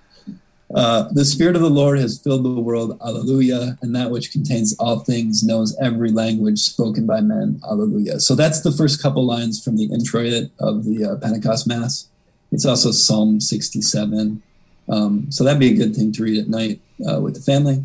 Uh, 0.74 1.08
the 1.12 1.24
Spirit 1.24 1.54
of 1.54 1.60
the 1.60 1.70
Lord 1.70 1.98
has 1.98 2.18
filled 2.18 2.44
the 2.44 2.60
world, 2.60 2.98
Alleluia, 3.02 3.78
and 3.82 3.94
that 3.94 4.10
which 4.10 4.32
contains 4.32 4.74
all 4.78 5.00
things 5.00 5.42
knows 5.42 5.76
every 5.78 6.10
language 6.10 6.60
spoken 6.60 7.06
by 7.06 7.20
men, 7.20 7.60
Alleluia. 7.70 8.20
So 8.20 8.34
that's 8.34 8.62
the 8.62 8.72
first 8.72 9.02
couple 9.02 9.24
lines 9.24 9.62
from 9.62 9.76
the 9.76 9.84
introit 9.92 10.50
of 10.58 10.84
the 10.84 11.04
uh, 11.04 11.16
Pentecost 11.16 11.66
Mass. 11.66 12.08
It's 12.50 12.64
also 12.64 12.90
Psalm 12.90 13.38
67. 13.38 14.42
Um, 14.88 15.30
so 15.30 15.44
that'd 15.44 15.60
be 15.60 15.70
a 15.72 15.76
good 15.76 15.94
thing 15.94 16.12
to 16.12 16.22
read 16.22 16.38
at 16.38 16.48
night 16.48 16.80
uh, 17.08 17.20
with 17.20 17.34
the 17.34 17.40
family. 17.40 17.84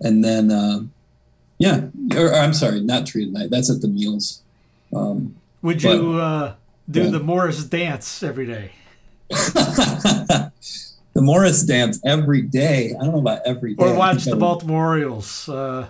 And 0.00 0.22
then, 0.22 0.50
uh, 0.50 0.80
yeah, 1.58 1.86
or, 2.14 2.26
or, 2.26 2.34
I'm 2.34 2.52
sorry, 2.54 2.80
not 2.80 3.06
to 3.06 3.18
read 3.18 3.28
at 3.28 3.32
night. 3.34 3.50
That's 3.50 3.70
at 3.70 3.80
the 3.80 3.88
meals. 3.88 4.42
Um, 4.94 5.36
would 5.62 5.82
you 5.82 6.14
uh, 6.18 6.54
do 6.90 7.04
Yeah. 7.04 7.10
the 7.10 7.20
Morris 7.20 7.64
dance 7.64 8.22
every 8.22 8.46
day. 8.46 8.72
the 9.28 10.52
Morris 11.16 11.62
dance 11.64 11.98
every 12.04 12.42
day. 12.42 12.94
I 13.00 13.04
don't 13.04 13.12
know 13.12 13.20
about 13.20 13.40
every 13.46 13.74
day. 13.74 13.84
Or 13.84 13.94
watch 13.94 14.24
the 14.24 14.36
Baltimore 14.46 14.86
Orioles. 14.86 15.48
Uh, 15.48 15.86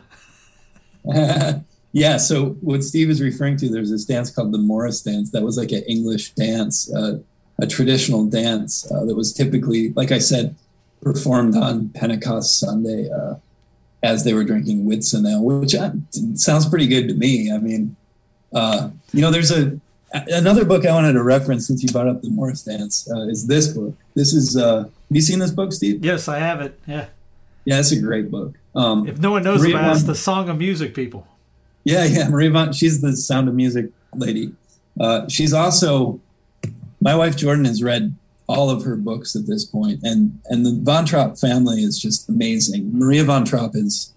yeah. 1.93 2.17
So 2.17 2.51
what 2.61 2.83
Steve 2.83 3.11
is 3.11 3.21
referring 3.21 3.57
to, 3.59 3.69
there's 3.69 3.91
this 3.91 4.05
dance 4.05 4.31
called 4.31 4.53
the 4.53 4.59
Morris 4.59 5.03
dance. 5.03 5.31
That 5.33 5.43
was 5.43 5.59
like 5.59 5.73
an 5.73 5.83
English 5.83 6.31
dance, 6.33 6.93
uh, 6.95 7.19
a 7.59 7.67
traditional 7.67 8.27
dance 8.27 8.91
uh, 8.91 9.05
that 9.05 9.15
was 9.15 9.33
typically, 9.33 9.93
like 9.95 10.13
I 10.13 10.19
said, 10.19 10.55
performed 11.03 11.57
on 11.57 11.89
Pentecost 11.91 12.59
Sunday 12.59 13.09
uh, 13.11 13.37
as 14.03 14.25
they 14.25 14.35
were 14.35 14.45
drinking 14.45 14.85
Whitsun 14.85 15.31
ale, 15.31 15.43
which 15.43 15.75
uh, 15.75 15.93
sounds 16.35 16.69
pretty 16.69 16.87
good 16.87 17.09
to 17.09 17.15
me. 17.15 17.51
I 17.53 17.59
mean, 17.59 17.97
uh, 18.53 18.91
you 19.13 19.21
know, 19.21 19.31
there's 19.31 19.51
a 19.51 19.79
another 20.13 20.65
book 20.65 20.87
I 20.87 20.93
wanted 20.93 21.15
to 21.15 21.23
reference 21.23 21.67
since 21.67 21.83
you 21.83 21.91
brought 21.91 22.09
up 22.09 22.23
the 22.23 22.31
Morris 22.31 22.63
dance 22.63 23.09
uh, 23.11 23.29
is 23.29 23.47
this 23.47 23.69
book. 23.69 23.95
This 24.15 24.33
is. 24.33 24.57
Uh, 24.57 24.85
have 24.85 24.91
you 25.11 25.21
seen 25.21 25.39
this 25.39 25.51
book, 25.51 25.73
Steve? 25.73 26.05
yes, 26.05 26.29
I 26.29 26.39
have 26.39 26.61
it. 26.61 26.79
Yeah. 26.87 27.07
Yeah, 27.65 27.81
it's 27.81 27.93
a 27.93 28.01
great 28.01 28.31
book. 28.31 28.55
Um, 28.75 29.09
If 29.09 29.19
no 29.19 29.33
one 29.33 29.43
knows 29.43 29.61
Maria 29.61 29.77
about 29.77 29.91
it, 29.91 29.93
it's 29.95 30.03
the 30.05 30.15
Song 30.15 30.49
of 30.49 30.59
Music, 30.59 30.95
people. 30.95 31.27
Yeah, 31.85 32.05
yeah, 32.05 32.29
Marie 32.29 32.49
Von. 32.49 32.73
She's 32.73 33.01
the 33.01 33.17
Sound 33.17 33.49
of 33.49 33.55
Music 33.55 33.87
lady. 34.15 34.53
Uh, 34.99 35.29
she's 35.29 35.53
also 35.53 36.21
my 37.07 37.15
wife 37.15 37.37
Jordan 37.37 37.67
has 37.67 37.85
read 37.85 38.17
all 38.49 38.69
of 38.69 38.83
her 38.83 38.97
books 38.97 39.37
at 39.37 39.47
this 39.47 39.65
point, 39.65 40.01
and 40.03 40.41
and 40.47 40.67
the 40.67 40.77
Von 40.83 41.07
Trapp 41.07 41.39
family 41.39 41.83
is 41.83 42.01
just 42.01 42.29
amazing. 42.29 42.91
Maria 42.99 43.23
Von 43.23 43.45
Trapp 43.45 43.77
is, 43.77 44.13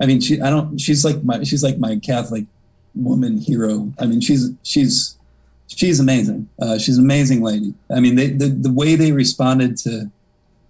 I 0.00 0.06
mean, 0.06 0.18
she 0.22 0.40
I 0.40 0.48
don't 0.48 0.78
she's 0.78 1.04
like 1.04 1.22
my 1.22 1.42
she's 1.42 1.62
like 1.62 1.76
my 1.76 1.96
Catholic 1.96 2.46
woman 2.94 3.36
hero. 3.36 3.92
I 3.98 4.06
mean, 4.06 4.22
she's 4.22 4.50
she's 4.62 5.18
she's 5.66 6.00
amazing. 6.00 6.48
Uh, 6.58 6.78
she's 6.78 6.96
an 6.96 7.04
amazing 7.04 7.42
lady. 7.42 7.74
I 7.94 8.00
mean, 8.00 8.14
they, 8.16 8.30
the 8.30 8.46
the 8.46 8.72
way 8.72 8.96
they 8.96 9.12
responded 9.12 9.76
to 9.84 10.10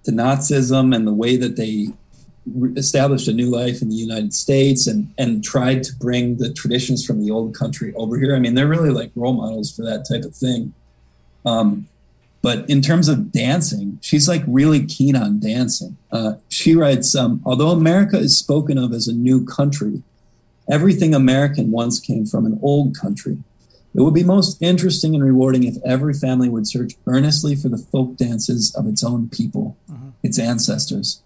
to 0.02 0.10
Nazism 0.10 0.92
and 0.96 1.06
the 1.06 1.14
way 1.14 1.36
that 1.36 1.54
they 1.54 1.86
established 2.76 3.28
a 3.28 3.32
new 3.32 3.48
life 3.48 3.82
in 3.82 3.88
the 3.88 3.94
United 4.08 4.34
States 4.34 4.88
and 4.88 5.14
and 5.16 5.44
tried 5.44 5.84
to 5.84 5.92
bring 5.94 6.38
the 6.38 6.52
traditions 6.52 7.06
from 7.06 7.24
the 7.24 7.30
old 7.30 7.54
country 7.54 7.94
over 7.94 8.18
here. 8.18 8.34
I 8.34 8.40
mean, 8.40 8.54
they're 8.56 8.66
really 8.76 8.90
like 8.90 9.12
role 9.14 9.34
models 9.34 9.70
for 9.72 9.82
that 9.84 10.04
type 10.10 10.24
of 10.24 10.34
thing. 10.34 10.74
Um, 11.45 11.88
but 12.43 12.68
in 12.68 12.82
terms 12.82 13.09
of 13.09 13.30
dancing, 13.30 13.99
she's 14.03 14.28
like 14.28 14.43
really 14.47 14.84
keen 14.84 15.14
on 15.14 15.38
dancing. 15.38 15.97
Uh, 16.11 16.34
she 16.49 16.74
writes, 16.74 17.14
um, 17.14 17.40
although 17.45 17.70
America 17.70 18.18
is 18.18 18.36
spoken 18.36 18.78
of 18.78 18.93
as 18.93 19.07
a 19.07 19.12
new 19.12 19.45
country, 19.45 20.03
everything 20.68 21.14
American 21.14 21.70
once 21.70 22.01
came 22.01 22.26
from 22.26 22.45
an 22.45 22.59
old 22.61 22.97
country. 22.97 23.38
It 23.95 24.01
would 24.01 24.14
be 24.14 24.24
most 24.24 24.61
interesting 24.61 25.14
and 25.14 25.22
rewarding 25.22 25.64
if 25.64 25.76
every 25.84 26.14
family 26.14 26.49
would 26.49 26.66
search 26.66 26.95
earnestly 27.07 27.55
for 27.55 27.68
the 27.68 27.78
folk 27.78 28.16
dances 28.16 28.74
of 28.74 28.86
its 28.86 29.05
own 29.05 29.28
people, 29.28 29.76
its 30.22 30.38
ancestors. 30.38 31.22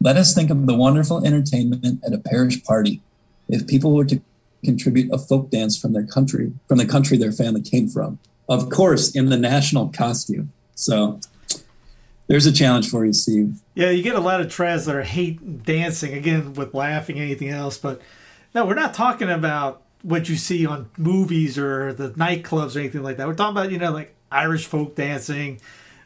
Let 0.00 0.16
us 0.16 0.34
think 0.34 0.50
of 0.50 0.66
the 0.66 0.74
wonderful 0.74 1.24
entertainment 1.24 2.02
at 2.04 2.12
a 2.12 2.18
parish 2.18 2.62
party 2.64 3.00
if 3.48 3.66
people 3.66 3.94
were 3.94 4.04
to 4.04 4.20
contribute 4.64 5.12
a 5.12 5.18
folk 5.18 5.50
dance 5.50 5.78
from 5.78 5.92
their 5.92 6.06
country, 6.06 6.52
from 6.66 6.78
the 6.78 6.86
country 6.86 7.16
their 7.16 7.32
family 7.32 7.62
came 7.62 7.88
from. 7.88 8.18
Of 8.48 8.70
course, 8.70 9.14
in 9.14 9.26
the 9.28 9.36
national 9.36 9.88
costume. 9.88 10.52
So 10.74 11.20
there's 12.28 12.46
a 12.46 12.52
challenge 12.52 12.88
for 12.90 13.04
you, 13.04 13.12
Steve. 13.12 13.60
Yeah, 13.74 13.90
you 13.90 14.02
get 14.02 14.14
a 14.14 14.20
lot 14.20 14.40
of 14.40 14.50
trans 14.50 14.86
that 14.86 14.94
are 14.94 15.02
hate 15.02 15.62
dancing 15.64 16.14
again 16.14 16.54
with 16.54 16.74
laughing 16.74 17.18
anything 17.18 17.48
else, 17.50 17.76
but 17.78 18.00
no, 18.54 18.64
we're 18.64 18.74
not 18.74 18.94
talking 18.94 19.28
about 19.30 19.82
what 20.02 20.28
you 20.28 20.36
see 20.36 20.64
on 20.64 20.88
movies 20.96 21.58
or 21.58 21.92
the 21.92 22.10
nightclubs 22.10 22.76
or 22.76 22.78
anything 22.80 23.02
like 23.02 23.16
that. 23.16 23.26
We're 23.26 23.34
talking 23.34 23.56
about 23.56 23.70
you 23.70 23.78
know 23.78 23.90
like 23.92 24.14
Irish 24.30 24.66
folk 24.66 24.94
dancing, 24.94 25.60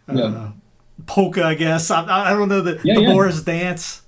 uh, 0.09 0.15
Yeah. 0.15 0.49
polka, 1.07 1.45
I 1.45 1.55
guess. 1.55 1.91
I, 1.91 2.05
I 2.05 2.31
don't 2.31 2.49
know 2.49 2.61
the, 2.63 2.81
Yeah, 2.85 2.95
the 2.95 3.03
yeah. 3.03 3.13
Morris 3.13 3.43
dance. 3.43 4.03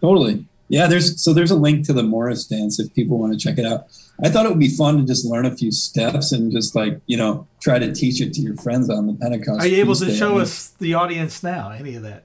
Totally. 0.00 0.46
Yeah, 0.68 0.86
there's 0.88 1.22
so 1.22 1.32
there's 1.32 1.50
a 1.52 1.56
link 1.56 1.86
to 1.86 1.92
the 1.92 2.02
Morris 2.02 2.44
dance 2.44 2.80
if 2.80 2.92
people 2.94 3.18
want 3.18 3.32
to 3.32 3.38
check 3.38 3.58
it 3.58 3.64
out. 3.66 3.86
I 4.22 4.28
thought 4.30 4.46
it 4.46 4.48
would 4.48 4.58
be 4.58 4.68
fun 4.70 4.96
to 4.96 5.04
just 5.04 5.26
learn 5.26 5.44
a 5.44 5.54
few 5.54 5.70
steps 5.70 6.32
and 6.32 6.50
just 6.50 6.74
like, 6.74 7.00
you 7.06 7.16
know, 7.16 7.46
try 7.60 7.78
to 7.78 7.92
teach 7.92 8.20
it 8.20 8.32
to 8.34 8.40
your 8.40 8.56
friends 8.56 8.88
on 8.88 9.06
the 9.06 9.14
Pentecost. 9.14 9.60
Are 9.60 9.66
you 9.66 9.78
able 9.78 9.94
to 9.96 10.14
show 10.14 10.38
us 10.38 10.68
the 10.78 10.94
audience 10.94 11.42
now 11.42 11.70
any 11.70 11.94
of 11.96 12.02
that? 12.02 12.24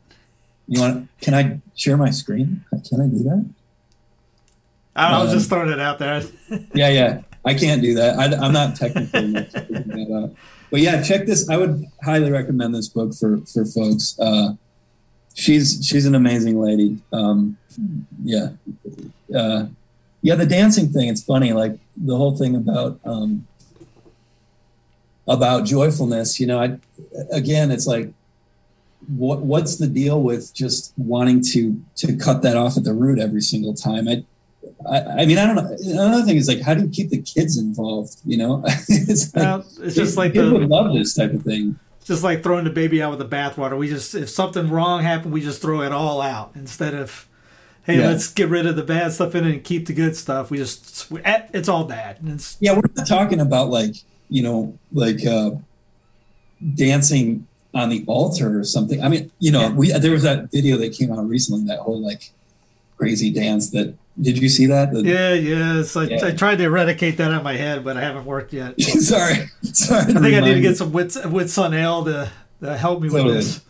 You 0.67 0.79
want 0.79 1.09
can 1.19 1.33
I 1.33 1.59
share 1.75 1.97
my 1.97 2.09
screen? 2.11 2.63
Can 2.87 3.01
I 3.01 3.07
do 3.07 3.23
that? 3.23 3.45
I, 4.95 5.19
was 5.21 5.31
Um, 5.31 5.37
just 5.37 5.49
throwing 5.49 5.69
it 5.69 5.79
out 5.79 5.99
there. 5.99 6.23
Yeah, 6.73 6.89
yeah. 6.89 7.21
I 7.43 7.55
can't 7.55 7.81
do 7.81 7.95
that. 7.95 8.19
I, 8.19 8.45
am 8.45 8.53
not 8.53 8.75
technical 8.75 9.19
enough 9.19 9.51
that 9.51 10.11
out. 10.13 10.35
But 10.69 10.79
yeah, 10.79 11.01
check 11.01 11.25
this. 11.25 11.49
I 11.49 11.57
would 11.57 11.85
highly 12.03 12.31
recommend 12.31 12.73
this 12.75 12.87
book 12.87 13.13
for 13.13 13.41
for 13.51 13.65
folks. 13.65 14.17
Uh, 14.19 14.53
she's 15.33 15.85
she's 15.85 16.05
an 16.05 16.15
amazing 16.15 16.61
lady. 16.61 16.99
Um, 17.11 17.57
yeah, 18.23 18.49
uh, 19.35 19.65
yeah. 20.21 20.35
The 20.35 20.45
dancing 20.45 20.89
thing. 20.91 21.07
It's 21.09 21.23
funny. 21.23 21.53
Like 21.53 21.77
the 21.97 22.15
whole 22.15 22.37
thing 22.37 22.55
about 22.55 22.99
um, 23.05 23.47
about 25.27 25.65
joyfulness. 25.65 26.39
You 26.39 26.47
know, 26.47 26.59
I 26.61 26.77
again, 27.31 27.71
it's 27.71 27.87
like. 27.87 28.11
What 29.07 29.39
what's 29.41 29.77
the 29.77 29.87
deal 29.87 30.21
with 30.21 30.53
just 30.53 30.93
wanting 30.95 31.41
to 31.53 31.81
to 31.95 32.15
cut 32.15 32.43
that 32.43 32.55
off 32.55 32.77
at 32.77 32.83
the 32.83 32.93
root 32.93 33.17
every 33.17 33.41
single 33.41 33.73
time? 33.73 34.07
I 34.07 34.23
I, 34.87 35.01
I 35.01 35.25
mean, 35.25 35.39
I 35.39 35.47
don't 35.47 35.55
know. 35.55 35.75
Another 36.03 36.23
thing 36.23 36.37
is 36.37 36.47
like, 36.47 36.61
how 36.61 36.75
do 36.75 36.83
you 36.83 36.87
keep 36.87 37.09
the 37.09 37.19
kids 37.19 37.57
involved? 37.57 38.17
You 38.25 38.37
know, 38.37 38.63
it's 38.87 39.33
like, 39.35 39.43
Well, 39.43 39.65
it's 39.81 39.95
just 39.95 40.17
like 40.17 40.33
kids 40.33 40.47
the 40.51 40.53
would 40.53 40.69
love 40.69 40.93
this 40.93 41.15
type 41.15 41.33
of 41.33 41.41
thing. 41.41 41.79
just 42.05 42.23
like 42.23 42.43
throwing 42.43 42.63
the 42.63 42.69
baby 42.69 43.01
out 43.01 43.09
with 43.17 43.27
the 43.27 43.35
bathwater. 43.35 43.75
We 43.75 43.89
just 43.89 44.13
if 44.13 44.29
something 44.29 44.69
wrong 44.69 45.01
happened, 45.01 45.33
we 45.33 45.41
just 45.41 45.63
throw 45.63 45.81
it 45.81 45.91
all 45.91 46.21
out 46.21 46.51
instead 46.53 46.93
of 46.93 47.27
hey, 47.83 47.99
Yeah. 47.99 48.07
let's 48.07 48.31
get 48.31 48.49
rid 48.49 48.65
of 48.65 48.75
the 48.75 48.83
bad 48.83 49.11
stuff 49.13 49.35
in 49.35 49.45
it 49.45 49.51
and 49.53 49.63
keep 49.63 49.87
the 49.87 49.93
good 49.93 50.15
stuff. 50.15 50.49
We 50.51 50.57
just 50.57 51.07
it's 51.11 51.69
all 51.69 51.85
bad. 51.85 52.17
It's 52.25 52.57
Yeah, 52.59 52.73
we're 52.73 52.81
not 52.95 53.07
talking 53.07 53.39
about 53.39 53.69
like 53.69 53.95
you 54.29 54.43
know, 54.43 54.77
like 54.93 55.25
uh, 55.25 55.51
dancing 56.75 57.47
on 57.73 57.89
the 57.89 58.03
altar 58.07 58.59
or 58.59 58.63
something. 58.63 59.01
I 59.03 59.07
mean, 59.09 59.31
you 59.39 59.51
know, 59.51 59.61
Yeah. 59.61 59.73
we 59.73 59.91
there 59.91 60.11
was 60.11 60.23
that 60.23 60.51
video 60.51 60.77
that 60.77 60.93
came 60.93 61.11
out 61.11 61.27
recently, 61.27 61.65
that 61.65 61.79
whole 61.79 61.99
like 62.01 62.31
crazy 62.97 63.31
dance. 63.31 63.69
That 63.71 63.95
did 64.21 64.37
you 64.37 64.49
see 64.49 64.65
that? 64.67 64.91
The- 64.93 65.03
yeah, 65.03 65.33
yes. 65.33 65.95
I, 65.95 66.03
Yeah. 66.03 66.25
I 66.27 66.31
tried 66.31 66.57
to 66.57 66.65
eradicate 66.65 67.17
that 67.17 67.31
out 67.31 67.37
of 67.37 67.43
my 67.43 67.55
head, 67.55 67.83
but 67.83 67.97
I 67.97 68.01
haven't 68.01 68.25
worked 68.25 68.53
yet. 68.53 68.79
sorry, 68.81 69.49
sorry. 69.63 70.01
I 70.01 70.05
think 70.05 70.35
I 70.35 70.39
need 70.41 70.53
to 70.55 70.61
get 70.61 70.77
some 70.77 70.91
Whit 70.91 71.15
with 71.29 71.49
Sun 71.49 71.73
Ale 71.73 72.03
to, 72.05 72.31
to 72.61 72.77
help 72.77 73.01
me 73.01 73.09
Totally. 73.09 73.35
with 73.35 73.45
this. 73.45 73.61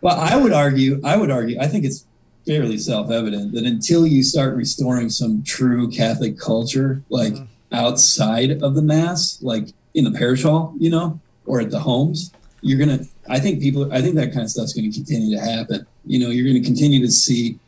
Well, 0.00 0.16
I 0.18 0.36
would 0.36 0.52
argue, 0.52 1.00
I 1.02 1.16
would 1.16 1.30
argue, 1.30 1.58
I 1.60 1.66
think 1.66 1.84
it's 1.84 2.04
fairly 2.48 2.78
self-evident 2.78 3.52
that 3.52 3.66
until 3.66 4.06
you 4.06 4.22
start 4.22 4.56
restoring 4.56 5.10
some 5.10 5.42
true 5.42 5.86
Catholic 5.90 6.38
culture, 6.38 7.02
like 7.10 7.34
outside 7.72 8.62
of 8.62 8.74
the 8.74 8.80
mass, 8.80 9.38
like 9.42 9.68
in 9.94 10.04
the 10.04 10.10
parish 10.10 10.44
hall, 10.44 10.74
you 10.78 10.88
know, 10.88 11.20
or 11.44 11.60
at 11.60 11.70
the 11.70 11.78
homes, 11.78 12.32
you're 12.62 12.78
gonna. 12.78 13.00
I 13.28 13.38
think 13.38 13.60
people. 13.60 13.92
I 13.92 14.00
think 14.00 14.14
that 14.14 14.32
kind 14.32 14.42
of 14.42 14.50
stuff's 14.50 14.72
going 14.72 14.90
to 14.90 14.96
continue 14.96 15.36
to 15.36 15.42
happen. 15.42 15.86
You 16.06 16.20
know, 16.20 16.30
you're 16.30 16.44
going 16.50 16.60
to 16.60 16.66
continue 16.66 17.04
to 17.04 17.12
see 17.12 17.58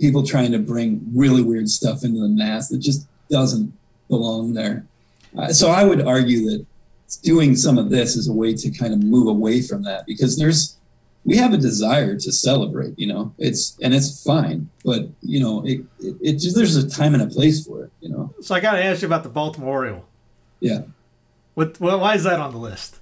people 0.00 0.26
trying 0.26 0.50
to 0.52 0.58
bring 0.58 1.00
really 1.14 1.42
weird 1.42 1.68
stuff 1.68 2.02
into 2.02 2.20
the 2.20 2.28
mass 2.28 2.68
that 2.70 2.78
just 2.78 3.06
doesn't 3.30 3.72
belong 4.08 4.54
there. 4.54 4.86
Uh, 5.38 5.52
so 5.52 5.68
I 5.68 5.84
would 5.84 6.02
argue 6.06 6.50
that 6.50 6.66
doing 7.22 7.54
some 7.54 7.78
of 7.78 7.90
this 7.90 8.16
is 8.16 8.28
a 8.28 8.32
way 8.32 8.54
to 8.54 8.70
kind 8.70 8.94
of 8.94 9.02
move 9.02 9.28
away 9.28 9.60
from 9.62 9.82
that 9.84 10.06
because 10.06 10.38
there's 10.38 10.76
we 11.24 11.36
have 11.36 11.52
a 11.52 11.56
desire 11.56 12.16
to 12.16 12.32
celebrate 12.32 12.98
you 12.98 13.06
know 13.06 13.32
it's 13.38 13.76
and 13.82 13.94
it's 13.94 14.22
fine 14.24 14.68
but 14.84 15.08
you 15.20 15.38
know 15.40 15.62
it, 15.64 15.80
it, 16.00 16.16
it 16.20 16.32
just 16.38 16.56
there's 16.56 16.76
a 16.76 16.88
time 16.88 17.14
and 17.14 17.22
a 17.22 17.26
place 17.26 17.64
for 17.66 17.84
it 17.84 17.90
you 18.00 18.08
know 18.08 18.34
So 18.40 18.54
I 18.54 18.60
got 18.60 18.72
to 18.72 18.84
ask 18.84 19.02
you 19.02 19.06
about 19.06 19.22
the 19.22 19.28
Baltimore 19.28 19.70
Oriole. 19.78 20.04
yeah 20.60 20.82
What? 21.54 21.78
Well, 21.80 22.00
why 22.00 22.14
is 22.14 22.24
that 22.24 22.40
on 22.40 22.50
the 22.52 22.58
list? 22.58 22.98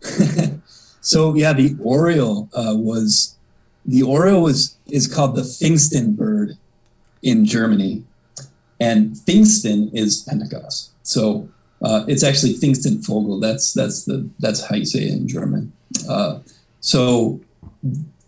so 1.00 1.34
yeah 1.34 1.52
the 1.52 1.76
oriole 1.82 2.48
uh, 2.54 2.74
was 2.76 3.36
the 3.84 4.02
oriole 4.02 4.42
was 4.42 4.76
is 4.86 5.06
called 5.12 5.34
the 5.34 5.42
pfingsten 5.42 6.16
bird 6.16 6.56
in 7.22 7.44
germany 7.44 8.04
and 8.80 9.14
pfingsten 9.16 9.90
is 9.92 10.22
pentecost 10.28 10.92
so 11.02 11.48
uh, 11.82 12.04
it's 12.08 12.22
actually 12.22 12.54
pfingstenvogel 12.54 13.40
that's 13.40 13.72
that's 13.72 14.04
the 14.04 14.28
that's 14.38 14.60
how 14.68 14.76
you 14.76 14.84
say 14.84 15.00
it 15.00 15.12
in 15.12 15.26
german 15.26 15.72
uh, 16.08 16.38
so 16.80 17.40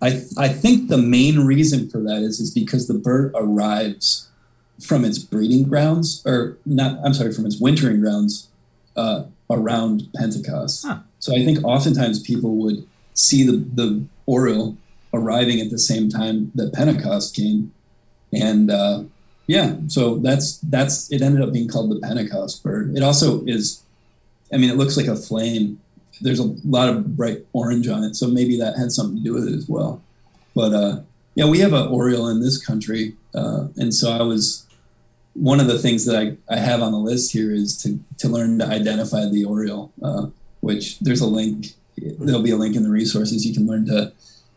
I, 0.03 0.22
I 0.38 0.48
think 0.48 0.88
the 0.88 0.98
main 0.98 1.40
reason 1.40 1.90
for 1.90 2.01
that 2.01 2.22
is 2.22 2.40
is 2.40 2.51
because 2.51 2.88
the 2.88 2.94
bird 2.94 3.32
arrives 3.34 4.28
from 4.82 5.05
its 5.05 5.18
breeding 5.18 5.64
grounds 5.64 6.22
or 6.26 6.57
not 6.64 6.98
i'm 7.05 7.14
sorry 7.14 7.32
from 7.32 7.46
its 7.46 7.61
wintering 7.61 8.01
grounds 8.01 8.48
uh, 8.96 9.24
around 9.51 10.09
pentecost. 10.16 10.86
Huh. 10.86 11.01
so 11.18 11.34
i 11.34 11.44
think 11.44 11.62
oftentimes 11.64 12.20
people 12.20 12.57
would 12.57 12.86
see 13.14 13.44
the, 13.44 13.53
the 13.74 14.05
oriole 14.26 14.76
arriving 15.12 15.61
at 15.61 15.70
the 15.70 15.78
same 15.78 16.09
time 16.09 16.53
that 16.55 16.72
pentecost 16.72 17.34
came. 17.34 17.72
And 18.32 18.70
uh, 18.70 19.05
yeah 19.46 19.76
so 19.88 20.18
that's 20.18 20.59
that's 20.59 21.11
it 21.11 21.20
ended 21.20 21.42
up 21.42 21.53
being 21.53 21.68
called 21.68 21.90
the 21.90 21.98
pentecost 21.98 22.62
bird. 22.62 22.96
It 22.96 23.03
also 23.03 23.44
is 23.44 23.82
i 24.53 24.57
mean 24.57 24.70
it 24.70 24.76
looks 24.76 24.96
like 24.96 25.09
a 25.09 25.16
flame 25.16 25.80
there's 26.20 26.38
a 26.38 26.54
lot 26.64 26.88
of 26.88 27.16
bright 27.16 27.44
orange 27.52 27.88
on 27.88 28.04
it, 28.04 28.16
so 28.16 28.28
maybe 28.28 28.58
that 28.58 28.76
had 28.76 28.92
something 28.92 29.16
to 29.16 29.22
do 29.22 29.34
with 29.34 29.48
it 29.48 29.54
as 29.54 29.68
well. 29.68 30.02
But 30.54 30.74
uh, 30.74 31.00
yeah, 31.34 31.46
we 31.46 31.58
have 31.60 31.72
an 31.72 31.88
oriole 31.88 32.28
in 32.28 32.40
this 32.40 32.64
country, 32.64 33.14
uh, 33.34 33.68
and 33.76 33.94
so 33.94 34.12
I 34.12 34.22
was 34.22 34.66
one 35.34 35.60
of 35.60 35.68
the 35.68 35.78
things 35.78 36.04
that 36.06 36.16
I, 36.16 36.36
I 36.52 36.58
have 36.58 36.82
on 36.82 36.92
the 36.92 36.98
list 36.98 37.32
here 37.32 37.52
is 37.52 37.76
to 37.82 37.98
to 38.18 38.28
learn 38.28 38.58
to 38.58 38.66
identify 38.66 39.26
the 39.28 39.44
oriole, 39.44 39.92
uh, 40.02 40.26
which 40.60 40.98
there's 41.00 41.20
a 41.20 41.26
link. 41.26 41.68
There'll 41.96 42.42
be 42.42 42.50
a 42.50 42.56
link 42.56 42.76
in 42.76 42.82
the 42.82 42.90
resources. 42.90 43.46
You 43.46 43.54
can 43.54 43.66
learn 43.66 43.86
to 43.86 44.12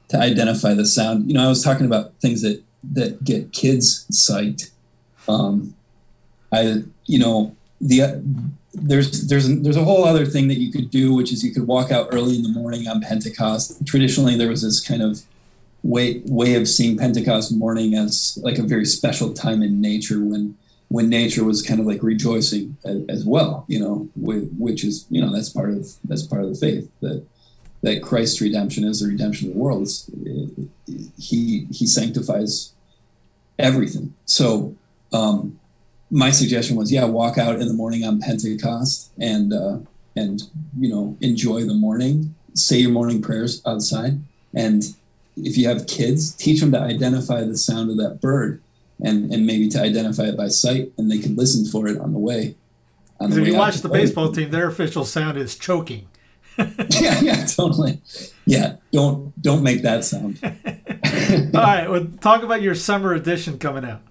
to 0.09 0.17
identify 0.17 0.73
the 0.73 0.85
sound. 0.85 1.27
You 1.27 1.35
know, 1.35 1.45
I 1.45 1.49
was 1.49 1.63
talking 1.63 1.85
about 1.85 2.13
things 2.19 2.41
that 2.41 2.63
that 2.93 3.23
get 3.23 3.53
kids 3.53 4.05
sight. 4.09 4.71
Um, 5.27 5.75
I 6.51 6.83
you 7.05 7.19
know 7.19 7.55
the 7.79 8.23
there's 8.73 9.27
there's 9.27 9.47
there's 9.61 9.77
a 9.77 9.83
whole 9.83 10.03
other 10.03 10.25
thing 10.25 10.47
that 10.47 10.59
you 10.59 10.71
could 10.71 10.89
do, 10.89 11.13
which 11.13 11.31
is 11.31 11.43
you 11.43 11.53
could 11.53 11.67
walk 11.67 11.91
out 11.91 12.09
early 12.11 12.35
in 12.35 12.43
the 12.43 12.49
morning 12.49 12.87
on 12.87 13.01
Pentecost. 13.01 13.85
Traditionally, 13.85 14.35
there 14.35 14.49
was 14.49 14.63
this 14.63 14.79
kind 14.79 15.01
of 15.01 15.21
way 15.83 16.21
way 16.25 16.55
of 16.55 16.67
seeing 16.67 16.97
Pentecost 16.97 17.51
morning 17.53 17.93
as 17.93 18.37
like 18.41 18.57
a 18.57 18.63
very 18.63 18.85
special 18.85 19.33
time 19.33 19.61
in 19.61 19.79
nature 19.79 20.23
when 20.23 20.57
when 20.87 21.09
nature 21.09 21.43
was 21.43 21.61
kind 21.61 21.79
of 21.79 21.85
like 21.85 22.01
rejoicing 22.01 22.77
as, 22.83 23.03
as 23.09 23.25
well. 23.25 23.65
You 23.67 23.79
know, 23.79 24.09
which 24.15 24.83
is 24.83 25.05
you 25.09 25.21
know 25.21 25.31
that's 25.31 25.49
part 25.49 25.69
of 25.69 25.87
that's 26.05 26.23
part 26.23 26.43
of 26.43 26.49
the 26.49 26.55
faith 26.55 26.89
that 27.01 27.23
that 27.83 28.01
Christ's 28.01 28.41
redemption 28.41 28.85
is 28.85 29.01
the 29.01 29.07
redemption 29.07 29.49
of 29.49 29.53
the 29.53 29.59
world. 29.59 29.87
It, 30.25 30.69
he 31.17 31.67
he 31.71 31.85
sanctifies 31.85 32.73
everything. 33.59 34.15
So. 34.25 34.75
Um, 35.11 35.59
my 36.13 36.29
suggestion 36.29 36.75
was, 36.75 36.91
yeah, 36.91 37.05
walk 37.05 37.39
out 37.39 37.59
in 37.59 37.67
the 37.67 37.73
morning 37.73 38.05
on 38.05 38.19
Pentecost 38.19 39.11
and 39.19 39.51
uh, 39.51 39.79
and 40.15 40.43
you 40.79 40.87
know 40.87 41.17
enjoy 41.21 41.63
the 41.63 41.73
morning. 41.73 42.35
Say 42.53 42.77
your 42.77 42.91
morning 42.91 43.21
prayers 43.21 43.63
outside, 43.65 44.21
and 44.53 44.83
if 45.35 45.57
you 45.57 45.67
have 45.67 45.87
kids, 45.87 46.31
teach 46.31 46.61
them 46.61 46.71
to 46.71 46.79
identify 46.79 47.43
the 47.43 47.57
sound 47.57 47.89
of 47.89 47.97
that 47.97 48.21
bird, 48.21 48.61
and 49.03 49.33
and 49.33 49.47
maybe 49.47 49.67
to 49.69 49.81
identify 49.81 50.25
it 50.25 50.37
by 50.37 50.49
sight, 50.49 50.91
and 50.97 51.09
they 51.09 51.17
can 51.17 51.35
listen 51.35 51.65
for 51.65 51.87
it 51.87 51.99
on 51.99 52.13
the 52.13 52.19
way. 52.19 52.55
On 53.19 53.31
the 53.31 53.37
if 53.37 53.43
way 53.43 53.49
you 53.49 53.57
watch 53.57 53.77
the 53.77 53.89
play. 53.89 54.01
baseball 54.01 54.31
team, 54.31 54.51
their 54.51 54.67
official 54.67 55.05
sound 55.05 55.37
is 55.37 55.57
choking. 55.57 56.07
yeah, 56.59 57.19
yeah, 57.21 57.45
totally. 57.45 57.99
Yeah, 58.45 58.75
don't 58.91 59.41
don't 59.41 59.63
make 59.63 59.81
that 59.81 60.05
sound. 60.05 60.39
All 61.55 61.61
right, 61.61 61.89
well, 61.89 62.05
talk 62.21 62.43
about 62.43 62.61
your 62.61 62.75
summer 62.75 63.13
edition 63.13 63.57
coming 63.57 63.83
out. 63.83 64.01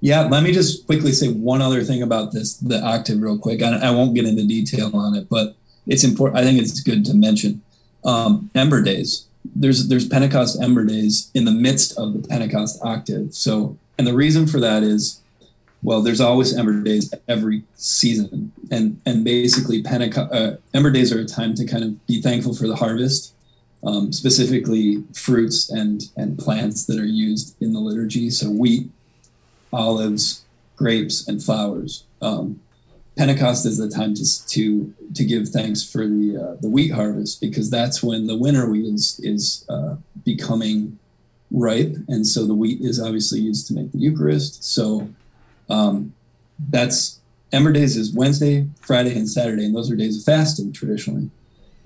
Yeah, 0.00 0.22
let 0.22 0.42
me 0.42 0.52
just 0.52 0.86
quickly 0.86 1.12
say 1.12 1.28
one 1.28 1.60
other 1.60 1.82
thing 1.82 2.02
about 2.02 2.32
this, 2.32 2.56
the 2.56 2.82
octave, 2.82 3.20
real 3.20 3.38
quick. 3.38 3.62
I, 3.62 3.76
I 3.76 3.90
won't 3.90 4.14
get 4.14 4.24
into 4.24 4.46
detail 4.46 4.90
on 4.96 5.14
it, 5.14 5.28
but 5.28 5.56
it's 5.86 6.04
important. 6.04 6.38
I 6.38 6.44
think 6.44 6.58
it's 6.58 6.80
good 6.80 7.04
to 7.06 7.14
mention 7.14 7.62
um, 8.04 8.50
Ember 8.54 8.82
Days. 8.82 9.26
There's 9.54 9.88
there's 9.88 10.08
Pentecost 10.08 10.60
Ember 10.62 10.84
Days 10.84 11.30
in 11.34 11.44
the 11.44 11.50
midst 11.50 11.98
of 11.98 12.14
the 12.14 12.26
Pentecost 12.26 12.78
octave. 12.82 13.34
So, 13.34 13.76
and 13.98 14.06
the 14.06 14.14
reason 14.14 14.46
for 14.46 14.60
that 14.60 14.82
is, 14.82 15.20
well, 15.82 16.02
there's 16.02 16.20
always 16.20 16.56
Ember 16.56 16.80
Days 16.80 17.12
every 17.28 17.64
season, 17.74 18.52
and 18.70 19.00
and 19.04 19.22
basically 19.22 19.82
Pentecost 19.82 20.32
uh, 20.32 20.56
Ember 20.72 20.90
Days 20.90 21.12
are 21.12 21.20
a 21.20 21.26
time 21.26 21.54
to 21.54 21.66
kind 21.66 21.84
of 21.84 22.06
be 22.06 22.22
thankful 22.22 22.54
for 22.54 22.66
the 22.66 22.76
harvest, 22.76 23.34
um, 23.84 24.14
specifically 24.14 25.04
fruits 25.14 25.68
and 25.68 26.04
and 26.16 26.38
plants 26.38 26.86
that 26.86 26.98
are 26.98 27.04
used 27.04 27.54
in 27.60 27.74
the 27.74 27.80
liturgy. 27.80 28.30
So 28.30 28.50
wheat 28.50 28.90
olives, 29.72 30.44
grapes, 30.76 31.26
and 31.26 31.42
flowers. 31.42 32.04
Um, 32.20 32.60
Pentecost 33.16 33.66
is 33.66 33.76
the 33.76 33.88
time 33.88 34.14
to, 34.14 34.46
to 34.48 34.94
to 35.14 35.24
give 35.24 35.48
thanks 35.48 35.82
for 35.88 36.06
the 36.06 36.36
uh, 36.36 36.56
the 36.60 36.68
wheat 36.68 36.92
harvest 36.92 37.40
because 37.40 37.68
that's 37.68 38.02
when 38.02 38.26
the 38.26 38.36
winter 38.36 38.70
wheat 38.70 38.86
is 38.86 39.20
is 39.22 39.64
uh, 39.68 39.96
becoming 40.24 40.98
ripe, 41.50 41.96
and 42.08 42.26
so 42.26 42.46
the 42.46 42.54
wheat 42.54 42.80
is 42.80 43.00
obviously 43.00 43.40
used 43.40 43.66
to 43.66 43.74
make 43.74 43.92
the 43.92 43.98
Eucharist. 43.98 44.64
So 44.64 45.10
um, 45.68 46.14
that's 46.68 47.20
Ember 47.52 47.72
Days 47.72 47.96
is 47.96 48.12
Wednesday, 48.12 48.68
Friday, 48.80 49.14
and 49.16 49.28
Saturday, 49.28 49.64
and 49.64 49.74
those 49.74 49.90
are 49.90 49.96
days 49.96 50.16
of 50.16 50.24
fasting 50.24 50.72
traditionally. 50.72 51.30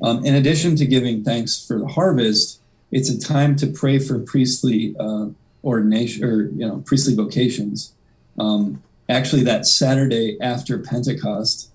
Um, 0.03 0.25
in 0.25 0.35
addition 0.35 0.77
to 0.77 0.87
giving 0.87 1.25
thanks 1.25 1.65
for 1.67 1.79
the 1.79 1.87
harvest, 1.87 2.61
it's 2.91 3.09
a 3.09 3.19
time 3.19 3.57
to 3.57 3.67
pray 3.67 3.99
for 3.99 4.19
priestly 4.19 4.95
uh, 4.99 5.27
ordination 5.65 6.25
or 6.25 6.43
you 6.51 6.67
know 6.67 6.83
priestly 6.87 7.15
vocations. 7.15 7.95
Um, 8.39 8.83
actually, 9.09 9.43
that 9.45 9.67
Saturday 9.67 10.39
after 10.41 10.79
Pentecost 10.79 11.71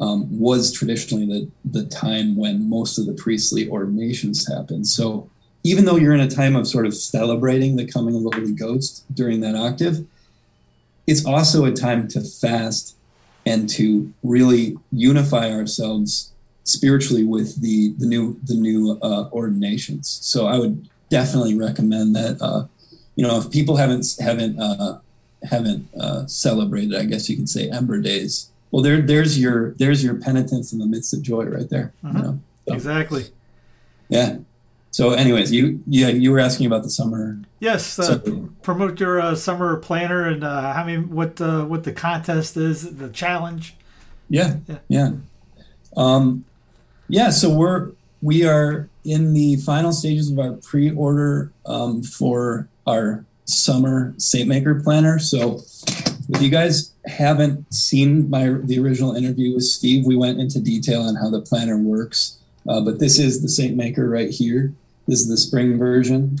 um, 0.00 0.26
was 0.38 0.72
traditionally 0.72 1.26
the 1.26 1.80
the 1.80 1.86
time 1.86 2.36
when 2.36 2.68
most 2.68 2.98
of 2.98 3.06
the 3.06 3.14
priestly 3.14 3.68
ordinations 3.68 4.46
happen. 4.46 4.84
So 4.84 5.28
even 5.62 5.84
though 5.84 5.96
you're 5.96 6.14
in 6.14 6.20
a 6.20 6.30
time 6.30 6.54
of 6.54 6.68
sort 6.68 6.86
of 6.86 6.94
celebrating 6.94 7.76
the 7.76 7.86
coming 7.86 8.14
of 8.14 8.22
the 8.22 8.30
Holy 8.30 8.52
Ghost 8.52 9.04
during 9.12 9.40
that 9.40 9.56
octave, 9.56 10.06
it's 11.06 11.26
also 11.26 11.64
a 11.64 11.72
time 11.72 12.06
to 12.08 12.20
fast 12.20 12.96
and 13.44 13.68
to 13.70 14.12
really 14.22 14.76
unify 14.92 15.50
ourselves 15.50 16.32
spiritually 16.64 17.24
with 17.24 17.60
the 17.62 17.94
the 17.98 18.06
new 18.06 18.38
the 18.44 18.54
new 18.54 18.98
uh, 19.02 19.28
ordinations. 19.32 20.18
So 20.22 20.46
I 20.46 20.58
would 20.58 20.88
definitely 21.08 21.54
recommend 21.54 22.14
that 22.16 22.38
uh, 22.40 22.66
you 23.16 23.26
know, 23.26 23.38
if 23.38 23.50
people 23.50 23.76
haven't 23.76 24.06
haven't 24.20 24.60
uh, 24.60 25.00
haven't 25.42 25.88
uh, 25.98 26.26
celebrated, 26.26 26.94
I 26.94 27.04
guess 27.04 27.28
you 27.28 27.36
could 27.36 27.48
say 27.48 27.68
Ember 27.70 28.00
Days. 28.00 28.50
Well, 28.70 28.82
there 28.82 29.00
there's 29.00 29.40
your 29.40 29.72
there's 29.72 30.04
your 30.04 30.14
penitence 30.14 30.72
in 30.72 30.78
the 30.78 30.86
midst 30.86 31.12
of 31.14 31.22
joy 31.22 31.44
right 31.44 31.68
there. 31.68 31.92
Uh-huh. 32.04 32.18
You 32.18 32.24
know? 32.24 32.40
so, 32.68 32.74
exactly. 32.74 33.24
Yeah. 34.08 34.38
So, 34.90 35.10
anyways, 35.12 35.50
you 35.50 35.82
yeah 35.86 36.08
you 36.08 36.30
were 36.30 36.38
asking 36.38 36.66
about 36.66 36.82
the 36.82 36.90
summer. 36.90 37.38
Yes, 37.58 37.98
uh, 37.98 38.22
so, 38.22 38.48
promote 38.62 39.00
your 39.00 39.20
uh, 39.20 39.34
summer 39.34 39.76
planner 39.78 40.28
and 40.28 40.44
uh, 40.44 40.72
how 40.72 40.84
many 40.84 41.02
what 41.02 41.40
uh, 41.40 41.64
what 41.64 41.84
the 41.84 41.92
contest 41.92 42.56
is, 42.56 42.96
the 42.96 43.08
challenge. 43.08 43.74
Yeah, 44.28 44.56
yeah, 44.66 44.78
yeah. 44.88 45.12
Um, 45.96 46.44
yeah. 47.08 47.30
So 47.30 47.50
we're 47.50 47.92
we 48.20 48.44
are 48.44 48.88
in 49.06 49.32
the 49.32 49.56
final 49.56 49.92
stages 49.92 50.30
of 50.30 50.38
our 50.38 50.52
pre-order 50.52 51.52
um, 51.64 52.02
for 52.02 52.68
our 52.86 53.24
summer 53.44 54.14
Saint 54.18 54.48
Maker 54.48 54.80
planner. 54.82 55.18
So 55.18 55.60
if 56.28 56.42
you 56.42 56.50
guys 56.50 56.92
haven't 57.06 57.72
seen 57.72 58.28
my 58.28 58.48
the 58.64 58.78
original 58.80 59.14
interview 59.14 59.54
with 59.54 59.64
Steve, 59.64 60.04
we 60.04 60.16
went 60.16 60.40
into 60.40 60.60
detail 60.60 61.02
on 61.02 61.14
how 61.14 61.30
the 61.30 61.40
planner 61.40 61.78
works. 61.78 62.38
Uh, 62.68 62.80
but 62.80 62.98
this 62.98 63.18
is 63.18 63.42
the 63.42 63.48
Saint 63.48 63.76
Maker 63.76 64.08
right 64.08 64.30
here. 64.30 64.74
This 65.06 65.20
is 65.20 65.28
the 65.28 65.36
spring 65.36 65.78
version. 65.78 66.38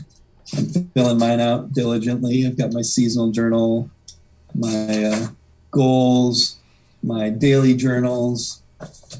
I'm 0.56 0.66
filling 0.66 1.18
mine 1.18 1.40
out 1.40 1.72
diligently. 1.72 2.46
I've 2.46 2.58
got 2.58 2.72
my 2.72 2.82
seasonal 2.82 3.30
journal, 3.30 3.90
my 4.54 5.04
uh, 5.04 5.28
goals, 5.70 6.58
my 7.02 7.30
daily 7.30 7.74
journals. 7.76 8.62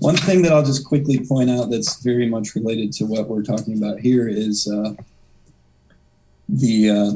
One 0.00 0.16
thing 0.16 0.42
that 0.42 0.52
I'll 0.52 0.64
just 0.64 0.86
quickly 0.86 1.24
point 1.26 1.50
out 1.50 1.70
that's 1.70 2.02
very 2.02 2.28
much 2.28 2.54
related 2.54 2.92
to 2.94 3.04
what 3.04 3.28
we're 3.28 3.42
talking 3.42 3.76
about 3.78 4.00
here 4.00 4.28
is 4.28 4.68
uh, 4.68 4.94
the 6.48 6.90
uh, 6.90 7.12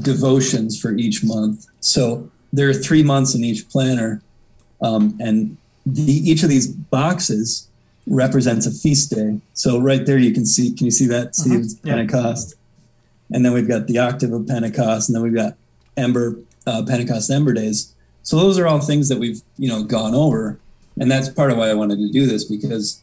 devotions 0.00 0.80
for 0.80 0.92
each 0.92 1.22
month. 1.22 1.66
So 1.80 2.30
there 2.52 2.68
are 2.68 2.74
three 2.74 3.02
months 3.02 3.34
in 3.34 3.44
each 3.44 3.68
planner, 3.68 4.22
um, 4.80 5.16
and 5.20 5.56
the, 5.84 6.12
each 6.12 6.42
of 6.42 6.48
these 6.48 6.66
boxes 6.66 7.68
represents 8.06 8.66
a 8.66 8.70
feast 8.70 9.10
day. 9.10 9.40
So 9.52 9.78
right 9.78 10.04
there, 10.06 10.18
you 10.18 10.32
can 10.32 10.46
see. 10.46 10.72
Can 10.72 10.86
you 10.86 10.90
see 10.90 11.06
that? 11.06 11.34
See, 11.34 11.56
uh-huh. 11.56 11.64
yeah. 11.84 11.94
Pentecost, 11.94 12.54
and 13.32 13.44
then 13.44 13.52
we've 13.52 13.68
got 13.68 13.86
the 13.86 13.98
octave 13.98 14.32
of 14.32 14.46
Pentecost, 14.46 15.08
and 15.08 15.16
then 15.16 15.22
we've 15.22 15.34
got 15.34 15.54
Ember 15.96 16.38
uh, 16.66 16.82
Pentecost 16.86 17.30
Ember 17.30 17.52
days. 17.52 17.94
So 18.22 18.36
those 18.36 18.58
are 18.58 18.66
all 18.66 18.80
things 18.80 19.08
that 19.08 19.18
we've 19.18 19.42
you 19.58 19.68
know 19.68 19.84
gone 19.84 20.14
over, 20.14 20.58
and 20.98 21.10
that's 21.10 21.28
part 21.28 21.50
of 21.50 21.58
why 21.58 21.68
I 21.68 21.74
wanted 21.74 21.98
to 21.98 22.10
do 22.10 22.26
this 22.26 22.44
because 22.44 23.02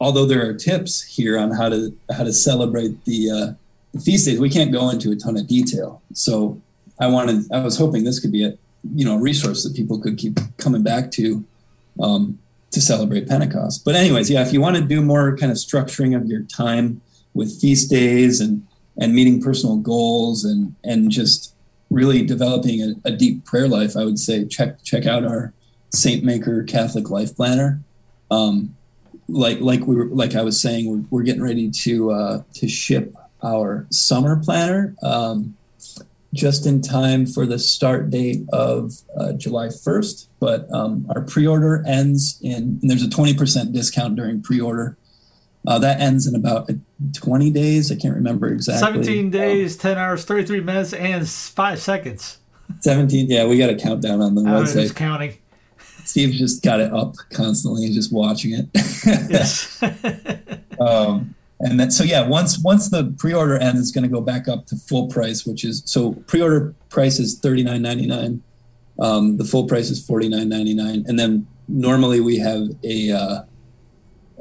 although 0.00 0.26
there 0.26 0.48
are 0.48 0.54
tips 0.54 1.02
here 1.02 1.38
on 1.38 1.52
how 1.52 1.68
to 1.68 1.96
how 2.10 2.24
to 2.24 2.32
celebrate 2.32 3.04
the 3.04 3.30
uh, 3.30 4.00
feast 4.00 4.26
days, 4.26 4.38
we 4.38 4.50
can't 4.50 4.72
go 4.72 4.90
into 4.90 5.10
a 5.10 5.16
ton 5.16 5.36
of 5.36 5.46
detail. 5.46 6.02
So 6.12 6.60
I 7.00 7.06
wanted, 7.06 7.50
I 7.52 7.60
was 7.60 7.78
hoping 7.78 8.04
this 8.04 8.20
could 8.20 8.32
be 8.32 8.44
a, 8.44 8.56
you 8.94 9.04
know, 9.04 9.16
a 9.16 9.20
resource 9.20 9.64
that 9.64 9.74
people 9.74 9.98
could 9.98 10.18
keep 10.18 10.38
coming 10.56 10.82
back 10.82 11.10
to 11.12 11.44
um, 12.00 12.38
to 12.70 12.80
celebrate 12.80 13.28
Pentecost. 13.28 13.84
But 13.84 13.94
anyways, 13.94 14.30
yeah, 14.30 14.42
if 14.42 14.52
you 14.52 14.60
want 14.60 14.76
to 14.76 14.82
do 14.82 15.00
more 15.00 15.36
kind 15.36 15.50
of 15.50 15.58
structuring 15.58 16.16
of 16.16 16.26
your 16.26 16.42
time 16.42 17.00
with 17.34 17.60
feast 17.60 17.90
days 17.90 18.40
and 18.40 18.66
and 19.00 19.14
meeting 19.14 19.40
personal 19.40 19.76
goals 19.76 20.44
and 20.44 20.74
and 20.84 21.10
just 21.10 21.54
really 21.90 22.24
developing 22.24 22.82
a, 22.82 23.08
a 23.08 23.10
deep 23.10 23.44
prayer 23.44 23.68
life, 23.68 23.96
I 23.96 24.04
would 24.04 24.18
say 24.18 24.44
check 24.44 24.82
check 24.82 25.06
out 25.06 25.24
our 25.24 25.52
Saint 25.90 26.24
Maker 26.24 26.62
Catholic 26.64 27.10
Life 27.10 27.36
Planner. 27.36 27.80
Um, 28.30 28.76
like 29.28 29.60
like 29.60 29.86
we 29.86 29.96
were 29.96 30.06
like 30.06 30.34
I 30.34 30.42
was 30.42 30.60
saying, 30.60 30.90
we're, 30.90 31.04
we're 31.10 31.22
getting 31.22 31.42
ready 31.42 31.70
to 31.70 32.10
uh, 32.10 32.42
to 32.54 32.68
ship 32.68 33.14
our 33.42 33.86
summer 33.90 34.36
planner 34.36 34.94
um, 35.02 35.56
just 36.34 36.66
in 36.66 36.80
time 36.80 37.26
for 37.26 37.46
the 37.46 37.58
start 37.58 38.10
date 38.10 38.42
of 38.52 38.92
uh, 39.16 39.32
July 39.32 39.66
1st. 39.68 40.26
But 40.40 40.72
um, 40.72 41.06
our 41.14 41.22
pre 41.22 41.46
order 41.46 41.84
ends 41.86 42.38
in, 42.42 42.78
and 42.82 42.90
there's 42.90 43.04
a 43.04 43.08
20% 43.08 43.72
discount 43.72 44.16
during 44.16 44.42
pre 44.42 44.60
order. 44.60 44.96
Uh, 45.66 45.78
that 45.78 46.00
ends 46.00 46.26
in 46.26 46.34
about 46.34 46.70
20 47.14 47.50
days. 47.50 47.92
I 47.92 47.96
can't 47.96 48.14
remember 48.14 48.46
exactly. 48.46 49.02
17 49.02 49.30
days, 49.30 49.76
10 49.76 49.98
hours, 49.98 50.24
33 50.24 50.60
minutes, 50.60 50.92
and 50.94 51.28
five 51.28 51.80
seconds. 51.80 52.38
17. 52.80 53.28
Yeah, 53.28 53.46
we 53.46 53.58
got 53.58 53.68
a 53.68 53.74
countdown 53.74 54.22
on 54.22 54.34
the 54.34 54.48
I 54.48 54.60
was 54.60 54.92
counting. 54.92 55.36
Steve's 56.12 56.38
just 56.38 56.62
got 56.62 56.80
it 56.80 56.90
up 56.92 57.16
constantly, 57.30 57.84
and 57.84 57.94
just 57.94 58.12
watching 58.12 58.52
it. 58.52 58.66
Yes. 59.30 59.82
um, 60.80 61.34
and 61.60 61.78
then 61.78 61.90
so 61.90 62.02
yeah, 62.02 62.26
once 62.26 62.58
once 62.58 62.88
the 62.88 63.14
pre-order 63.18 63.58
ends, 63.58 63.80
it's 63.80 63.90
going 63.90 64.04
to 64.04 64.08
go 64.08 64.22
back 64.22 64.48
up 64.48 64.66
to 64.66 64.76
full 64.76 65.08
price, 65.08 65.44
which 65.44 65.64
is 65.64 65.82
so 65.84 66.12
pre-order 66.26 66.74
price 66.88 67.18
is 67.18 67.38
thirty 67.38 67.62
nine 67.62 67.82
ninety 67.82 68.06
nine. 68.06 68.42
Um, 68.98 69.36
the 69.36 69.44
full 69.44 69.66
price 69.66 69.90
is 69.90 70.04
forty 70.04 70.28
nine 70.28 70.48
ninety 70.48 70.74
nine, 70.74 71.04
and 71.06 71.18
then 71.18 71.46
normally 71.68 72.20
we 72.20 72.38
have 72.38 72.68
a 72.84 73.10
uh, 73.12 73.42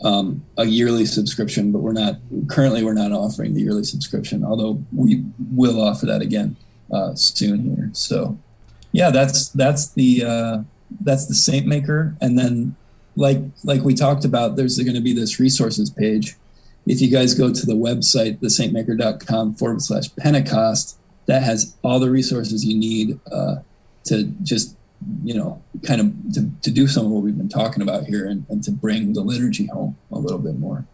um, 0.04 0.46
a 0.58 0.66
yearly 0.66 1.06
subscription, 1.06 1.72
but 1.72 1.80
we're 1.80 1.92
not 1.92 2.16
currently 2.48 2.84
we're 2.84 2.94
not 2.94 3.12
offering 3.12 3.54
the 3.54 3.62
yearly 3.62 3.84
subscription, 3.84 4.44
although 4.44 4.82
we 4.96 5.24
will 5.54 5.82
offer 5.82 6.06
that 6.06 6.22
again 6.22 6.56
uh, 6.94 7.14
soon 7.16 7.76
here. 7.76 7.90
So 7.94 8.38
yeah, 8.92 9.10
that's 9.10 9.50
that's 9.50 9.90
the 9.90 10.24
uh, 10.24 10.58
that's 11.02 11.26
the 11.26 11.34
Saint 11.34 11.68
Maker, 11.68 12.16
and 12.22 12.38
then 12.38 12.76
like 13.16 13.40
like 13.64 13.82
we 13.82 13.94
talked 13.94 14.26
about, 14.26 14.56
there's 14.56 14.78
going 14.78 14.96
to 14.96 15.02
be 15.02 15.14
this 15.14 15.40
resources 15.40 15.90
page. 15.90 16.36
If 16.86 17.02
you 17.02 17.10
guys 17.10 17.34
go 17.34 17.54
to 17.54 17.66
the 17.66 17.74
website, 17.74 18.40
the 18.40 18.48
thesaintmaker.com 18.48 19.56
forward 19.56 19.82
slash 19.82 20.16
Pentecost, 20.16 20.98
that 21.26 21.44
has 21.44 21.76
all 21.84 22.00
the 22.00 22.10
resources 22.10 22.64
you 22.64 22.78
need 22.78 23.20
uh, 23.32 23.58
to 24.06 24.24
just 24.44 24.76
you 25.24 25.34
know 25.34 25.62
kind 25.84 26.02
of 26.02 26.34
to, 26.34 26.50
to 26.62 26.72
do 26.72 26.88
some 26.88 27.06
of 27.06 27.12
what 27.12 27.24
we've 27.24 27.38
been 27.38 27.50
talking 27.50 27.82
about 27.82 28.06
here 28.06 28.26
and, 28.26 28.46
and 28.50 28.64
to 28.64 28.72
bring 28.72 29.14
the 29.14 29.22
liturgy 29.22 29.66
home 29.68 29.98
a 30.12 30.18
little 30.18 30.40
bit 30.40 30.58
more. 30.58 30.86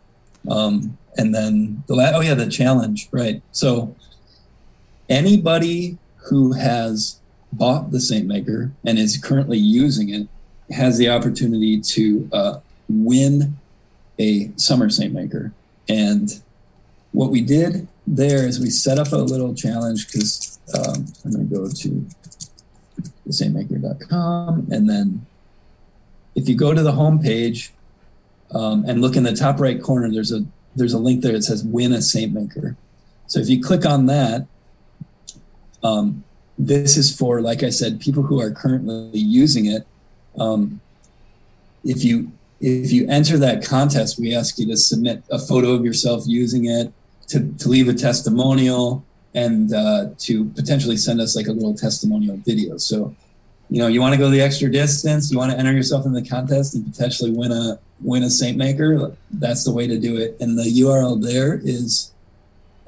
Um, 0.50 0.98
and 1.16 1.34
then 1.34 1.84
the 1.88 1.96
last, 1.96 2.16
oh 2.16 2.22
yeah, 2.22 2.34
the 2.34 2.50
challenge, 2.50 3.08
right? 3.12 3.42
So 3.52 3.96
anybody 5.10 5.98
who 6.26 6.54
has 6.54 7.20
bought 7.58 7.92
the 7.92 8.00
Saint 8.00 8.28
Maker 8.28 8.72
and 8.84 8.98
is 8.98 9.18
currently 9.18 9.58
using 9.58 10.10
it 10.10 10.28
has 10.72 10.98
the 10.98 11.10
opportunity 11.10 11.80
to 11.80 12.30
uh, 12.32 12.60
win 12.90 13.58
a 14.20 14.52
summer 14.56 14.90
Saint 14.90 15.14
Maker. 15.14 15.54
And 15.90 16.42
what 17.12 17.30
we 17.30 17.42
did 17.42 17.88
there 18.08 18.48
is 18.48 18.60
we 18.60 18.70
set 18.70 18.98
up 18.98 19.12
a 19.12 19.18
little 19.18 19.54
challenge 19.54 20.08
because 20.08 20.60
um, 20.78 21.06
I'm 21.24 21.32
going 21.32 21.50
to 21.50 21.56
go 21.56 21.70
to 21.70 22.08
the 22.96 23.10
thesaintmaker.com 23.28 24.68
and 24.72 24.90
then 24.90 25.26
if 26.36 26.50
you 26.50 26.56
go 26.56 26.74
to 26.74 26.82
the 26.82 26.92
homepage 26.92 27.70
um, 28.54 28.86
and 28.88 29.02
look 29.02 29.16
in 29.16 29.24
the 29.24 29.36
top 29.36 29.60
right 29.60 29.82
corner, 29.82 30.12
there's 30.12 30.32
a 30.32 30.46
there's 30.76 30.94
a 30.94 31.00
link 31.00 31.22
there 31.22 31.34
that 31.34 31.44
says 31.44 31.64
"Win 31.64 31.94
a 31.94 32.02
Saint 32.02 32.34
Maker." 32.34 32.76
So 33.28 33.40
if 33.40 33.50
you 33.50 33.62
click 33.62 33.86
on 33.86 34.08
that, 34.08 34.48
um, 35.84 36.24
this 36.58 36.98
is 36.98 37.16
for, 37.16 37.42
like 37.42 37.64
I 37.64 37.70
said, 37.70 38.00
people 38.00 38.24
who 38.24 38.40
are 38.40 38.52
currently 38.52 39.20
using 39.20 39.66
it. 39.66 39.88
Um, 40.38 40.82
if 41.84 42.04
you 42.04 42.32
if 42.62 42.94
you 42.94 43.06
enter 43.10 43.38
that 43.40 43.66
contest, 43.66 44.18
we 44.18 44.34
ask 44.34 44.58
you 44.58 44.66
to 44.68 44.78
submit 44.78 45.22
a 45.30 45.38
photo 45.38 45.72
of 45.72 45.84
yourself 45.84 46.24
using 46.26 46.66
it, 46.66 46.94
to, 47.28 47.52
to 47.56 47.68
leave 47.68 47.90
a 47.90 47.94
testimonial, 47.94 49.04
and 49.34 49.74
uh, 49.74 50.12
to 50.20 50.46
potentially 50.46 50.96
send 50.96 51.20
us 51.20 51.36
like 51.36 51.48
a 51.48 51.52
little 51.52 51.76
testimonial 51.76 52.38
video. 52.38 52.78
So, 52.78 53.14
you 53.70 53.80
know, 53.80 53.88
you 53.88 54.00
want 54.00 54.14
to 54.14 54.18
go 54.18 54.30
the 54.30 54.40
extra 54.40 54.72
distance, 54.72 55.30
you 55.30 55.38
want 55.38 55.52
to 55.52 55.58
enter 55.58 55.74
yourself 55.74 56.06
in 56.06 56.14
the 56.14 56.26
contest 56.26 56.74
and 56.74 56.86
potentially 56.86 57.32
win 57.32 57.52
a 57.52 57.80
win 58.00 58.24
a 58.24 58.30
Saint 58.30 58.58
Maker. 58.58 59.14
That's 59.30 59.66
the 59.66 59.74
way 59.74 59.86
to 59.88 60.00
do 60.00 60.16
it. 60.18 60.38
And 60.40 60.58
the 60.58 60.64
URL 60.64 61.22
there 61.22 61.60
is, 61.62 62.14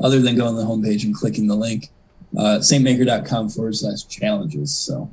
other 0.02 0.22
than 0.22 0.38
going 0.38 0.56
to 0.56 0.62
the 0.62 0.68
homepage 0.68 1.04
and 1.04 1.14
clicking 1.14 1.48
the 1.48 1.56
link, 1.56 1.90
uh, 2.38 2.60
saintmaker.com 2.60 3.50
forward 3.50 3.76
slash 3.76 4.04
challenges. 4.04 4.76
So 4.76 5.10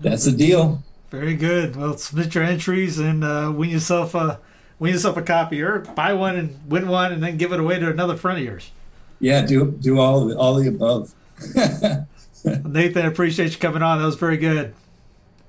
that's 0.00 0.24
the 0.24 0.32
deal. 0.32 0.82
Very 1.10 1.34
good. 1.34 1.76
Well, 1.76 1.96
submit 1.96 2.34
your 2.34 2.44
entries 2.44 2.98
and 2.98 3.24
uh, 3.24 3.52
win 3.54 3.70
yourself 3.70 4.14
a 4.14 4.38
win 4.78 4.92
yourself 4.92 5.16
a 5.16 5.22
copy, 5.22 5.60
or 5.60 5.80
buy 5.80 6.12
one 6.12 6.36
and 6.36 6.70
win 6.70 6.88
one, 6.88 7.12
and 7.12 7.22
then 7.22 7.36
give 7.36 7.52
it 7.52 7.60
away 7.60 7.78
to 7.78 7.90
another 7.90 8.16
friend 8.16 8.38
of 8.38 8.44
yours. 8.44 8.70
Yeah, 9.18 9.44
do 9.44 9.72
do 9.72 9.98
all 9.98 10.22
of 10.24 10.30
it, 10.30 10.36
all 10.36 10.54
the 10.54 10.68
above. 10.68 11.14
Nathan, 12.44 13.04
I 13.04 13.08
appreciate 13.08 13.52
you 13.52 13.58
coming 13.58 13.82
on. 13.82 13.98
That 13.98 14.06
was 14.06 14.16
very 14.16 14.36
good. 14.36 14.74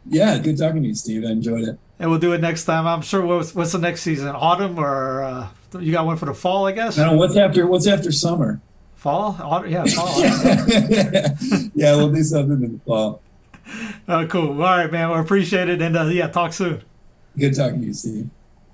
yeah, 0.08 0.38
good 0.40 0.58
talking 0.58 0.82
to 0.82 0.88
you, 0.90 0.96
Steve. 0.96 1.24
I 1.26 1.30
enjoyed 1.30 1.68
it. 1.68 1.80
And 2.00 2.10
we'll 2.10 2.20
do 2.20 2.34
it 2.34 2.42
next 2.42 2.66
time. 2.66 2.88
I'm 2.88 3.02
sure. 3.02 3.24
What's, 3.24 3.54
what's 3.54 3.72
the 3.72 3.78
next 3.78 4.02
season? 4.02 4.30
Autumn 4.30 4.80
or 4.80 5.22
uh, 5.22 5.48
you 5.80 5.92
got 5.92 6.06
one 6.06 6.18
for 6.18 6.26
the 6.26 6.34
fall? 6.34 6.66
I 6.66 6.72
guess. 6.72 6.98
Now, 6.98 7.16
what's 7.16 7.38
after 7.38 7.68
what's 7.68 7.88
after 7.88 8.12
summer? 8.12 8.60
Fall. 9.02 9.36
Autumn, 9.42 9.72
yeah, 9.72 9.84
fall. 9.86 10.22
yeah, 11.74 11.96
we'll 11.96 12.12
do 12.12 12.22
something 12.22 12.64
in 12.64 12.74
the 12.74 12.80
fall. 12.86 13.20
oh, 14.08 14.28
cool. 14.28 14.50
All 14.50 14.78
right, 14.78 14.92
man. 14.92 15.10
We 15.10 15.18
appreciate 15.18 15.70
it, 15.70 15.82
and 15.82 15.98
uh, 15.98 16.04
yeah, 16.04 16.28
talk 16.28 16.54
soon. 16.54 16.84
Good 17.36 17.56
talking 17.56 17.82
to 17.82 17.88
you, 17.88 17.94
Steve. 17.96 18.30